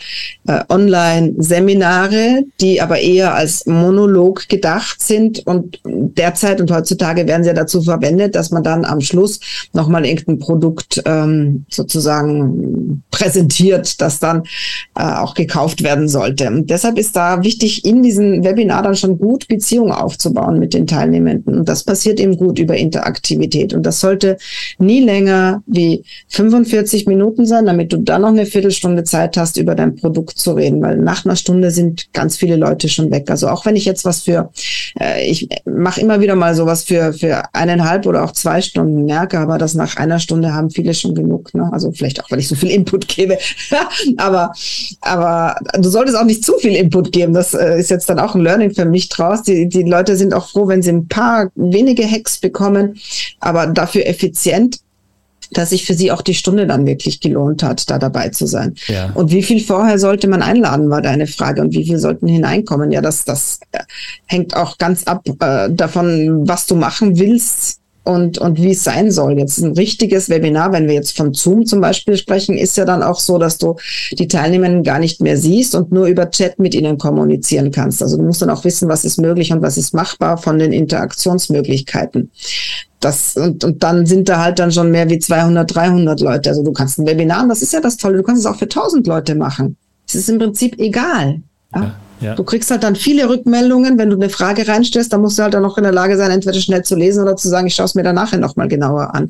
äh, 0.48 0.62
Online-Seminare, 0.70 2.44
die 2.60 2.82
aber 2.82 3.00
eher 3.00 3.34
als 3.34 3.66
Monolog 3.66 4.50
gedacht 4.50 5.02
sind 5.02 5.46
und 5.46 5.80
derzeit 5.86 6.62
und 6.62 6.72
heutzutage 6.72 7.28
werden 7.28 7.44
sie 7.44 7.50
ja 7.50 7.54
dazu 7.54 7.82
verwendet, 7.82 8.36
dass 8.36 8.52
man 8.52 8.63
dann 8.63 8.86
am 8.86 9.02
Schluss 9.02 9.40
nochmal 9.74 10.06
irgendein 10.06 10.40
Produkt 10.40 11.02
ähm, 11.06 11.66
sozusagen 11.70 13.04
präsentiert, 13.12 14.02
das 14.02 14.20
dann 14.20 14.44
äh, 14.96 15.04
auch 15.04 15.34
gekauft 15.34 15.84
werden 15.84 16.08
sollte. 16.08 16.48
Und 16.48 16.70
deshalb 16.70 16.98
ist 16.98 17.16
da 17.16 17.44
wichtig, 17.44 17.86
in 17.86 18.04
diesem 18.04 18.44
Webinar 18.44 18.84
dann 18.84 18.96
schon 18.96 19.18
gut 19.18 19.48
Beziehungen 19.48 19.92
aufzubauen 19.92 20.60
mit 20.60 20.74
den 20.74 20.88
Teilnehmenden. 20.88 21.60
Und 21.60 21.70
das 21.70 21.84
passiert 21.84 22.20
eben 22.20 22.38
gut 22.38 22.60
über 22.60 22.76
Interaktivität. 22.76 23.74
Und 23.74 23.84
das 23.84 24.00
sollte 24.00 24.38
nie 24.78 25.02
länger 25.02 25.63
wie 25.66 26.04
45 26.30 27.08
Minuten 27.08 27.46
sein, 27.46 27.66
damit 27.67 27.93
du 27.93 27.97
dann 27.97 28.21
noch 28.21 28.30
eine 28.30 28.45
Viertelstunde 28.45 29.03
Zeit 29.03 29.38
hast, 29.38 29.58
über 29.58 29.75
dein 29.75 29.95
Produkt 29.95 30.38
zu 30.38 30.53
reden, 30.53 30.82
weil 30.82 30.97
nach 30.97 31.25
einer 31.25 31.36
Stunde 31.36 31.71
sind 31.71 32.12
ganz 32.13 32.38
viele 32.38 32.56
Leute 32.56 32.89
schon 32.89 33.12
weg. 33.12 33.30
Also 33.30 33.47
auch 33.47 33.65
wenn 33.65 33.75
ich 33.75 33.86
jetzt 33.86 34.06
was 34.06 34.23
für, 34.23 34.49
äh, 34.99 35.30
ich 35.30 35.47
mache 35.65 36.01
immer 36.01 36.19
wieder 36.21 36.36
mal 36.36 36.56
sowas 36.56 36.84
für, 36.84 37.13
für 37.13 37.43
eineinhalb 37.53 38.06
oder 38.06 38.23
auch 38.23 38.32
zwei 38.32 38.62
Stunden 38.62 39.06
merke, 39.06 39.39
aber 39.39 39.58
das 39.58 39.73
nach 39.73 39.97
einer 39.97 40.19
Stunde 40.19 40.53
haben 40.53 40.69
viele 40.69 40.93
schon 40.93 41.15
genug. 41.15 41.53
Ne? 41.53 41.69
Also 41.71 41.91
vielleicht 41.91 42.23
auch, 42.23 42.32
weil 42.32 42.39
ich 42.39 42.47
so 42.47 42.56
viel 42.56 42.69
Input 42.69 43.08
gebe. 43.08 43.38
aber, 44.17 44.51
aber 45.01 45.56
du 45.77 45.89
solltest 45.89 46.17
auch 46.17 46.25
nicht 46.25 46.43
zu 46.43 46.58
viel 46.58 46.75
Input 46.75 47.12
geben. 47.12 47.34
Das 47.34 47.53
äh, 47.53 47.80
ist 47.80 47.89
jetzt 47.89 48.10
dann 48.10 48.19
auch 48.19 48.36
ein 48.36 48.41
Learning 48.41 48.73
für 48.73 48.86
mich 48.86 49.10
draus. 49.10 49.43
Die, 49.43 49.67
die 49.67 49.84
Leute 49.84 50.15
sind 50.15 50.34
auch 50.34 50.49
froh, 50.49 50.67
wenn 50.67 50.82
sie 50.82 50.91
ein 50.91 51.08
paar 51.08 51.49
wenige 51.56 52.10
Hacks 52.10 52.39
bekommen, 52.39 52.97
aber 53.39 53.67
dafür 53.67 54.06
effizient 54.08 54.80
dass 55.52 55.70
sich 55.70 55.86
für 55.86 55.94
sie 55.94 56.12
auch 56.12 56.22
die 56.22 56.34
Stunde 56.34 56.68
dann 56.68 56.86
wirklich 56.86 57.20
gelohnt 57.20 57.64
hat, 57.64 57.90
da 57.90 57.98
dabei 57.98 58.30
zu 58.30 58.46
sein. 58.46 58.76
Ja. 58.88 59.12
Und 59.14 59.32
wie 59.32 59.44
viel 59.44 59.64
vorher 59.64 60.00
sollte 60.00 60.28
man 60.28 60.42
einladen, 60.42 60.90
war 60.90 61.02
deine 61.02 61.28
Frage. 61.28 61.62
Und 61.62 61.74
wie 61.74 61.86
viel 61.86 62.00
sollten 62.00 62.28
hineinkommen? 62.28 62.92
Ja, 62.92 63.02
das, 63.02 63.26
das 63.26 63.60
äh, 63.72 63.80
hängt 64.26 64.56
auch 64.56 64.78
ganz 64.78 65.04
ab 65.04 65.24
äh, 65.40 65.70
davon, 65.72 66.48
was 66.48 66.66
du 66.66 66.76
machen 66.76 67.18
willst 67.18 67.80
und, 68.08 68.38
und 68.38 68.62
wie 68.62 68.72
es 68.72 68.86
sein 68.86 69.12
soll. 69.12 69.38
Jetzt 69.38 69.58
ein 69.60 69.74
richtiges 69.74 70.30
Webinar, 70.30 70.72
wenn 70.72 70.88
wir 70.88 70.96
jetzt 70.96 71.16
von 71.16 71.34
Zoom 71.34 71.66
zum 71.66 71.82
Beispiel 71.82 72.16
sprechen, 72.16 72.58
ist 72.58 72.78
ja 72.78 72.86
dann 72.86 73.04
auch 73.04 73.20
so, 73.20 73.38
dass 73.38 73.58
du 73.58 73.76
die 74.14 74.30
Teilnehmenden 74.30 74.84
gar 74.84 75.00
nicht 75.00 75.22
mehr 75.22 75.38
siehst 75.38 75.76
und 75.76 75.92
nur 75.92 76.08
über 76.08 76.32
Chat 76.32 76.58
mit 76.58 76.74
ihnen 76.74 76.98
kommunizieren 76.98 77.72
kannst. 77.72 78.02
Also 78.02 78.16
du 78.16 78.24
musst 78.24 78.42
dann 78.42 78.50
auch 78.50 78.64
wissen, 78.64 78.88
was 78.88 79.04
ist 79.04 79.20
möglich 79.20 79.52
und 79.52 79.62
was 79.62 79.78
ist 79.78 79.94
machbar 79.94 80.38
von 80.38 80.58
den 80.58 80.72
Interaktionsmöglichkeiten. 80.72 82.32
Das, 83.00 83.36
und, 83.38 83.64
und 83.64 83.84
dann 83.84 84.06
sind 84.06 84.28
da 84.28 84.44
halt 84.44 84.60
dann 84.60 84.72
schon 84.72 84.90
mehr 84.90 85.10
wie 85.10 85.20
200, 85.20 85.76
300 85.76 86.20
Leute. 86.20 86.50
Also 86.50 86.64
du 86.64 86.74
kannst 86.74 86.98
ein 86.98 87.06
Webinar, 87.06 87.48
das 87.48 87.62
ist 87.62 87.74
ja 87.74 87.80
das 87.80 87.98
Tolle, 87.98 88.18
du 88.18 88.24
kannst 88.24 88.42
es 88.42 88.46
auch 88.46 88.58
für 88.58 88.66
1000 88.66 89.06
Leute 89.06 89.36
machen. 89.36 89.78
Es 90.08 90.16
ist 90.16 90.30
im 90.30 90.40
Prinzip 90.40 90.80
egal. 90.80 91.42
Ja? 91.76 91.82
ja. 91.82 91.96
Ja. 92.19 92.36
Du 92.36 92.43
kriegst 92.43 92.71
halt 92.71 92.84
dann 92.84 92.95
viele 92.95 93.30
Rückmeldungen, 93.30 93.97
wenn 93.97 94.10
du 94.10 94.15
eine 94.15 94.30
Frage 94.30 94.67
reinstellst, 94.67 95.13
dann 95.13 95.21
musst 95.21 95.38
du 95.38 95.43
halt 95.43 95.53
dann 95.53 95.62
noch 95.62 95.77
in 95.77 95.84
der 95.84 95.91
Lage 95.91 96.17
sein, 96.17 96.32
entweder 96.32 96.60
schnell 96.60 96.84
zu 96.84 96.95
lesen 96.95 97.21
oder 97.21 97.36
zu 97.36 97.47
sagen, 97.47 97.67
ich 97.67 97.75
schaue 97.75 97.86
es 97.86 97.95
mir 97.95 98.03
dann 98.03 98.15
nachher 98.15 98.39
nochmal 98.39 98.67
genauer 98.67 99.13
an. 99.13 99.30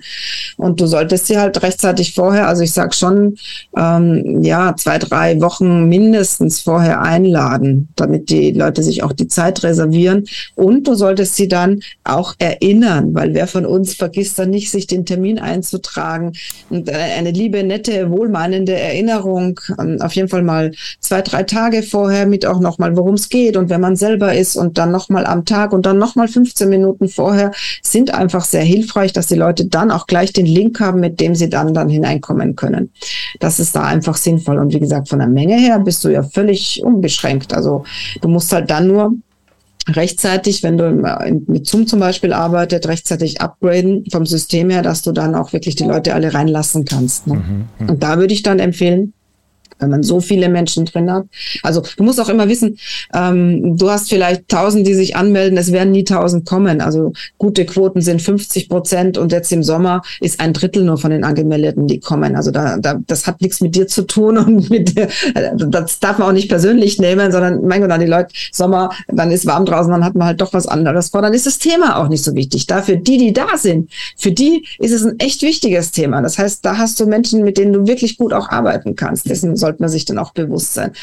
Und 0.55 0.79
du 0.79 0.87
solltest 0.87 1.27
sie 1.27 1.37
halt 1.37 1.61
rechtzeitig 1.61 2.13
vorher, 2.13 2.47
also 2.47 2.63
ich 2.63 2.71
sag 2.71 2.95
schon, 2.95 3.37
ähm, 3.75 4.41
ja, 4.41 4.73
zwei, 4.77 4.99
drei 4.99 5.39
Wochen 5.41 5.89
mindestens 5.89 6.61
vorher 6.61 7.01
einladen, 7.01 7.89
damit 7.95 8.29
die 8.29 8.51
Leute 8.51 8.83
sich 8.83 9.03
auch 9.03 9.11
die 9.11 9.27
Zeit 9.27 9.63
reservieren. 9.63 10.25
Und 10.55 10.87
du 10.87 10.95
solltest 10.95 11.35
sie 11.35 11.49
dann 11.49 11.81
auch 12.05 12.35
erinnern, 12.39 13.13
weil 13.13 13.33
wer 13.33 13.47
von 13.47 13.65
uns 13.65 13.95
vergisst 13.95 14.39
dann 14.39 14.49
nicht, 14.49 14.71
sich 14.71 14.87
den 14.87 15.05
Termin 15.05 15.39
einzutragen. 15.39 16.33
Und 16.69 16.87
äh, 16.87 16.93
eine 16.93 17.31
liebe, 17.31 17.63
nette, 17.63 18.09
wohlmeinende 18.09 18.73
Erinnerung, 18.73 19.59
ähm, 19.77 19.97
auf 20.01 20.13
jeden 20.13 20.29
Fall 20.29 20.43
mal 20.43 20.71
zwei, 21.01 21.21
drei 21.21 21.43
Tage 21.43 21.83
vorher 21.83 22.25
mit 22.25 22.45
auch 22.45 22.59
noch 22.59 22.76
nochmal, 22.77 22.95
worum 22.95 23.15
es 23.15 23.29
geht 23.29 23.57
und 23.57 23.69
wer 23.69 23.79
man 23.79 23.95
selber 23.95 24.33
ist 24.35 24.55
und 24.55 24.77
dann 24.77 24.91
nochmal 24.91 25.25
am 25.25 25.45
Tag 25.45 25.73
und 25.73 25.85
dann 25.85 25.97
nochmal 25.97 26.27
15 26.27 26.69
Minuten 26.69 27.07
vorher 27.07 27.51
sind 27.81 28.13
einfach 28.13 28.45
sehr 28.45 28.63
hilfreich, 28.63 29.13
dass 29.13 29.27
die 29.27 29.35
Leute 29.35 29.65
dann 29.65 29.91
auch 29.91 30.05
gleich 30.07 30.33
den 30.33 30.45
Link 30.45 30.79
haben, 30.79 30.99
mit 30.99 31.19
dem 31.19 31.35
sie 31.35 31.49
dann 31.49 31.73
dann 31.73 31.89
hineinkommen 31.89 32.55
können. 32.55 32.91
Das 33.39 33.59
ist 33.59 33.75
da 33.75 33.83
einfach 33.83 34.17
sinnvoll. 34.17 34.59
Und 34.59 34.73
wie 34.73 34.79
gesagt, 34.79 35.09
von 35.09 35.19
der 35.19 35.27
Menge 35.27 35.55
her 35.55 35.79
bist 35.79 36.03
du 36.03 36.09
ja 36.09 36.23
völlig 36.23 36.83
unbeschränkt. 36.83 37.53
Also 37.53 37.83
du 38.21 38.27
musst 38.27 38.51
halt 38.53 38.69
dann 38.69 38.87
nur 38.87 39.13
rechtzeitig, 39.89 40.63
wenn 40.63 40.77
du 40.77 40.91
mit 41.47 41.65
Zoom 41.65 41.87
zum 41.87 41.99
Beispiel 41.99 42.33
arbeitet, 42.33 42.87
rechtzeitig 42.87 43.41
upgraden 43.41 44.03
vom 44.11 44.25
System 44.25 44.69
her, 44.69 44.81
dass 44.81 45.01
du 45.01 45.13
dann 45.13 45.33
auch 45.33 45.53
wirklich 45.53 45.75
die 45.75 45.85
Leute 45.85 46.13
alle 46.13 46.33
reinlassen 46.33 46.83
kannst. 46.83 47.27
Ne? 47.27 47.35
Mhm, 47.35 47.67
mhm. 47.79 47.89
und 47.89 48.03
da 48.03 48.17
würde 48.17 48.33
ich 48.33 48.43
dann 48.43 48.59
empfehlen, 48.59 49.13
wenn 49.79 49.89
man 49.89 50.03
so 50.03 50.19
viele 50.19 50.49
Menschen 50.49 50.85
drin 50.85 51.11
hat. 51.11 51.25
Also 51.63 51.81
du 51.97 52.03
musst 52.03 52.19
auch 52.19 52.29
immer 52.29 52.47
wissen, 52.47 52.77
ähm, 53.13 53.77
du 53.77 53.89
hast 53.89 54.09
vielleicht 54.09 54.47
tausend, 54.49 54.87
die 54.87 54.93
sich 54.93 55.15
anmelden, 55.15 55.57
es 55.57 55.71
werden 55.71 55.91
nie 55.91 56.03
tausend 56.03 56.45
kommen. 56.45 56.81
Also 56.81 57.13
gute 57.37 57.65
Quoten 57.65 58.01
sind 58.01 58.21
50 58.21 58.69
Prozent 58.69 59.17
und 59.17 59.31
jetzt 59.31 59.51
im 59.51 59.63
Sommer 59.63 60.01
ist 60.21 60.39
ein 60.39 60.53
Drittel 60.53 60.83
nur 60.83 60.97
von 60.97 61.11
den 61.11 61.23
Angemeldeten, 61.23 61.87
die 61.87 61.99
kommen. 61.99 62.35
Also 62.35 62.51
da, 62.51 62.77
da 62.77 62.99
das 63.07 63.27
hat 63.27 63.41
nichts 63.41 63.61
mit 63.61 63.75
dir 63.75 63.87
zu 63.87 64.03
tun 64.03 64.37
und 64.37 64.69
mit 64.69 64.97
äh, 64.97 65.07
das 65.55 65.99
darf 65.99 66.17
man 66.17 66.29
auch 66.29 66.33
nicht 66.33 66.49
persönlich 66.49 66.99
nehmen, 66.99 67.31
sondern 67.31 67.65
mein 67.65 67.81
Gott, 67.81 67.91
dann 67.91 67.99
die 67.99 68.07
Leute 68.07 68.29
Sommer, 68.51 68.89
dann 69.07 69.31
ist 69.31 69.45
warm 69.45 69.65
draußen, 69.65 69.91
dann 69.91 70.03
hat 70.03 70.15
man 70.15 70.27
halt 70.27 70.41
doch 70.41 70.53
was 70.53 70.67
anderes 70.67 71.09
vor. 71.09 71.21
Dann 71.21 71.33
ist 71.33 71.45
das 71.45 71.59
Thema 71.59 71.97
auch 71.97 72.09
nicht 72.09 72.23
so 72.23 72.35
wichtig. 72.35 72.67
Dafür 72.67 72.95
die, 72.95 73.17
die 73.17 73.33
da 73.33 73.57
sind, 73.57 73.91
für 74.17 74.31
die 74.31 74.65
ist 74.79 74.91
es 74.91 75.03
ein 75.03 75.19
echt 75.19 75.41
wichtiges 75.41 75.91
Thema. 75.91 76.21
Das 76.21 76.37
heißt, 76.37 76.65
da 76.65 76.77
hast 76.77 76.99
du 76.99 77.05
Menschen, 77.05 77.43
mit 77.43 77.57
denen 77.57 77.73
du 77.73 77.87
wirklich 77.87 78.17
gut 78.17 78.33
auch 78.33 78.49
arbeiten 78.49 78.95
kannst. 78.95 79.29
Dessen 79.29 79.55
sollte 79.67 79.81
man 79.81 79.89
sich 79.89 80.05
dann 80.05 80.17
auch 80.17 80.31
bewusst 80.31 80.73
sein. 80.73 80.93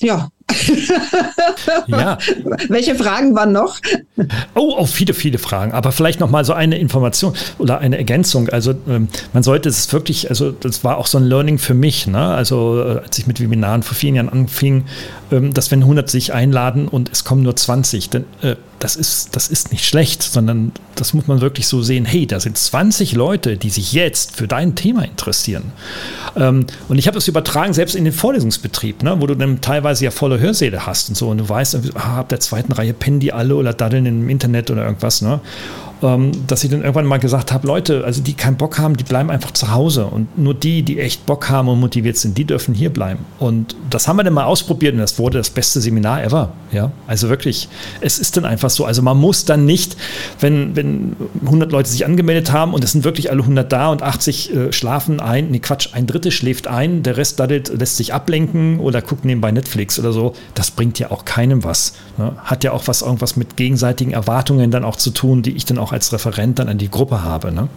Ja. 0.00 0.30
ja. 1.88 2.18
Welche 2.68 2.94
Fragen 2.94 3.34
waren 3.34 3.52
noch? 3.52 3.78
Oh, 4.54 4.76
oh, 4.78 4.86
viele, 4.86 5.12
viele 5.12 5.38
Fragen. 5.38 5.72
Aber 5.72 5.92
vielleicht 5.92 6.20
noch 6.20 6.30
mal 6.30 6.44
so 6.44 6.52
eine 6.52 6.78
Information 6.78 7.34
oder 7.58 7.78
eine 7.78 7.98
Ergänzung. 7.98 8.48
Also 8.48 8.74
ähm, 8.88 9.08
man 9.32 9.42
sollte 9.42 9.68
es 9.68 9.92
wirklich, 9.92 10.30
also 10.30 10.52
das 10.52 10.84
war 10.84 10.98
auch 10.98 11.06
so 11.06 11.18
ein 11.18 11.24
Learning 11.24 11.58
für 11.58 11.74
mich. 11.74 12.06
Ne? 12.06 12.18
Also 12.18 12.80
äh, 12.80 13.00
als 13.00 13.18
ich 13.18 13.26
mit 13.26 13.40
Webinaren 13.40 13.82
vor 13.82 13.96
vielen 13.96 14.14
Jahren 14.14 14.28
anfing, 14.28 14.84
ähm, 15.32 15.52
dass 15.52 15.70
wenn 15.72 15.82
100 15.82 16.08
sich 16.08 16.32
einladen 16.32 16.88
und 16.88 17.10
es 17.12 17.24
kommen 17.24 17.42
nur 17.42 17.56
20, 17.56 18.08
dann 18.10 18.24
äh, 18.42 18.54
das 18.78 18.96
ist, 18.96 19.34
das 19.34 19.48
ist 19.48 19.72
nicht 19.72 19.84
schlecht, 19.84 20.22
sondern 20.22 20.72
das 20.94 21.14
muss 21.14 21.26
man 21.26 21.40
wirklich 21.40 21.66
so 21.66 21.82
sehen, 21.82 22.04
hey, 22.04 22.26
da 22.26 22.40
sind 22.40 22.56
20 22.56 23.14
Leute, 23.14 23.56
die 23.56 23.70
sich 23.70 23.92
jetzt 23.92 24.36
für 24.36 24.46
dein 24.46 24.74
Thema 24.74 25.04
interessieren. 25.04 25.72
Ähm, 26.36 26.66
und 26.88 26.98
ich 26.98 27.06
habe 27.06 27.16
das 27.16 27.28
übertragen, 27.28 27.72
selbst 27.72 27.94
in 27.96 28.04
den 28.04 28.12
Vorlesungsbetrieb, 28.12 29.02
ne, 29.02 29.20
wo 29.20 29.26
du 29.26 29.34
dann 29.34 29.60
teilweise 29.60 30.04
ja 30.04 30.10
volle 30.10 30.38
Hörsäle 30.38 30.86
hast 30.86 31.08
und 31.08 31.16
so, 31.16 31.28
und 31.28 31.38
du 31.38 31.48
weißt, 31.48 31.78
ah, 31.94 32.20
ab 32.20 32.28
der 32.28 32.40
zweiten 32.40 32.72
Reihe 32.72 32.92
pennen 32.92 33.20
die 33.20 33.32
alle 33.32 33.56
oder 33.56 33.72
daddeln 33.72 34.06
im 34.06 34.28
Internet 34.28 34.70
oder 34.70 34.84
irgendwas. 34.84 35.22
Ne? 35.22 35.40
Ähm, 36.02 36.32
dass 36.46 36.64
ich 36.64 36.70
dann 36.70 36.80
irgendwann 36.80 37.06
mal 37.06 37.18
gesagt 37.18 37.52
habe, 37.52 37.66
Leute, 37.66 38.04
also 38.04 38.22
die 38.22 38.34
keinen 38.34 38.56
Bock 38.56 38.78
haben, 38.78 38.96
die 38.96 39.04
bleiben 39.04 39.30
einfach 39.30 39.52
zu 39.52 39.72
Hause 39.72 40.06
und 40.06 40.38
nur 40.38 40.54
die, 40.54 40.82
die 40.82 40.98
echt 40.98 41.26
Bock 41.26 41.48
haben 41.48 41.68
und 41.68 41.80
motiviert 41.80 42.16
sind, 42.16 42.38
die 42.38 42.44
dürfen 42.44 42.74
hier 42.74 42.90
bleiben. 42.90 43.24
Und 43.38 43.76
das 43.90 44.08
haben 44.08 44.16
wir 44.16 44.24
dann 44.24 44.34
mal 44.34 44.44
ausprobiert 44.44 44.94
und 44.94 45.00
das 45.00 45.18
wurde 45.18 45.38
das 45.38 45.50
beste 45.50 45.80
Seminar 45.80 46.22
ever. 46.22 46.52
Ja, 46.72 46.92
also 47.06 47.28
wirklich, 47.28 47.68
es 48.00 48.18
ist 48.18 48.36
dann 48.36 48.44
einfach 48.44 48.70
so. 48.70 48.84
Also 48.84 49.02
man 49.02 49.16
muss 49.16 49.44
dann 49.44 49.64
nicht, 49.64 49.96
wenn, 50.40 50.76
wenn 50.76 51.16
100 51.44 51.72
Leute 51.72 51.88
sich 51.88 52.04
angemeldet 52.04 52.52
haben 52.52 52.74
und 52.74 52.84
es 52.84 52.92
sind 52.92 53.04
wirklich 53.04 53.30
alle 53.30 53.40
100 53.40 53.72
da 53.72 53.90
und 53.90 54.02
80 54.02 54.54
äh, 54.54 54.72
schlafen 54.72 55.20
ein, 55.20 55.50
nee 55.50 55.60
Quatsch, 55.60 55.90
ein 55.92 56.06
Drittel 56.06 56.30
schläft 56.30 56.66
ein, 56.68 57.02
der 57.02 57.16
Rest 57.16 57.40
daddelt, 57.40 57.68
lässt 57.68 57.96
sich 57.96 58.12
ablenken 58.12 58.80
oder 58.80 59.00
guckt 59.02 59.24
nebenbei 59.24 59.50
Netflix 59.50 59.98
oder 59.98 60.12
so, 60.12 60.34
das 60.54 60.70
bringt 60.70 60.98
ja 60.98 61.10
auch 61.10 61.24
keinem 61.24 61.64
was. 61.64 61.94
Ne? 62.18 62.32
Hat 62.44 62.64
ja 62.64 62.72
auch 62.72 62.86
was 62.86 63.02
irgendwas 63.02 63.36
mit 63.36 63.56
gegenseitigen 63.56 64.12
Erwartungen 64.12 64.70
dann 64.70 64.84
auch 64.84 64.96
zu 64.96 65.10
tun, 65.10 65.42
die 65.42 65.52
ich 65.52 65.64
dann 65.64 65.78
auch 65.78 65.87
auch 65.88 65.92
als 65.92 66.12
Referent 66.12 66.58
dann 66.58 66.68
an 66.68 66.78
die 66.78 66.90
Gruppe 66.90 67.22
habe. 67.22 67.52
Ne? 67.52 67.68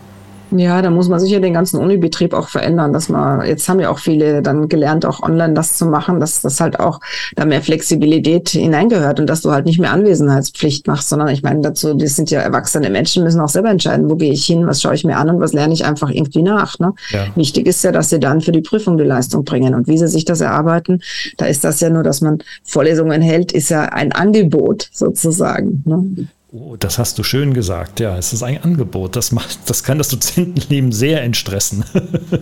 Ja, 0.54 0.82
da 0.82 0.90
muss 0.90 1.08
man 1.08 1.20
sicher 1.20 1.40
den 1.40 1.54
ganzen 1.54 1.80
Unibetrieb 1.80 2.34
auch 2.34 2.50
verändern, 2.50 2.92
dass 2.92 3.08
man, 3.08 3.48
jetzt 3.48 3.70
haben 3.70 3.80
ja 3.80 3.90
auch 3.90 4.00
viele 4.00 4.42
dann 4.42 4.68
gelernt, 4.68 5.06
auch 5.06 5.24
online 5.24 5.54
das 5.54 5.78
zu 5.78 5.86
machen, 5.86 6.20
dass 6.20 6.42
das 6.42 6.60
halt 6.60 6.78
auch 6.78 7.00
da 7.38 7.46
mehr 7.46 7.62
Flexibilität 7.62 8.50
hineingehört 8.50 9.22
und 9.22 9.30
dass 9.30 9.42
du 9.42 9.52
halt 9.52 9.66
nicht 9.66 9.80
mehr 9.80 9.94
Anwesenheitspflicht 9.94 10.88
machst, 10.88 11.08
sondern 11.08 11.30
ich 11.30 11.42
meine 11.42 11.62
dazu, 11.62 11.94
das 11.94 12.18
sind 12.18 12.32
ja 12.32 12.42
erwachsene 12.42 12.90
Menschen, 12.90 13.24
müssen 13.24 13.40
auch 13.40 13.48
selber 13.48 13.70
entscheiden, 13.70 14.10
wo 14.10 14.18
gehe 14.18 14.34
ich 14.34 14.46
hin, 14.46 14.68
was 14.68 14.82
schaue 14.82 14.96
ich 14.96 15.06
mir 15.06 15.16
an 15.16 15.30
und 15.30 15.40
was 15.40 15.54
lerne 15.54 15.74
ich 15.74 15.86
einfach 15.86 16.10
irgendwie 16.10 16.44
nach. 16.44 16.80
Ne? 16.80 16.92
Ja. 17.12 17.28
Wichtig 17.36 17.66
ist 17.66 17.82
ja, 17.86 17.94
dass 17.94 18.10
sie 18.10 18.20
dann 18.20 18.42
für 18.42 18.52
die 18.52 18.62
Prüfung 18.62 18.98
die 18.98 19.06
Leistung 19.06 19.46
bringen 19.46 19.74
und 19.74 19.88
wie 19.88 19.98
sie 19.98 20.10
sich 20.10 20.26
das 20.26 20.42
erarbeiten, 20.42 21.02
da 21.38 21.46
ist 21.46 21.64
das 21.64 21.80
ja 21.80 21.90
nur, 21.90 22.04
dass 22.04 22.20
man 22.20 22.40
Vorlesungen 22.66 23.22
hält, 23.22 23.54
ist 23.54 23.70
ja 23.70 23.84
ein 23.84 24.12
Angebot 24.12 24.90
sozusagen. 24.92 25.82
Ne? 25.86 26.28
Oh, 26.54 26.76
das 26.78 26.98
hast 26.98 27.18
du 27.18 27.24
schön 27.24 27.54
gesagt. 27.54 28.02
Ja, 28.02 28.18
es 28.18 28.34
ist 28.34 28.44
ein 28.44 28.62
Angebot. 28.62 29.16
Das, 29.16 29.32
macht, 29.32 29.58
das 29.68 29.86
kann 29.86 29.98
das 29.98 30.10
Dozentenleben 30.10 30.92
sehr 30.92 31.24
entstressen, 31.24 31.86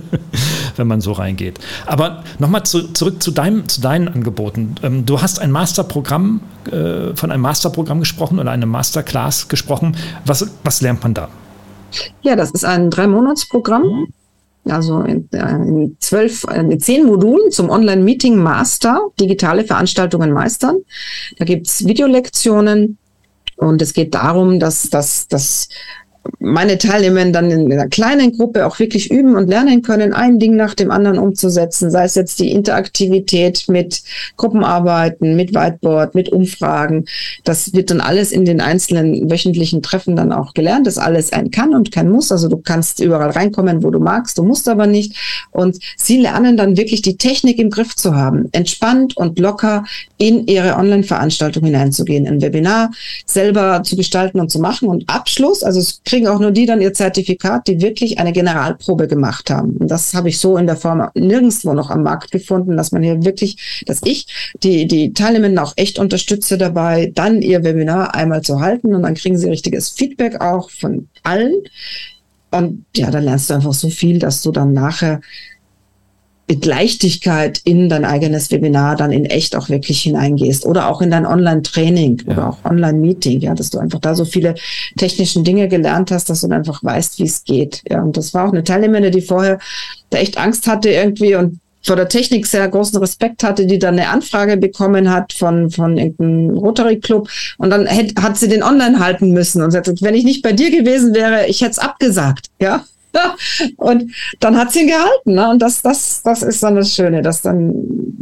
wenn 0.77 0.87
man 0.87 0.99
so 0.99 1.11
reingeht. 1.11 1.59
Aber 1.85 2.23
nochmal 2.39 2.63
zu, 2.63 2.91
zurück 2.93 3.21
zu, 3.21 3.29
deinem, 3.29 3.67
zu 3.69 3.81
deinen 3.81 4.07
Angeboten. 4.07 4.73
Ähm, 4.81 5.05
du 5.05 5.21
hast 5.21 5.39
ein 5.39 5.51
Masterprogramm, 5.51 6.41
äh, 6.71 7.15
von 7.15 7.29
einem 7.29 7.43
Masterprogramm 7.43 7.99
gesprochen 7.99 8.39
oder 8.39 8.49
einem 8.49 8.69
Masterclass 8.69 9.47
gesprochen. 9.47 9.95
Was, 10.25 10.49
was 10.63 10.81
lernt 10.81 11.03
man 11.03 11.13
da? 11.13 11.29
Ja, 12.23 12.35
das 12.35 12.49
ist 12.49 12.65
ein 12.65 12.89
Dreimonatsprogramm. 12.89 14.07
also 14.67 15.01
in, 15.01 15.29
äh, 15.33 15.55
in 15.55 15.97
zwölf, 15.99 16.45
äh, 16.45 16.61
in 16.61 16.79
zehn 16.79 17.05
Modulen 17.05 17.51
zum 17.51 17.69
Online-Meeting 17.69 18.37
Master, 18.37 19.09
digitale 19.19 19.65
Veranstaltungen 19.65 20.31
meistern. 20.31 20.77
Da 21.37 21.45
gibt's 21.45 21.85
Videolektionen 21.85 22.97
und 23.59 23.81
es 23.81 23.93
geht 23.93 24.13
darum, 24.15 24.59
dass, 24.59 24.89
dass, 24.89 25.27
dass 25.27 25.67
meine 26.39 26.77
Teilnehmer 26.77 27.25
dann 27.25 27.51
in 27.51 27.71
einer 27.71 27.87
kleinen 27.87 28.35
Gruppe 28.35 28.65
auch 28.65 28.79
wirklich 28.79 29.11
üben 29.11 29.35
und 29.35 29.47
lernen 29.47 29.81
können, 29.81 30.13
ein 30.13 30.39
Ding 30.39 30.55
nach 30.55 30.73
dem 30.73 30.89
anderen 30.89 31.17
umzusetzen, 31.17 31.91
sei 31.91 32.05
es 32.05 32.15
jetzt 32.15 32.39
die 32.39 32.51
Interaktivität 32.51 33.65
mit 33.67 34.01
Gruppenarbeiten, 34.37 35.35
mit 35.35 35.53
Whiteboard, 35.53 36.15
mit 36.15 36.29
Umfragen. 36.29 37.05
Das 37.43 37.73
wird 37.73 37.91
dann 37.91 38.01
alles 38.01 38.31
in 38.31 38.45
den 38.45 38.61
einzelnen 38.61 39.29
wöchentlichen 39.29 39.81
Treffen 39.81 40.15
dann 40.15 40.31
auch 40.31 40.53
gelernt, 40.53 40.87
dass 40.87 40.97
alles 40.97 41.33
ein 41.33 41.51
kann 41.51 41.73
und 41.73 41.91
kein 41.91 42.09
muss. 42.09 42.31
Also 42.31 42.47
du 42.47 42.57
kannst 42.57 42.99
überall 42.99 43.31
reinkommen, 43.31 43.83
wo 43.83 43.89
du 43.89 43.99
magst, 43.99 44.37
du 44.37 44.43
musst 44.43 44.69
aber 44.69 44.87
nicht. 44.87 45.15
Und 45.51 45.77
sie 45.97 46.19
lernen 46.21 46.57
dann 46.57 46.77
wirklich 46.77 47.01
die 47.01 47.17
Technik 47.17 47.59
im 47.59 47.69
Griff 47.69 47.95
zu 47.95 48.15
haben, 48.15 48.49
entspannt 48.51 49.15
und 49.17 49.39
locker 49.39 49.83
in 50.17 50.47
ihre 50.47 50.75
Online-Veranstaltung 50.75 51.63
hineinzugehen, 51.65 52.27
ein 52.27 52.41
Webinar 52.41 52.91
selber 53.25 53.83
zu 53.83 53.95
gestalten 53.95 54.39
und 54.39 54.49
zu 54.49 54.59
machen. 54.59 54.87
Und 54.87 55.09
Abschluss, 55.09 55.63
also 55.63 55.79
es 55.79 56.01
kriegen 56.09 56.27
auch 56.27 56.39
nur 56.39 56.51
die 56.51 56.65
dann 56.65 56.81
ihr 56.81 56.93
Zertifikat, 56.93 57.67
die 57.67 57.81
wirklich 57.81 58.17
eine 58.17 58.33
Generalprobe 58.33 59.07
gemacht 59.07 59.51
haben. 59.51 59.77
Und 59.77 59.91
das 59.91 60.13
habe 60.15 60.29
ich 60.29 60.39
so 60.39 60.57
in 60.57 60.65
der 60.65 60.75
Form 60.75 61.07
nirgendwo 61.13 61.73
noch 61.73 61.91
am 61.91 62.01
Markt 62.01 62.31
gefunden, 62.31 62.75
dass 62.75 62.91
man 62.91 63.03
hier 63.03 63.23
wirklich, 63.23 63.83
dass 63.85 64.01
ich 64.03 64.25
die, 64.63 64.87
die 64.87 65.13
Teilnehmenden 65.13 65.59
auch 65.59 65.73
echt 65.75 65.99
unterstütze 65.99 66.57
dabei, 66.57 67.11
dann 67.13 67.43
ihr 67.43 67.63
Webinar 67.63 68.15
einmal 68.15 68.41
zu 68.41 68.59
halten 68.59 68.95
und 68.95 69.03
dann 69.03 69.13
kriegen 69.13 69.37
sie 69.37 69.49
richtiges 69.49 69.89
Feedback 69.89 70.41
auch 70.41 70.71
von 70.71 71.07
allen. 71.21 71.61
Und 72.49 72.85
ja, 72.95 73.11
dann 73.11 73.23
lernst 73.23 73.51
du 73.51 73.53
einfach 73.53 73.73
so 73.73 73.89
viel, 73.89 74.17
dass 74.17 74.41
du 74.41 74.51
dann 74.51 74.73
nachher 74.73 75.21
mit 76.49 76.65
Leichtigkeit 76.65 77.61
in 77.63 77.89
dein 77.89 78.05
eigenes 78.05 78.49
Webinar 78.49 78.95
dann 78.95 79.11
in 79.11 79.25
echt 79.25 79.55
auch 79.55 79.69
wirklich 79.69 80.01
hineingehst 80.01 80.65
oder 80.65 80.89
auch 80.89 80.99
in 80.99 81.11
dein 81.11 81.27
Online-Training 81.27 82.23
ja. 82.25 82.33
oder 82.33 82.49
auch 82.49 82.65
Online-Meeting, 82.65 83.39
ja, 83.41 83.53
dass 83.53 83.69
du 83.69 83.77
einfach 83.77 83.99
da 83.99 84.15
so 84.15 84.25
viele 84.25 84.55
technischen 84.97 85.43
Dinge 85.43 85.67
gelernt 85.67 86.09
hast, 86.09 86.29
dass 86.29 86.41
du 86.41 86.49
einfach 86.49 86.83
weißt, 86.83 87.19
wie 87.19 87.25
es 87.25 87.43
geht. 87.43 87.83
Ja, 87.87 88.01
und 88.01 88.17
das 88.17 88.33
war 88.33 88.47
auch 88.47 88.51
eine 88.51 88.63
Teilnehmerin, 88.63 89.11
die 89.11 89.21
vorher 89.21 89.59
da 90.09 90.17
echt 90.17 90.39
Angst 90.39 90.65
hatte 90.65 90.89
irgendwie 90.89 91.35
und 91.35 91.59
vor 91.83 91.95
der 91.95 92.09
Technik 92.09 92.45
sehr 92.47 92.67
großen 92.67 92.97
Respekt 92.99 93.43
hatte, 93.43 93.65
die 93.65 93.79
dann 93.79 93.97
eine 93.97 94.09
Anfrage 94.09 94.57
bekommen 94.57 95.11
hat 95.11 95.33
von, 95.33 95.69
von 95.69 95.97
irgendeinem 95.97 96.57
Rotary 96.57 96.99
Club 96.99 97.29
und 97.57 97.69
dann 97.69 97.87
hat, 97.87 98.13
hat 98.19 98.37
sie 98.37 98.49
den 98.49 98.63
online 98.63 98.99
halten 98.99 99.31
müssen 99.31 99.61
und 99.61 99.71
sagt, 99.71 100.01
wenn 100.01 100.15
ich 100.15 100.23
nicht 100.23 100.41
bei 100.41 100.51
dir 100.51 100.71
gewesen 100.71 101.13
wäre, 101.13 101.47
ich 101.47 101.61
hätte 101.61 101.71
es 101.71 101.79
abgesagt, 101.79 102.47
ja. 102.59 102.83
und 103.77 104.11
dann 104.39 104.57
hat 104.57 104.71
sie 104.71 104.81
ihn 104.81 104.87
gehalten. 104.87 105.33
Ne? 105.33 105.49
Und 105.49 105.61
das, 105.61 105.81
das, 105.81 106.21
das 106.23 106.43
ist 106.43 106.61
dann 106.63 106.75
das 106.75 106.93
Schöne, 106.93 107.21
dass 107.21 107.41
dann 107.41 107.73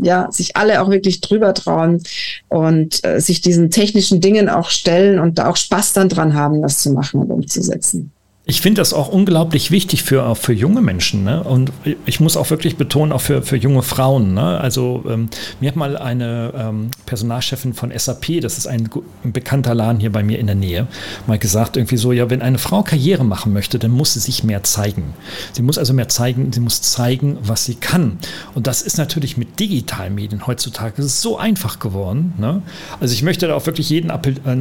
ja 0.01 0.27
sich 0.31 0.55
alle 0.55 0.81
auch 0.81 0.89
wirklich 0.89 1.21
drüber 1.21 1.53
trauen 1.53 2.01
und 2.49 3.03
äh, 3.05 3.19
sich 3.19 3.41
diesen 3.41 3.69
technischen 3.69 4.21
Dingen 4.21 4.49
auch 4.49 4.69
stellen 4.69 5.19
und 5.19 5.37
da 5.37 5.49
auch 5.49 5.57
Spaß 5.57 5.93
dann 5.93 6.09
dran 6.09 6.33
haben, 6.33 6.61
das 6.61 6.81
zu 6.81 6.91
machen 6.91 7.21
und 7.21 7.31
umzusetzen. 7.31 8.11
Ich 8.49 8.61
finde 8.61 8.79
das 8.79 8.93
auch 8.93 9.09
unglaublich 9.09 9.71
wichtig 9.71 10.03
für, 10.03 10.25
auch 10.25 10.37
für 10.37 10.53
junge 10.53 10.81
Menschen. 10.81 11.25
Ne? 11.25 11.43
Und 11.43 11.73
ich 12.05 12.21
muss 12.21 12.37
auch 12.37 12.49
wirklich 12.49 12.77
betonen, 12.77 13.11
auch 13.11 13.19
für, 13.19 13.41
für 13.41 13.57
junge 13.57 13.81
Frauen. 13.81 14.33
Ne? 14.35 14.57
Also 14.61 15.03
ähm, 15.09 15.27
mir 15.59 15.67
hat 15.67 15.75
mal 15.75 15.97
eine 15.97 16.53
ähm, 16.55 16.91
Personalchefin 17.05 17.73
von 17.73 17.91
SAP, 17.93 18.39
das 18.39 18.57
ist 18.57 18.65
ein, 18.65 18.89
ein, 19.25 19.33
bekannter 19.33 19.75
Laden 19.75 19.99
hier 19.99 20.13
bei 20.13 20.23
mir 20.23 20.39
in 20.39 20.47
der 20.47 20.55
Nähe, 20.55 20.87
mal 21.27 21.37
gesagt, 21.37 21.75
irgendwie 21.75 21.97
so, 21.97 22.13
ja, 22.13 22.29
wenn 22.29 22.41
eine 22.41 22.57
Frau 22.57 22.83
Karriere 22.83 23.25
machen 23.25 23.51
möchte, 23.51 23.79
dann 23.79 23.91
muss 23.91 24.13
sie 24.13 24.21
sich 24.21 24.45
mehr 24.45 24.63
zeigen. 24.63 25.13
Sie 25.51 25.61
muss 25.61 25.77
also 25.77 25.93
mehr 25.93 26.07
zeigen, 26.07 26.53
sie 26.53 26.61
muss 26.61 26.81
zeigen, 26.81 27.37
was 27.41 27.65
sie 27.65 27.75
kann. 27.75 28.17
Und 28.55 28.65
das 28.65 28.81
ist 28.81 28.97
natürlich 28.97 29.35
mit 29.35 29.59
digitalen 29.59 30.15
Medien 30.15 30.47
heutzutage 30.47 31.03
so 31.03 31.37
einfach 31.37 31.79
geworden. 31.79 32.33
Ne? 32.37 32.61
Also 33.01 33.13
ich 33.13 33.23
möchte 33.23 33.49
da 33.49 33.55
auch 33.55 33.65
wirklich 33.65 33.89
jeden, 33.89 34.09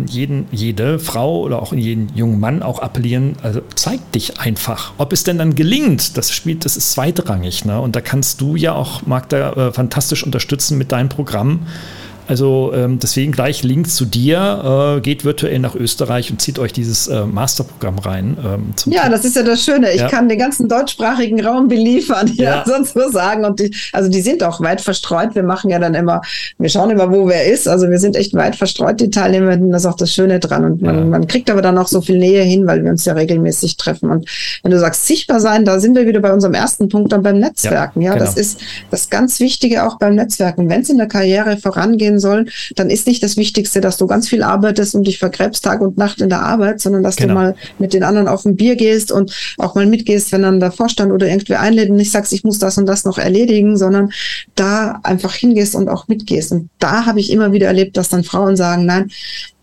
jeden, 0.09 0.49
jede 0.51 0.99
Frau 0.99 1.39
oder 1.43 1.63
auch 1.63 1.73
jeden 1.73 2.11
jungen 2.17 2.41
Mann 2.41 2.65
auch 2.65 2.81
appellieren, 2.81 3.37
also 3.45 3.61
zeig 3.77 4.13
dich 4.13 4.41
einfach. 4.41 4.93
Ob 4.99 5.13
es 5.13 5.23
denn 5.25 5.39
dann 5.39 5.55
gelingt, 5.55 6.17
das 6.17 6.33
spielt, 6.33 6.65
das 6.65 6.77
ist 6.77 6.93
zweitrangig. 6.93 7.65
Ne? 7.65 7.81
Und 7.81 7.95
da 7.95 8.01
kannst 8.01 8.41
du 8.41 8.57
ja 8.57 8.75
auch, 8.75 9.07
Magda, 9.07 9.53
äh, 9.53 9.73
fantastisch 9.73 10.25
unterstützen 10.25 10.79
mit 10.79 10.93
deinem 10.93 11.09
Programm. 11.09 11.67
Also 12.29 12.73
ähm, 12.75 12.99
deswegen 12.99 13.33
gleich 13.33 13.63
Link 13.63 13.91
zu 13.91 14.05
dir, 14.05 14.97
äh, 14.97 15.01
geht 15.01 15.25
virtuell 15.25 15.59
nach 15.59 15.75
Österreich 15.75 16.31
und 16.31 16.41
zieht 16.41 16.59
euch 16.59 16.73
dieses 16.73 17.09
äh, 17.09 17.25
Masterprogramm 17.25 17.99
rein. 17.99 18.37
Ähm, 18.45 18.93
ja, 18.93 19.09
das 19.09 19.25
ist 19.25 19.37
ja 19.37 19.43
das 19.43 19.63
Schöne. 19.63 19.93
Ich 19.93 20.01
ja. 20.01 20.09
kann 20.09 20.29
den 20.29 20.39
ganzen 20.39 20.69
deutschsprachigen 20.69 21.45
Raum 21.45 21.69
beliefern, 21.69 22.27
ja, 22.35 22.57
ja. 22.57 22.65
sonst 22.67 22.97
nur 22.97 23.11
sagen. 23.13 23.45
Und 23.45 23.61
die, 23.61 23.75
also 23.93 24.11
die 24.11 24.21
sind 24.21 24.43
auch 24.43 24.61
weit 24.61 24.81
verstreut. 24.81 25.35
Wir 25.35 25.43
machen 25.43 25.71
ja 25.71 25.79
dann 25.79 25.95
immer, 25.95 26.21
wir 26.59 26.69
schauen 26.69 26.91
immer, 26.91 27.11
wo 27.11 27.29
wer 27.29 27.47
ist. 27.47 27.69
Also 27.69 27.89
wir 27.89 27.99
sind 27.99 28.17
echt 28.17 28.35
weit 28.35 28.57
verstreut, 28.57 29.01
die 29.01 29.11
Teilnehmer. 29.11 29.57
Das 29.57 29.83
ist 29.83 29.87
auch 29.87 29.97
das 29.97 30.13
Schöne 30.13 30.41
dran. 30.41 30.65
Und 30.65 30.83
man, 30.83 30.99
ja. 30.99 31.05
man 31.05 31.27
kriegt 31.27 31.51
aber 31.51 31.63
dann 31.63 31.79
auch 31.79 31.89
so 31.89 32.01
viel 32.01 32.19
Nähe 32.19 32.43
hin, 32.43 32.67
weil 32.67 32.83
wir 32.83 32.91
uns 32.91 33.05
ja 33.05 33.13
regelmäßig 33.13 33.77
treffen. 33.77 34.11
Und 34.11 34.29
wenn 34.63 34.71
du 34.71 34.79
sagst, 34.79 35.07
sichtbar 35.07 35.41
sein, 35.41 35.65
da 35.65 35.79
sind 35.81 35.97
wir 35.97 36.07
wieder 36.07 36.21
bei 36.21 36.33
unserem 36.33 36.55
ersten 36.55 36.89
Punkt 36.89 37.13
dann 37.13 37.23
beim 37.23 37.39
Netzwerken. 37.39 38.03
Ja, 38.03 38.15
genau. 38.15 38.25
das 38.25 38.37
ist 38.37 38.61
das 38.91 39.11
ganz 39.11 39.41
Wichtige 39.41 39.87
auch 39.87 39.99
beim 39.99 40.15
Netzwerken. 40.15 40.69
Wenn 40.69 40.83
es 40.83 40.91
in 40.91 40.99
der 40.99 41.09
Karriere 41.09 41.57
vorangehen 41.57 42.16
gehen 42.17 42.21
soll, 42.21 42.47
dann 42.75 42.91
ist 42.91 43.07
nicht 43.07 43.23
das 43.23 43.37
Wichtigste, 43.37 43.81
dass 43.81 43.97
du 43.97 44.07
ganz 44.07 44.29
viel 44.29 44.43
arbeitest 44.43 44.95
und 44.95 45.07
dich 45.07 45.19
vergräbst 45.19 45.65
Tag 45.65 45.81
und 45.81 45.99
Nacht 45.99 46.21
in 46.21 46.29
der 46.29 46.43
Arbeit, 46.43 46.81
sondern 46.81 47.03
dass 47.03 47.17
genau. 47.17 47.29
du 47.29 47.35
mal 47.35 47.55
mit 47.79 47.93
den 47.93 48.03
anderen 48.03 48.29
auf 48.29 48.45
ein 48.45 48.57
Bier 48.57 48.77
gehst 48.77 49.13
und 49.13 49.33
auch 49.59 49.75
mal 49.75 49.87
mitgehst, 49.87 50.33
wenn 50.33 50.43
dann 50.43 50.61
der 50.61 50.73
Vorstand 50.73 51.13
oder 51.13 51.29
irgendwer 51.29 51.61
einlädt 51.61 51.91
und 51.91 51.97
nicht 51.97 52.13
sagst, 52.13 52.33
ich 52.33 52.45
muss 52.45 52.59
das 52.59 52.79
und 52.79 52.87
das 52.87 53.05
noch 53.05 53.19
erledigen, 53.19 53.77
sondern 53.77 54.11
da 54.55 55.01
einfach 55.03 55.35
hingehst 55.35 55.75
und 55.75 55.89
auch 55.89 56.09
mitgehst. 56.09 56.53
Und 56.53 56.71
da 56.79 57.07
habe 57.07 57.21
ich 57.21 57.31
immer 57.31 57.53
wieder 57.53 57.67
erlebt, 57.67 57.97
dass 57.97 58.09
dann 58.09 58.25
Frauen 58.25 58.57
sagen, 58.57 58.87
nein, 58.87 59.11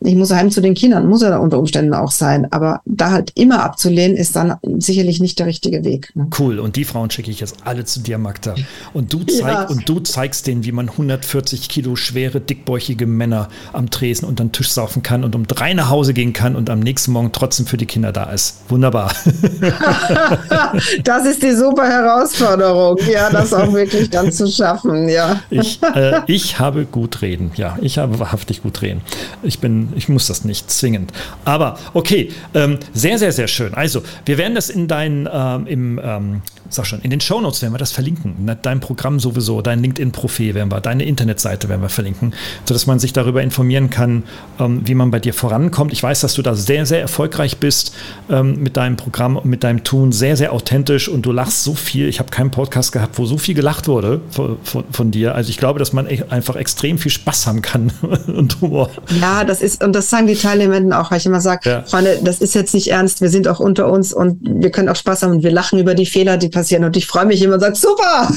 ich 0.06 0.16
muss 0.16 0.32
heim 0.32 0.51
zu 0.51 0.62
den 0.62 0.74
Kindern, 0.74 1.08
muss 1.08 1.22
er 1.22 1.39
unter 1.41 1.60
Umständen 1.60 1.93
auch 1.93 2.12
sein. 2.12 2.51
Aber 2.51 2.82
da 2.86 3.12
halt 3.12 3.32
immer 3.36 3.64
abzulehnen, 3.64 4.18
ist 4.18 4.36
dann 4.36 4.56
sicherlich 4.78 5.20
nicht 5.20 5.39
der 5.39 5.47
richtige 5.47 5.84
Weg. 5.84 6.12
Ne? 6.16 6.28
Cool. 6.38 6.60
Und 6.60 6.76
die 6.76 6.84
Frauen 6.84 7.10
schicke 7.10 7.32
ich 7.32 7.39
jetzt 7.39 7.58
alle 7.64 7.86
zu 7.86 8.01
dir, 8.01 8.18
Magda. 8.18 8.56
Und 8.93 9.14
du, 9.14 9.24
zeig, 9.24 9.47
ja. 9.47 9.64
und 9.68 9.88
du 9.88 9.99
zeigst 9.99 10.47
denen, 10.47 10.66
wie 10.66 10.72
man 10.72 10.89
140 10.89 11.70
Kilo 11.70 11.95
schwere, 11.95 12.39
dickbäuchige 12.41 13.08
Männer 13.08 13.49
am 13.72 13.89
Tresen 13.89 14.28
und 14.28 14.41
am 14.41 14.51
Tisch 14.51 14.72
saufen 14.72 15.04
kann 15.04 15.24
und 15.24 15.36
um 15.36 15.47
drei 15.47 15.74
nach 15.74 15.89
Hause 15.89 16.14
gehen 16.14 16.34
kann 16.34 16.56
und 16.56 16.70
am 16.70 16.80
nächsten 16.80 17.12
Morgen 17.12 17.32
trotzdem 17.32 17.66
für 17.66 17.78
die 17.78 17.86
Kinder 17.86 18.12
da 18.12 18.26
ist. 18.26 18.62
Wunderbar. 18.70 19.12
das 21.04 21.26
ist 21.26 21.43
die 21.43 21.54
super 21.54 21.88
Herausforderung, 21.88 22.97
ja, 23.12 23.30
das 23.30 23.54
auch 23.54 23.72
wirklich 23.74 24.10
dann 24.10 24.32
zu 24.32 24.47
schaffen, 24.47 25.10
ja. 25.10 25.41
Ich, 25.49 25.80
äh, 25.95 26.22
ich 26.28 26.60
habe 26.60 26.86
gut 26.86 27.22
reden, 27.22 27.51
ja. 27.56 27.78
Ich 27.82 27.97
habe 27.97 28.20
wahrhaftig 28.20 28.64
gut 28.64 28.82
reden. 28.82 29.01
Ich 29.43 29.60
bin 29.60 29.93
ich 29.96 30.10
muss 30.10 30.28
das 30.28 30.46
nicht 30.46 30.70
zwingend. 30.70 31.12
Aber 31.46 31.80
okay, 31.94 32.32
ähm, 32.54 32.80
sehr, 32.94 33.18
sehr, 33.18 33.32
sehr 33.32 33.48
schön. 33.48 33.74
Also, 33.74 34.04
wir 34.26 34.38
werden 34.38 34.56
das 34.56 34.70
in 34.70 34.88
deinen, 34.88 35.30
ähm, 35.32 35.68
im, 35.68 36.02
ähm, 36.04 36.41
sag 36.70 36.86
schon, 36.86 37.01
in 37.01 37.09
den 37.09 37.22
Shownotes 37.22 37.61
werden 37.61 37.74
wir 37.74 37.78
das 37.78 37.91
verlinken. 37.91 38.49
Dein 38.61 38.80
Programm 38.80 39.20
sowieso, 39.20 39.61
dein 39.61 39.82
LinkedIn-Profil 39.82 40.55
werden 40.55 40.72
wir, 40.72 40.82
deine 40.82 41.05
Internetseite 41.05 41.70
werden 41.70 41.82
wir 41.82 41.89
verlinken, 41.89 42.34
sodass 42.66 42.88
man 42.88 42.99
sich 42.99 43.14
darüber 43.14 43.41
informieren 43.41 43.89
kann, 43.89 44.24
ähm, 44.59 44.82
wie 44.86 44.95
man 44.95 45.11
bei 45.11 45.20
dir 45.20 45.34
vorankommt. 45.34 45.93
Ich 45.93 46.01
weiß, 46.01 46.22
dass 46.22 46.34
du 46.34 46.41
da 46.41 46.55
sehr, 46.55 46.86
sehr 46.86 47.01
erfolgreich 47.01 47.57
bist 47.57 47.95
ähm, 48.30 48.61
mit 48.61 48.78
deinem 48.78 48.97
Programm 48.97 49.38
und 49.38 49.45
mit 49.45 49.64
deinem 49.64 49.84
Tun, 49.84 50.11
sehr, 50.11 50.38
sehr 50.38 50.53
authentisch 50.53 51.09
und 51.09 51.26
du 51.26 51.32
lachst 51.32 51.64
so 51.64 51.76
viel. 51.76 52.07
Ich 52.07 52.20
habe 52.20 52.30
keinen 52.30 52.51
Podcast 52.51 52.91
gehabt, 52.91 53.18
wo 53.18 53.26
so 53.26 53.38
viel 53.38 53.55
gelacht 53.55 53.88
wurde 53.88 54.22
von, 54.32 54.57
von, 54.64 54.84
von 54.91 55.11
dir. 55.11 55.36
Also 55.36 55.49
ich 55.49 55.57
glaube, 55.57 55.80
dass 55.80 55.93
man 55.93 56.07
einfach 56.07 56.55
extrem 56.55 56.97
viel 56.97 57.11
Spaß 57.11 57.47
haben 57.47 57.61
kann 57.61 57.91
und 58.28 58.61
Humor. 58.61 58.89
Ja, 59.20 59.43
das 59.43 59.61
ist, 59.61 59.84
und 59.84 59.93
das 59.93 60.09
sagen 60.09 60.28
die 60.28 60.36
Teilnehmenden 60.36 60.93
auch, 60.93 61.11
weil 61.11 61.20
ich 61.20 61.26
immer 61.26 61.41
sage, 61.41 61.70
ja. 61.70 61.84
Freunde, 61.84 62.20
das 62.24 62.39
ist 62.39 62.55
jetzt 62.55 62.74
nicht 62.74 62.88
ernst, 62.89 63.22
wir 63.22 63.30
sind 63.30 63.47
auch 63.47 63.59
unter 63.59 63.91
uns 63.91 64.14
und 64.14 64.39
wir 64.41 64.72
können 64.72 64.89
auch 64.89 64.95
Spaß 64.95 65.24
haben 65.24 65.32
und 65.32 65.43
wir 65.43 65.51
lachen 65.51 65.80
über 65.80 65.95
die 65.95 66.05
Fehler, 66.05 66.38
die 66.38 66.49
passieren. 66.54 66.84
Und 66.84 66.97
ich 66.97 67.08
freue 67.08 67.26
mich 67.26 67.41
immer 67.41 67.56
und 67.56 67.60
sage, 67.60 67.76
super, 67.76 68.32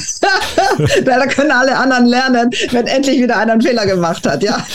da 1.05 1.27
können 1.27 1.51
alle 1.51 1.77
anderen 1.77 2.05
lernen, 2.05 2.49
wenn 2.71 2.87
endlich 2.87 3.21
wieder 3.21 3.37
einer 3.37 3.57
einen 3.57 3.67
Fehler 3.67 3.85
gemacht 3.85 4.27
hat, 4.27 4.43
ja. 4.43 4.65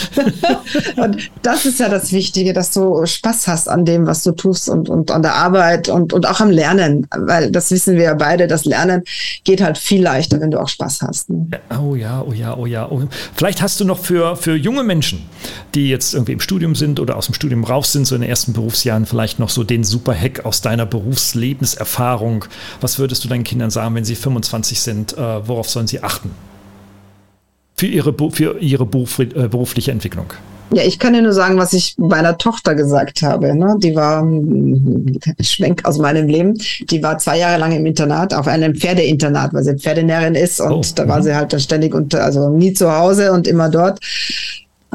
und 0.97 1.29
das 1.41 1.65
ist 1.65 1.79
ja 1.79 1.89
das 1.89 2.11
Wichtige, 2.11 2.53
dass 2.53 2.71
du 2.71 3.05
Spaß 3.05 3.47
hast 3.47 3.69
an 3.69 3.85
dem, 3.85 4.05
was 4.05 4.23
du 4.23 4.31
tust 4.31 4.69
und, 4.69 4.89
und 4.89 5.11
an 5.11 5.21
der 5.21 5.35
Arbeit 5.35 5.89
und, 5.89 6.13
und 6.13 6.27
auch 6.27 6.39
am 6.39 6.49
Lernen, 6.49 7.07
weil 7.15 7.51
das 7.51 7.71
wissen 7.71 7.95
wir 7.95 8.03
ja 8.03 8.13
beide, 8.13 8.47
das 8.47 8.65
Lernen 8.65 9.03
geht 9.43 9.61
halt 9.61 9.77
viel 9.77 10.01
leichter, 10.01 10.39
wenn 10.39 10.51
du 10.51 10.59
auch 10.59 10.69
Spaß 10.69 11.01
hast. 11.01 11.29
Ne? 11.29 11.47
Oh 11.81 11.95
ja, 11.95 12.21
oh 12.21 12.33
ja, 12.33 12.55
oh 12.57 12.65
ja. 12.65 12.89
Oh. 12.89 13.01
Vielleicht 13.35 13.61
hast 13.61 13.79
du 13.79 13.85
noch 13.85 13.99
für, 13.99 14.35
für 14.35 14.55
junge 14.55 14.83
Menschen, 14.83 15.23
die 15.75 15.89
jetzt 15.89 16.13
irgendwie 16.13 16.33
im 16.33 16.39
Studium 16.39 16.75
sind 16.75 16.99
oder 16.99 17.15
aus 17.17 17.25
dem 17.25 17.35
Studium 17.35 17.63
raus 17.63 17.91
sind, 17.91 18.05
so 18.05 18.15
in 18.15 18.21
den 18.21 18.29
ersten 18.29 18.53
Berufsjahren, 18.53 19.05
vielleicht 19.05 19.39
noch 19.39 19.49
so 19.49 19.63
den 19.63 19.83
Super-Hack 19.83 20.45
aus 20.45 20.61
deiner 20.61 20.85
Berufslebenserfahrung. 20.85 22.45
Was 22.81 22.99
würdest 22.99 23.23
du 23.23 23.27
deinen 23.33 23.43
Kindern 23.43 23.69
sagen, 23.69 23.95
wenn 23.95 24.05
sie 24.05 24.15
25 24.15 24.79
sind? 24.79 25.17
Äh, 25.17 25.47
worauf 25.47 25.69
sollen 25.69 25.87
sie 25.87 26.01
achten? 26.01 26.31
Für 27.75 27.87
ihre, 27.87 28.13
für 28.31 28.59
ihre 28.59 28.83
äh, 28.83 29.47
berufliche 29.47 29.91
Entwicklung. 29.91 30.27
Ja, 30.73 30.83
ich 30.83 30.97
kann 30.97 31.13
dir 31.13 31.21
nur 31.21 31.33
sagen, 31.33 31.57
was 31.57 31.73
ich 31.73 31.95
meiner 31.97 32.37
Tochter 32.37 32.73
gesagt 32.73 33.21
habe. 33.21 33.55
Ne? 33.55 33.75
Die 33.77 33.95
war 33.95 34.23
ein 34.23 35.19
Schwenk 35.39 35.85
aus 35.85 35.99
meinem 35.99 36.27
Leben. 36.27 36.57
Die 36.89 37.03
war 37.03 37.19
zwei 37.19 37.37
Jahre 37.37 37.59
lang 37.59 37.73
im 37.73 37.85
Internat, 37.85 38.33
auf 38.33 38.47
einem 38.47 38.73
Pferdeinternat, 38.73 39.53
weil 39.53 39.63
sie 39.63 39.77
Pferdenärin 39.77 40.33
ist 40.33 40.59
und 40.59 40.71
oh, 40.71 40.81
da 40.95 41.07
war 41.07 41.19
mhm. 41.19 41.23
sie 41.23 41.35
halt 41.35 41.53
dann 41.53 41.59
ständig 41.59 41.93
und 41.93 42.15
also 42.15 42.49
nie 42.49 42.73
zu 42.73 42.91
Hause 42.91 43.33
und 43.33 43.47
immer 43.47 43.69
dort. 43.69 43.99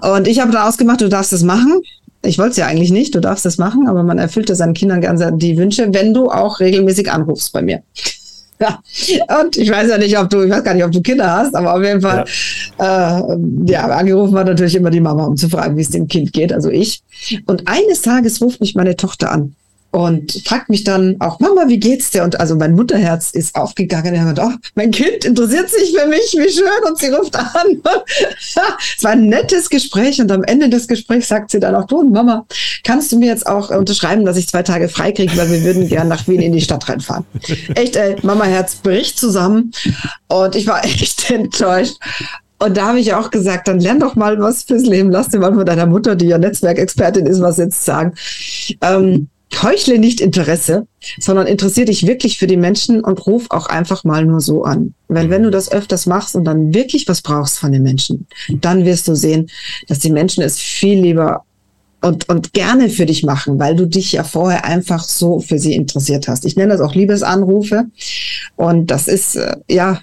Und 0.02 0.26
ich 0.26 0.40
habe 0.40 0.50
da 0.50 0.68
ausgemacht, 0.68 1.00
du 1.00 1.08
darfst 1.08 1.32
es 1.32 1.42
machen. 1.42 1.80
Ich 2.22 2.38
wollte 2.38 2.52
es 2.52 2.56
ja 2.56 2.66
eigentlich 2.66 2.90
nicht, 2.90 3.14
du 3.14 3.20
darfst 3.20 3.46
es 3.46 3.58
machen, 3.58 3.86
aber 3.86 4.02
man 4.02 4.18
erfüllte 4.18 4.56
seinen 4.56 4.74
Kindern 4.74 5.00
gerne 5.00 5.32
die 5.36 5.56
Wünsche, 5.56 5.88
wenn 5.92 6.12
du 6.12 6.28
auch 6.28 6.58
regelmäßig 6.58 7.10
anrufst 7.10 7.52
bei 7.52 7.62
mir. 7.62 7.82
Ja, 8.60 8.80
und 9.40 9.56
ich 9.56 9.70
weiß 9.70 9.88
ja 9.88 9.98
nicht, 9.98 10.18
ob 10.18 10.30
du, 10.30 10.42
ich 10.42 10.50
weiß 10.50 10.64
gar 10.64 10.74
nicht, 10.74 10.84
ob 10.84 10.92
du 10.92 11.00
Kinder 11.00 11.30
hast, 11.30 11.54
aber 11.54 11.74
auf 11.74 11.82
jeden 11.82 12.00
Fall, 12.00 12.24
ja, 12.78 13.20
äh, 13.20 13.36
ja 13.66 13.86
angerufen 13.86 14.36
hat 14.36 14.46
natürlich 14.46 14.74
immer 14.74 14.90
die 14.90 15.00
Mama, 15.00 15.24
um 15.24 15.36
zu 15.36 15.48
fragen, 15.48 15.76
wie 15.76 15.82
es 15.82 15.90
dem 15.90 16.08
Kind 16.08 16.32
geht, 16.32 16.52
also 16.52 16.70
ich. 16.70 17.02
Und 17.46 17.68
eines 17.68 18.02
Tages 18.02 18.40
ruft 18.40 18.60
mich 18.60 18.74
meine 18.74 18.96
Tochter 18.96 19.30
an 19.32 19.54
und 19.90 20.42
fragt 20.44 20.68
mich 20.68 20.84
dann 20.84 21.16
auch, 21.18 21.40
Mama, 21.40 21.64
wie 21.68 21.80
geht's 21.80 22.10
dir? 22.10 22.22
Und 22.22 22.38
also 22.38 22.56
mein 22.56 22.74
Mutterherz 22.74 23.30
ist 23.30 23.54
aufgegangen. 23.54 24.14
Er 24.14 24.26
hat, 24.26 24.38
oh, 24.38 24.52
mein 24.74 24.90
Kind 24.90 25.24
interessiert 25.24 25.70
sich 25.70 25.96
für 25.96 26.06
mich, 26.06 26.34
wie 26.36 26.50
schön. 26.52 26.66
Und 26.86 26.98
sie 26.98 27.08
ruft 27.08 27.34
an. 27.36 27.80
es 28.96 29.02
war 29.02 29.12
ein 29.12 29.26
nettes 29.26 29.70
Gespräch 29.70 30.20
und 30.20 30.30
am 30.30 30.44
Ende 30.44 30.68
des 30.68 30.88
Gesprächs 30.88 31.28
sagt 31.28 31.50
sie 31.50 31.60
dann 31.60 31.74
auch, 31.74 31.86
du 31.86 32.02
Mama, 32.02 32.46
kannst 32.84 33.12
du 33.12 33.18
mir 33.18 33.28
jetzt 33.28 33.46
auch 33.46 33.70
unterschreiben, 33.70 34.26
dass 34.26 34.36
ich 34.36 34.48
zwei 34.48 34.62
Tage 34.62 34.90
frei 34.90 35.12
kriege, 35.12 35.34
weil 35.36 35.50
wir 35.50 35.62
würden 35.62 35.88
gern 35.88 36.08
nach 36.08 36.28
Wien 36.28 36.42
in 36.42 36.52
die 36.52 36.60
Stadt 36.60 36.86
reinfahren. 36.86 37.24
Echt, 37.74 37.96
ey, 37.96 38.16
Mama 38.22 38.44
Herz 38.44 38.76
bricht 38.76 39.18
zusammen 39.18 39.72
und 40.28 40.54
ich 40.54 40.66
war 40.66 40.84
echt 40.84 41.30
enttäuscht. 41.30 41.96
Und 42.58 42.76
da 42.76 42.88
habe 42.88 42.98
ich 42.98 43.14
auch 43.14 43.30
gesagt, 43.30 43.68
dann 43.68 43.80
lern 43.80 44.00
doch 44.00 44.16
mal 44.16 44.38
was 44.40 44.64
fürs 44.64 44.82
Leben. 44.82 45.10
Lass 45.10 45.28
dir 45.28 45.38
mal 45.38 45.54
von 45.54 45.64
deiner 45.64 45.86
Mutter, 45.86 46.16
die 46.16 46.26
ja 46.26 46.38
Netzwerkexpertin 46.38 47.24
ist, 47.24 47.40
was 47.40 47.56
jetzt 47.56 47.84
sagen. 47.84 48.14
Ähm, 48.82 49.28
heuchle 49.62 49.98
nicht 49.98 50.20
Interesse, 50.20 50.86
sondern 51.18 51.46
interessiere 51.46 51.86
dich 51.86 52.06
wirklich 52.06 52.38
für 52.38 52.46
die 52.46 52.56
Menschen 52.56 53.02
und 53.02 53.26
ruf 53.26 53.46
auch 53.50 53.66
einfach 53.66 54.04
mal 54.04 54.24
nur 54.24 54.40
so 54.40 54.64
an. 54.64 54.94
Weil 55.08 55.30
wenn 55.30 55.42
du 55.42 55.50
das 55.50 55.72
öfters 55.72 56.06
machst 56.06 56.36
und 56.36 56.44
dann 56.44 56.74
wirklich 56.74 57.08
was 57.08 57.22
brauchst 57.22 57.58
von 57.58 57.72
den 57.72 57.82
Menschen, 57.82 58.26
dann 58.48 58.84
wirst 58.84 59.08
du 59.08 59.14
sehen, 59.14 59.48
dass 59.88 60.00
die 60.00 60.12
Menschen 60.12 60.42
es 60.42 60.58
viel 60.58 61.00
lieber 61.00 61.44
und, 62.00 62.28
und 62.28 62.52
gerne 62.52 62.90
für 62.90 63.06
dich 63.06 63.24
machen, 63.24 63.58
weil 63.58 63.74
du 63.74 63.86
dich 63.86 64.12
ja 64.12 64.22
vorher 64.22 64.64
einfach 64.64 65.02
so 65.02 65.40
für 65.40 65.58
sie 65.58 65.74
interessiert 65.74 66.28
hast. 66.28 66.44
Ich 66.44 66.56
nenne 66.56 66.72
das 66.72 66.80
auch 66.80 66.94
Liebesanrufe. 66.94 67.86
Und 68.56 68.90
das 68.90 69.08
ist, 69.08 69.34
äh, 69.36 69.56
ja, 69.68 70.00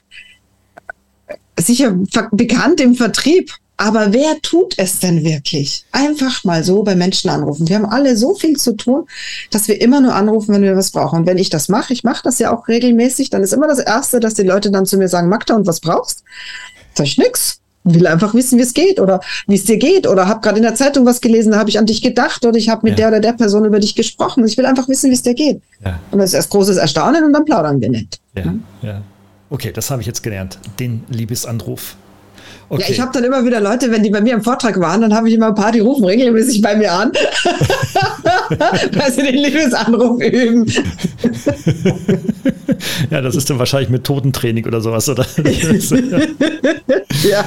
sicher 1.58 1.98
bekannt 2.32 2.82
im 2.82 2.96
Vertrieb. 2.96 3.52
Aber 3.78 4.14
wer 4.14 4.42
tut 4.42 4.76
es 4.78 5.00
denn 5.00 5.24
wirklich? 5.24 5.84
Einfach 5.92 6.44
mal 6.46 6.64
so 6.64 6.84
bei 6.84 6.96
Menschen 6.96 7.30
anrufen. 7.30 7.68
Wir 7.68 7.76
haben 7.76 7.86
alle 7.86 8.16
so 8.16 8.34
viel 8.34 8.56
zu 8.56 8.74
tun, 8.74 9.06
dass 9.52 9.68
wir 9.68 9.82
immer 9.82 10.00
nur 10.00 10.16
anrufen, 10.16 10.54
wenn 10.54 10.62
wir 10.62 10.78
was 10.78 10.92
brauchen. 10.92 11.20
Und 11.20 11.26
wenn 11.26 11.38
ich 11.38 11.50
das 11.50 11.68
mache, 11.68 11.92
ich 11.92 12.04
mache 12.04 12.24
das 12.24 12.40
ja 12.40 12.56
auch 12.56 12.68
regelmäßig, 12.68 13.30
dann 13.30 13.44
ist 13.44 13.54
immer 13.54 13.68
das 13.68 13.80
Erste, 13.80 14.20
dass 14.20 14.36
die 14.36 14.44
Leute 14.44 14.72
dann 14.72 14.86
zu 14.86 14.98
mir 14.98 15.10
sagen, 15.10 15.28
Magda, 15.28 15.56
und 15.56 15.68
was 15.68 15.82
brauchst? 15.82 16.24
Sag 16.94 17.06
ich 17.06 17.18
nix. 17.18 17.60
Will 17.88 18.08
einfach 18.08 18.34
wissen, 18.34 18.58
wie 18.58 18.64
es 18.64 18.74
geht 18.74 19.00
oder 19.00 19.20
wie 19.46 19.54
es 19.54 19.66
dir 19.66 19.78
geht 19.78 20.08
oder 20.08 20.28
habe 20.28 20.42
gerade 20.42 20.58
in 20.58 20.64
der 20.64 20.74
Zeitung 20.74 21.06
was 21.06 21.22
gelesen, 21.22 21.52
da 21.52 21.60
habe 21.60 21.70
ich 21.70 21.78
an 21.78 21.86
dich 21.86 22.02
gedacht 22.02 22.44
oder 22.44 22.58
ich 22.58 22.68
habe 22.68 22.82
mit 22.82 22.94
ja. 22.94 22.96
der 22.96 23.08
oder 23.10 23.20
der 23.20 23.34
Person 23.34 23.64
über 23.64 23.80
dich 23.80 23.94
gesprochen. 23.94 24.44
Ich 24.48 24.58
will 24.58 24.66
einfach 24.66 24.90
wissen, 24.90 25.12
wie 25.12 25.14
es 25.14 25.22
dir 25.22 25.36
geht. 25.36 25.62
Ja. 25.84 26.00
Und 26.10 26.18
das 26.18 26.32
ist 26.32 26.34
erst 26.34 26.50
großes 26.50 26.78
Erstaunen 26.78 27.24
und 27.24 27.34
dann 27.34 27.46
plaudern 27.46 27.80
wir 27.82 27.92
nicht. 27.92 28.20
Ja, 28.36 28.56
ja. 28.82 29.02
Okay, 29.52 29.72
das 29.72 29.92
habe 29.92 30.02
ich 30.02 30.08
jetzt 30.08 30.24
gelernt. 30.24 30.58
Den 30.80 31.04
Liebesanruf. 31.10 31.96
Okay. 32.68 32.84
Ja, 32.84 32.90
ich 32.90 33.00
habe 33.00 33.12
dann 33.14 33.24
immer 33.24 33.46
wieder 33.46 33.62
Leute, 33.62 33.92
wenn 33.92 34.02
die 34.02 34.10
bei 34.10 34.22
mir 34.22 34.34
im 34.34 34.42
Vortrag 34.42 34.80
waren, 34.80 35.02
dann 35.02 35.14
habe 35.14 35.30
ich 35.30 35.36
immer 35.36 35.48
ein 35.48 35.56
paar, 35.56 35.72
die 35.72 35.82
rufen 35.82 36.06
regelmäßig 36.06 36.62
bei 36.62 36.76
mir 36.76 36.92
an, 36.92 37.12
weil 38.94 39.12
sie 39.12 39.22
den 39.22 39.36
Liebesanruf 39.36 40.22
üben. 40.22 40.66
ja, 43.12 43.22
das 43.22 43.36
ist 43.36 43.50
dann 43.50 43.60
wahrscheinlich 43.60 43.90
mit 43.90 44.04
Totentraining 44.04 44.66
oder 44.66 44.82
sowas, 44.82 45.08
oder? 45.10 45.26
ja. 47.30 47.46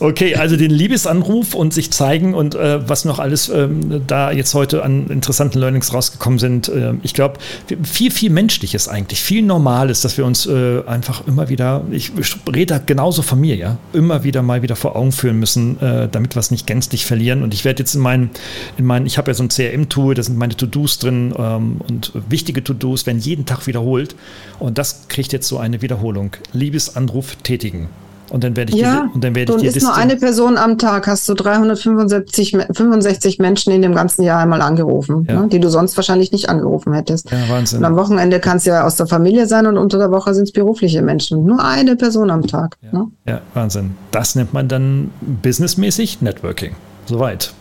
Okay, 0.00 0.36
also 0.36 0.56
den 0.56 0.70
Liebesanruf 0.70 1.54
und 1.54 1.74
sich 1.74 1.90
zeigen 1.90 2.34
und 2.34 2.54
äh, 2.54 2.88
was 2.88 3.04
noch 3.04 3.18
alles 3.18 3.48
ähm, 3.48 4.02
da 4.06 4.30
jetzt 4.30 4.54
heute 4.54 4.82
an 4.82 5.08
interessanten 5.08 5.58
Learnings 5.58 5.92
rausgekommen 5.92 6.38
sind. 6.38 6.68
Äh, 6.68 6.94
ich 7.02 7.14
glaube, 7.14 7.38
viel, 7.82 8.10
viel 8.10 8.30
Menschliches 8.30 8.88
eigentlich, 8.88 9.20
viel 9.20 9.42
Normales, 9.42 10.02
dass 10.02 10.16
wir 10.16 10.24
uns 10.24 10.46
äh, 10.46 10.82
einfach 10.86 11.26
immer 11.26 11.48
wieder, 11.48 11.84
ich 11.90 12.12
rede 12.52 12.80
genauso 12.84 13.22
von 13.22 13.40
mir, 13.40 13.56
ja, 13.56 13.78
immer 13.92 14.24
wieder 14.24 14.35
wieder 14.36 14.42
mal 14.42 14.60
wieder 14.60 14.76
vor 14.76 14.96
Augen 14.96 15.12
führen 15.12 15.38
müssen, 15.38 15.80
äh, 15.80 16.08
damit 16.10 16.36
wir 16.36 16.40
es 16.40 16.50
nicht 16.50 16.66
gänzlich 16.66 17.06
verlieren. 17.06 17.42
Und 17.42 17.54
ich 17.54 17.64
werde 17.64 17.82
jetzt 17.82 17.94
in 17.94 18.02
meinen, 18.02 18.30
in 18.76 18.84
meinen 18.84 19.06
ich 19.06 19.16
habe 19.16 19.30
ja 19.30 19.34
so 19.34 19.42
ein 19.42 19.48
CRM-Tool, 19.48 20.14
da 20.14 20.22
sind 20.22 20.36
meine 20.36 20.54
To-Dos 20.54 20.98
drin 20.98 21.34
ähm, 21.38 21.80
und 21.88 22.12
wichtige 22.28 22.62
To-Dos 22.62 23.06
werden 23.06 23.18
jeden 23.18 23.46
Tag 23.46 23.66
wiederholt. 23.66 24.14
Und 24.58 24.76
das 24.76 25.08
kriegt 25.08 25.32
jetzt 25.32 25.48
so 25.48 25.56
eine 25.56 25.80
Wiederholung. 25.80 26.36
Liebesanruf 26.52 27.36
tätigen. 27.36 27.88
Und 28.30 28.44
dann 28.44 28.56
werde 28.56 28.72
ich 28.72 28.78
ja, 28.78 29.06
die, 29.06 29.14
und 29.14 29.24
dann 29.24 29.34
werde 29.34 29.52
ich 29.52 29.60
die 29.60 29.66
ist 29.66 29.74
Liste 29.74 29.88
nur 29.88 29.96
eine 29.96 30.16
Person 30.16 30.56
am 30.56 30.78
Tag, 30.78 31.06
hast 31.06 31.28
du 31.28 31.34
365 31.34 32.56
65 32.72 33.38
Menschen 33.38 33.72
in 33.72 33.82
dem 33.82 33.94
ganzen 33.94 34.22
Jahr 34.22 34.40
einmal 34.40 34.62
angerufen, 34.62 35.26
ja. 35.28 35.42
ne, 35.42 35.48
die 35.48 35.60
du 35.60 35.68
sonst 35.70 35.96
wahrscheinlich 35.96 36.32
nicht 36.32 36.48
angerufen 36.48 36.92
hättest. 36.92 37.30
Ja, 37.30 37.48
Wahnsinn. 37.48 37.78
Und 37.78 37.84
am 37.84 37.96
Wochenende 37.96 38.40
kann 38.40 38.56
es 38.56 38.64
ja 38.64 38.84
aus 38.84 38.96
der 38.96 39.06
Familie 39.06 39.46
sein 39.46 39.66
und 39.66 39.78
unter 39.78 39.98
der 39.98 40.10
Woche 40.10 40.34
sind 40.34 40.44
es 40.44 40.52
berufliche 40.52 41.02
Menschen. 41.02 41.44
Nur 41.44 41.64
eine 41.64 41.96
Person 41.96 42.30
am 42.30 42.46
Tag. 42.46 42.76
Ja, 42.82 42.98
ne? 42.98 43.06
ja 43.26 43.40
Wahnsinn. 43.54 43.94
Das 44.10 44.34
nennt 44.34 44.52
man 44.52 44.68
dann 44.68 45.10
businessmäßig 45.42 46.20
Networking. 46.20 46.72
Soweit. 47.06 47.52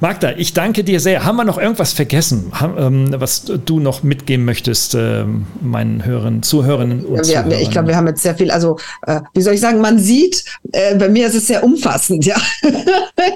Magda, 0.00 0.32
ich 0.36 0.54
danke 0.54 0.82
dir 0.82 0.98
sehr. 0.98 1.24
Haben 1.24 1.36
wir 1.36 1.44
noch 1.44 1.58
irgendwas 1.58 1.92
vergessen, 1.92 2.50
ähm, 2.78 3.14
was 3.18 3.44
du 3.44 3.80
noch 3.80 4.02
mitgeben 4.02 4.46
möchtest, 4.46 4.94
äh, 4.94 5.24
meinen 5.60 6.04
Hörern, 6.06 6.42
Zuhörerinnen 6.42 7.04
und 7.04 7.26
ja, 7.26 7.48
wir, 7.48 7.60
Ich 7.60 7.70
glaube, 7.70 7.88
wir 7.88 7.96
haben 7.96 8.06
jetzt 8.06 8.22
sehr 8.22 8.34
viel, 8.34 8.50
also 8.50 8.78
äh, 9.06 9.20
wie 9.34 9.42
soll 9.42 9.52
ich 9.52 9.60
sagen, 9.60 9.82
man 9.82 9.98
sieht, 9.98 10.44
äh, 10.72 10.96
bei 10.96 11.10
mir 11.10 11.26
ist 11.26 11.34
es 11.34 11.48
sehr 11.48 11.62
umfassend, 11.62 12.24
ja. 12.24 12.36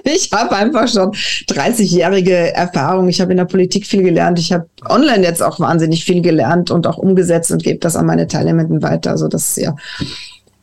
ich 0.04 0.30
habe 0.32 0.56
einfach 0.56 0.88
schon 0.88 1.10
30-jährige 1.12 2.54
Erfahrung. 2.54 3.08
Ich 3.08 3.20
habe 3.20 3.32
in 3.32 3.36
der 3.36 3.44
Politik 3.44 3.86
viel 3.86 4.02
gelernt. 4.02 4.38
Ich 4.38 4.52
habe 4.52 4.66
online 4.88 5.22
jetzt 5.22 5.42
auch 5.42 5.60
wahnsinnig 5.60 6.04
viel 6.04 6.22
gelernt 6.22 6.70
und 6.70 6.86
auch 6.86 6.96
umgesetzt 6.96 7.50
und 7.50 7.62
gebe 7.62 7.78
das 7.78 7.94
an 7.94 8.06
meine 8.06 8.26
Teilnehmenden 8.26 8.82
weiter. 8.82 9.10
Also 9.10 9.28
das 9.28 9.50
ist 9.50 9.56
ja. 9.58 9.76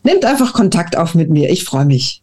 Nehmt 0.03 0.25
einfach 0.25 0.53
Kontakt 0.53 0.97
auf 0.97 1.13
mit 1.13 1.29
mir. 1.29 1.51
Ich 1.51 1.63
freue 1.63 1.85
mich. 1.85 2.20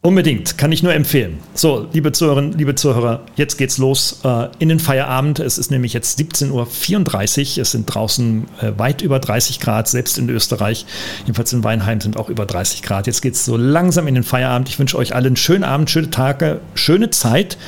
Unbedingt, 0.00 0.56
kann 0.56 0.70
ich 0.70 0.82
nur 0.82 0.94
empfehlen. 0.94 1.40
So, 1.54 1.88
liebe 1.92 2.12
Zuhörerinnen, 2.12 2.52
liebe 2.52 2.76
Zuhörer, 2.76 3.22
jetzt 3.34 3.56
geht's 3.56 3.76
los 3.76 4.20
äh, 4.24 4.48
in 4.60 4.68
den 4.68 4.78
Feierabend. 4.78 5.40
Es 5.40 5.58
ist 5.58 5.70
nämlich 5.70 5.92
jetzt 5.92 6.18
17.34 6.20 7.56
Uhr. 7.56 7.62
Es 7.62 7.72
sind 7.72 7.86
draußen 7.86 8.46
äh, 8.60 8.72
weit 8.76 9.02
über 9.02 9.18
30 9.18 9.58
Grad, 9.58 9.88
selbst 9.88 10.16
in 10.16 10.28
Österreich. 10.28 10.86
Jedenfalls 11.20 11.52
in 11.52 11.64
Weinheim 11.64 12.00
sind 12.00 12.16
auch 12.16 12.28
über 12.28 12.46
30 12.46 12.82
Grad. 12.82 13.08
Jetzt 13.08 13.20
geht's 13.20 13.44
so 13.44 13.56
langsam 13.56 14.06
in 14.06 14.14
den 14.14 14.22
Feierabend. 14.22 14.68
Ich 14.68 14.78
wünsche 14.78 14.96
euch 14.96 15.14
allen 15.14 15.26
einen 15.26 15.36
schönen 15.36 15.64
Abend, 15.64 15.90
schöne 15.90 16.10
Tage, 16.10 16.60
schöne 16.74 17.10
Zeit. 17.10 17.58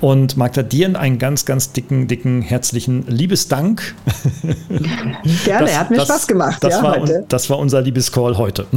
Und 0.00 0.36
Magda 0.36 0.62
dir 0.62 0.98
einen 0.98 1.18
ganz, 1.18 1.44
ganz 1.44 1.72
dicken, 1.72 2.08
dicken, 2.08 2.42
herzlichen 2.42 3.06
Liebesdank. 3.06 3.94
Gerne, 5.44 5.66
das, 5.66 5.78
hat 5.78 5.90
mir 5.90 5.96
das, 5.98 6.08
Spaß 6.08 6.26
gemacht. 6.26 6.62
Das, 6.62 6.74
ja, 6.74 6.82
war, 6.82 7.00
heute. 7.00 7.24
das 7.28 7.48
war 7.48 7.58
unser 7.58 7.80
Liebescall 7.80 8.36
heute. 8.36 8.66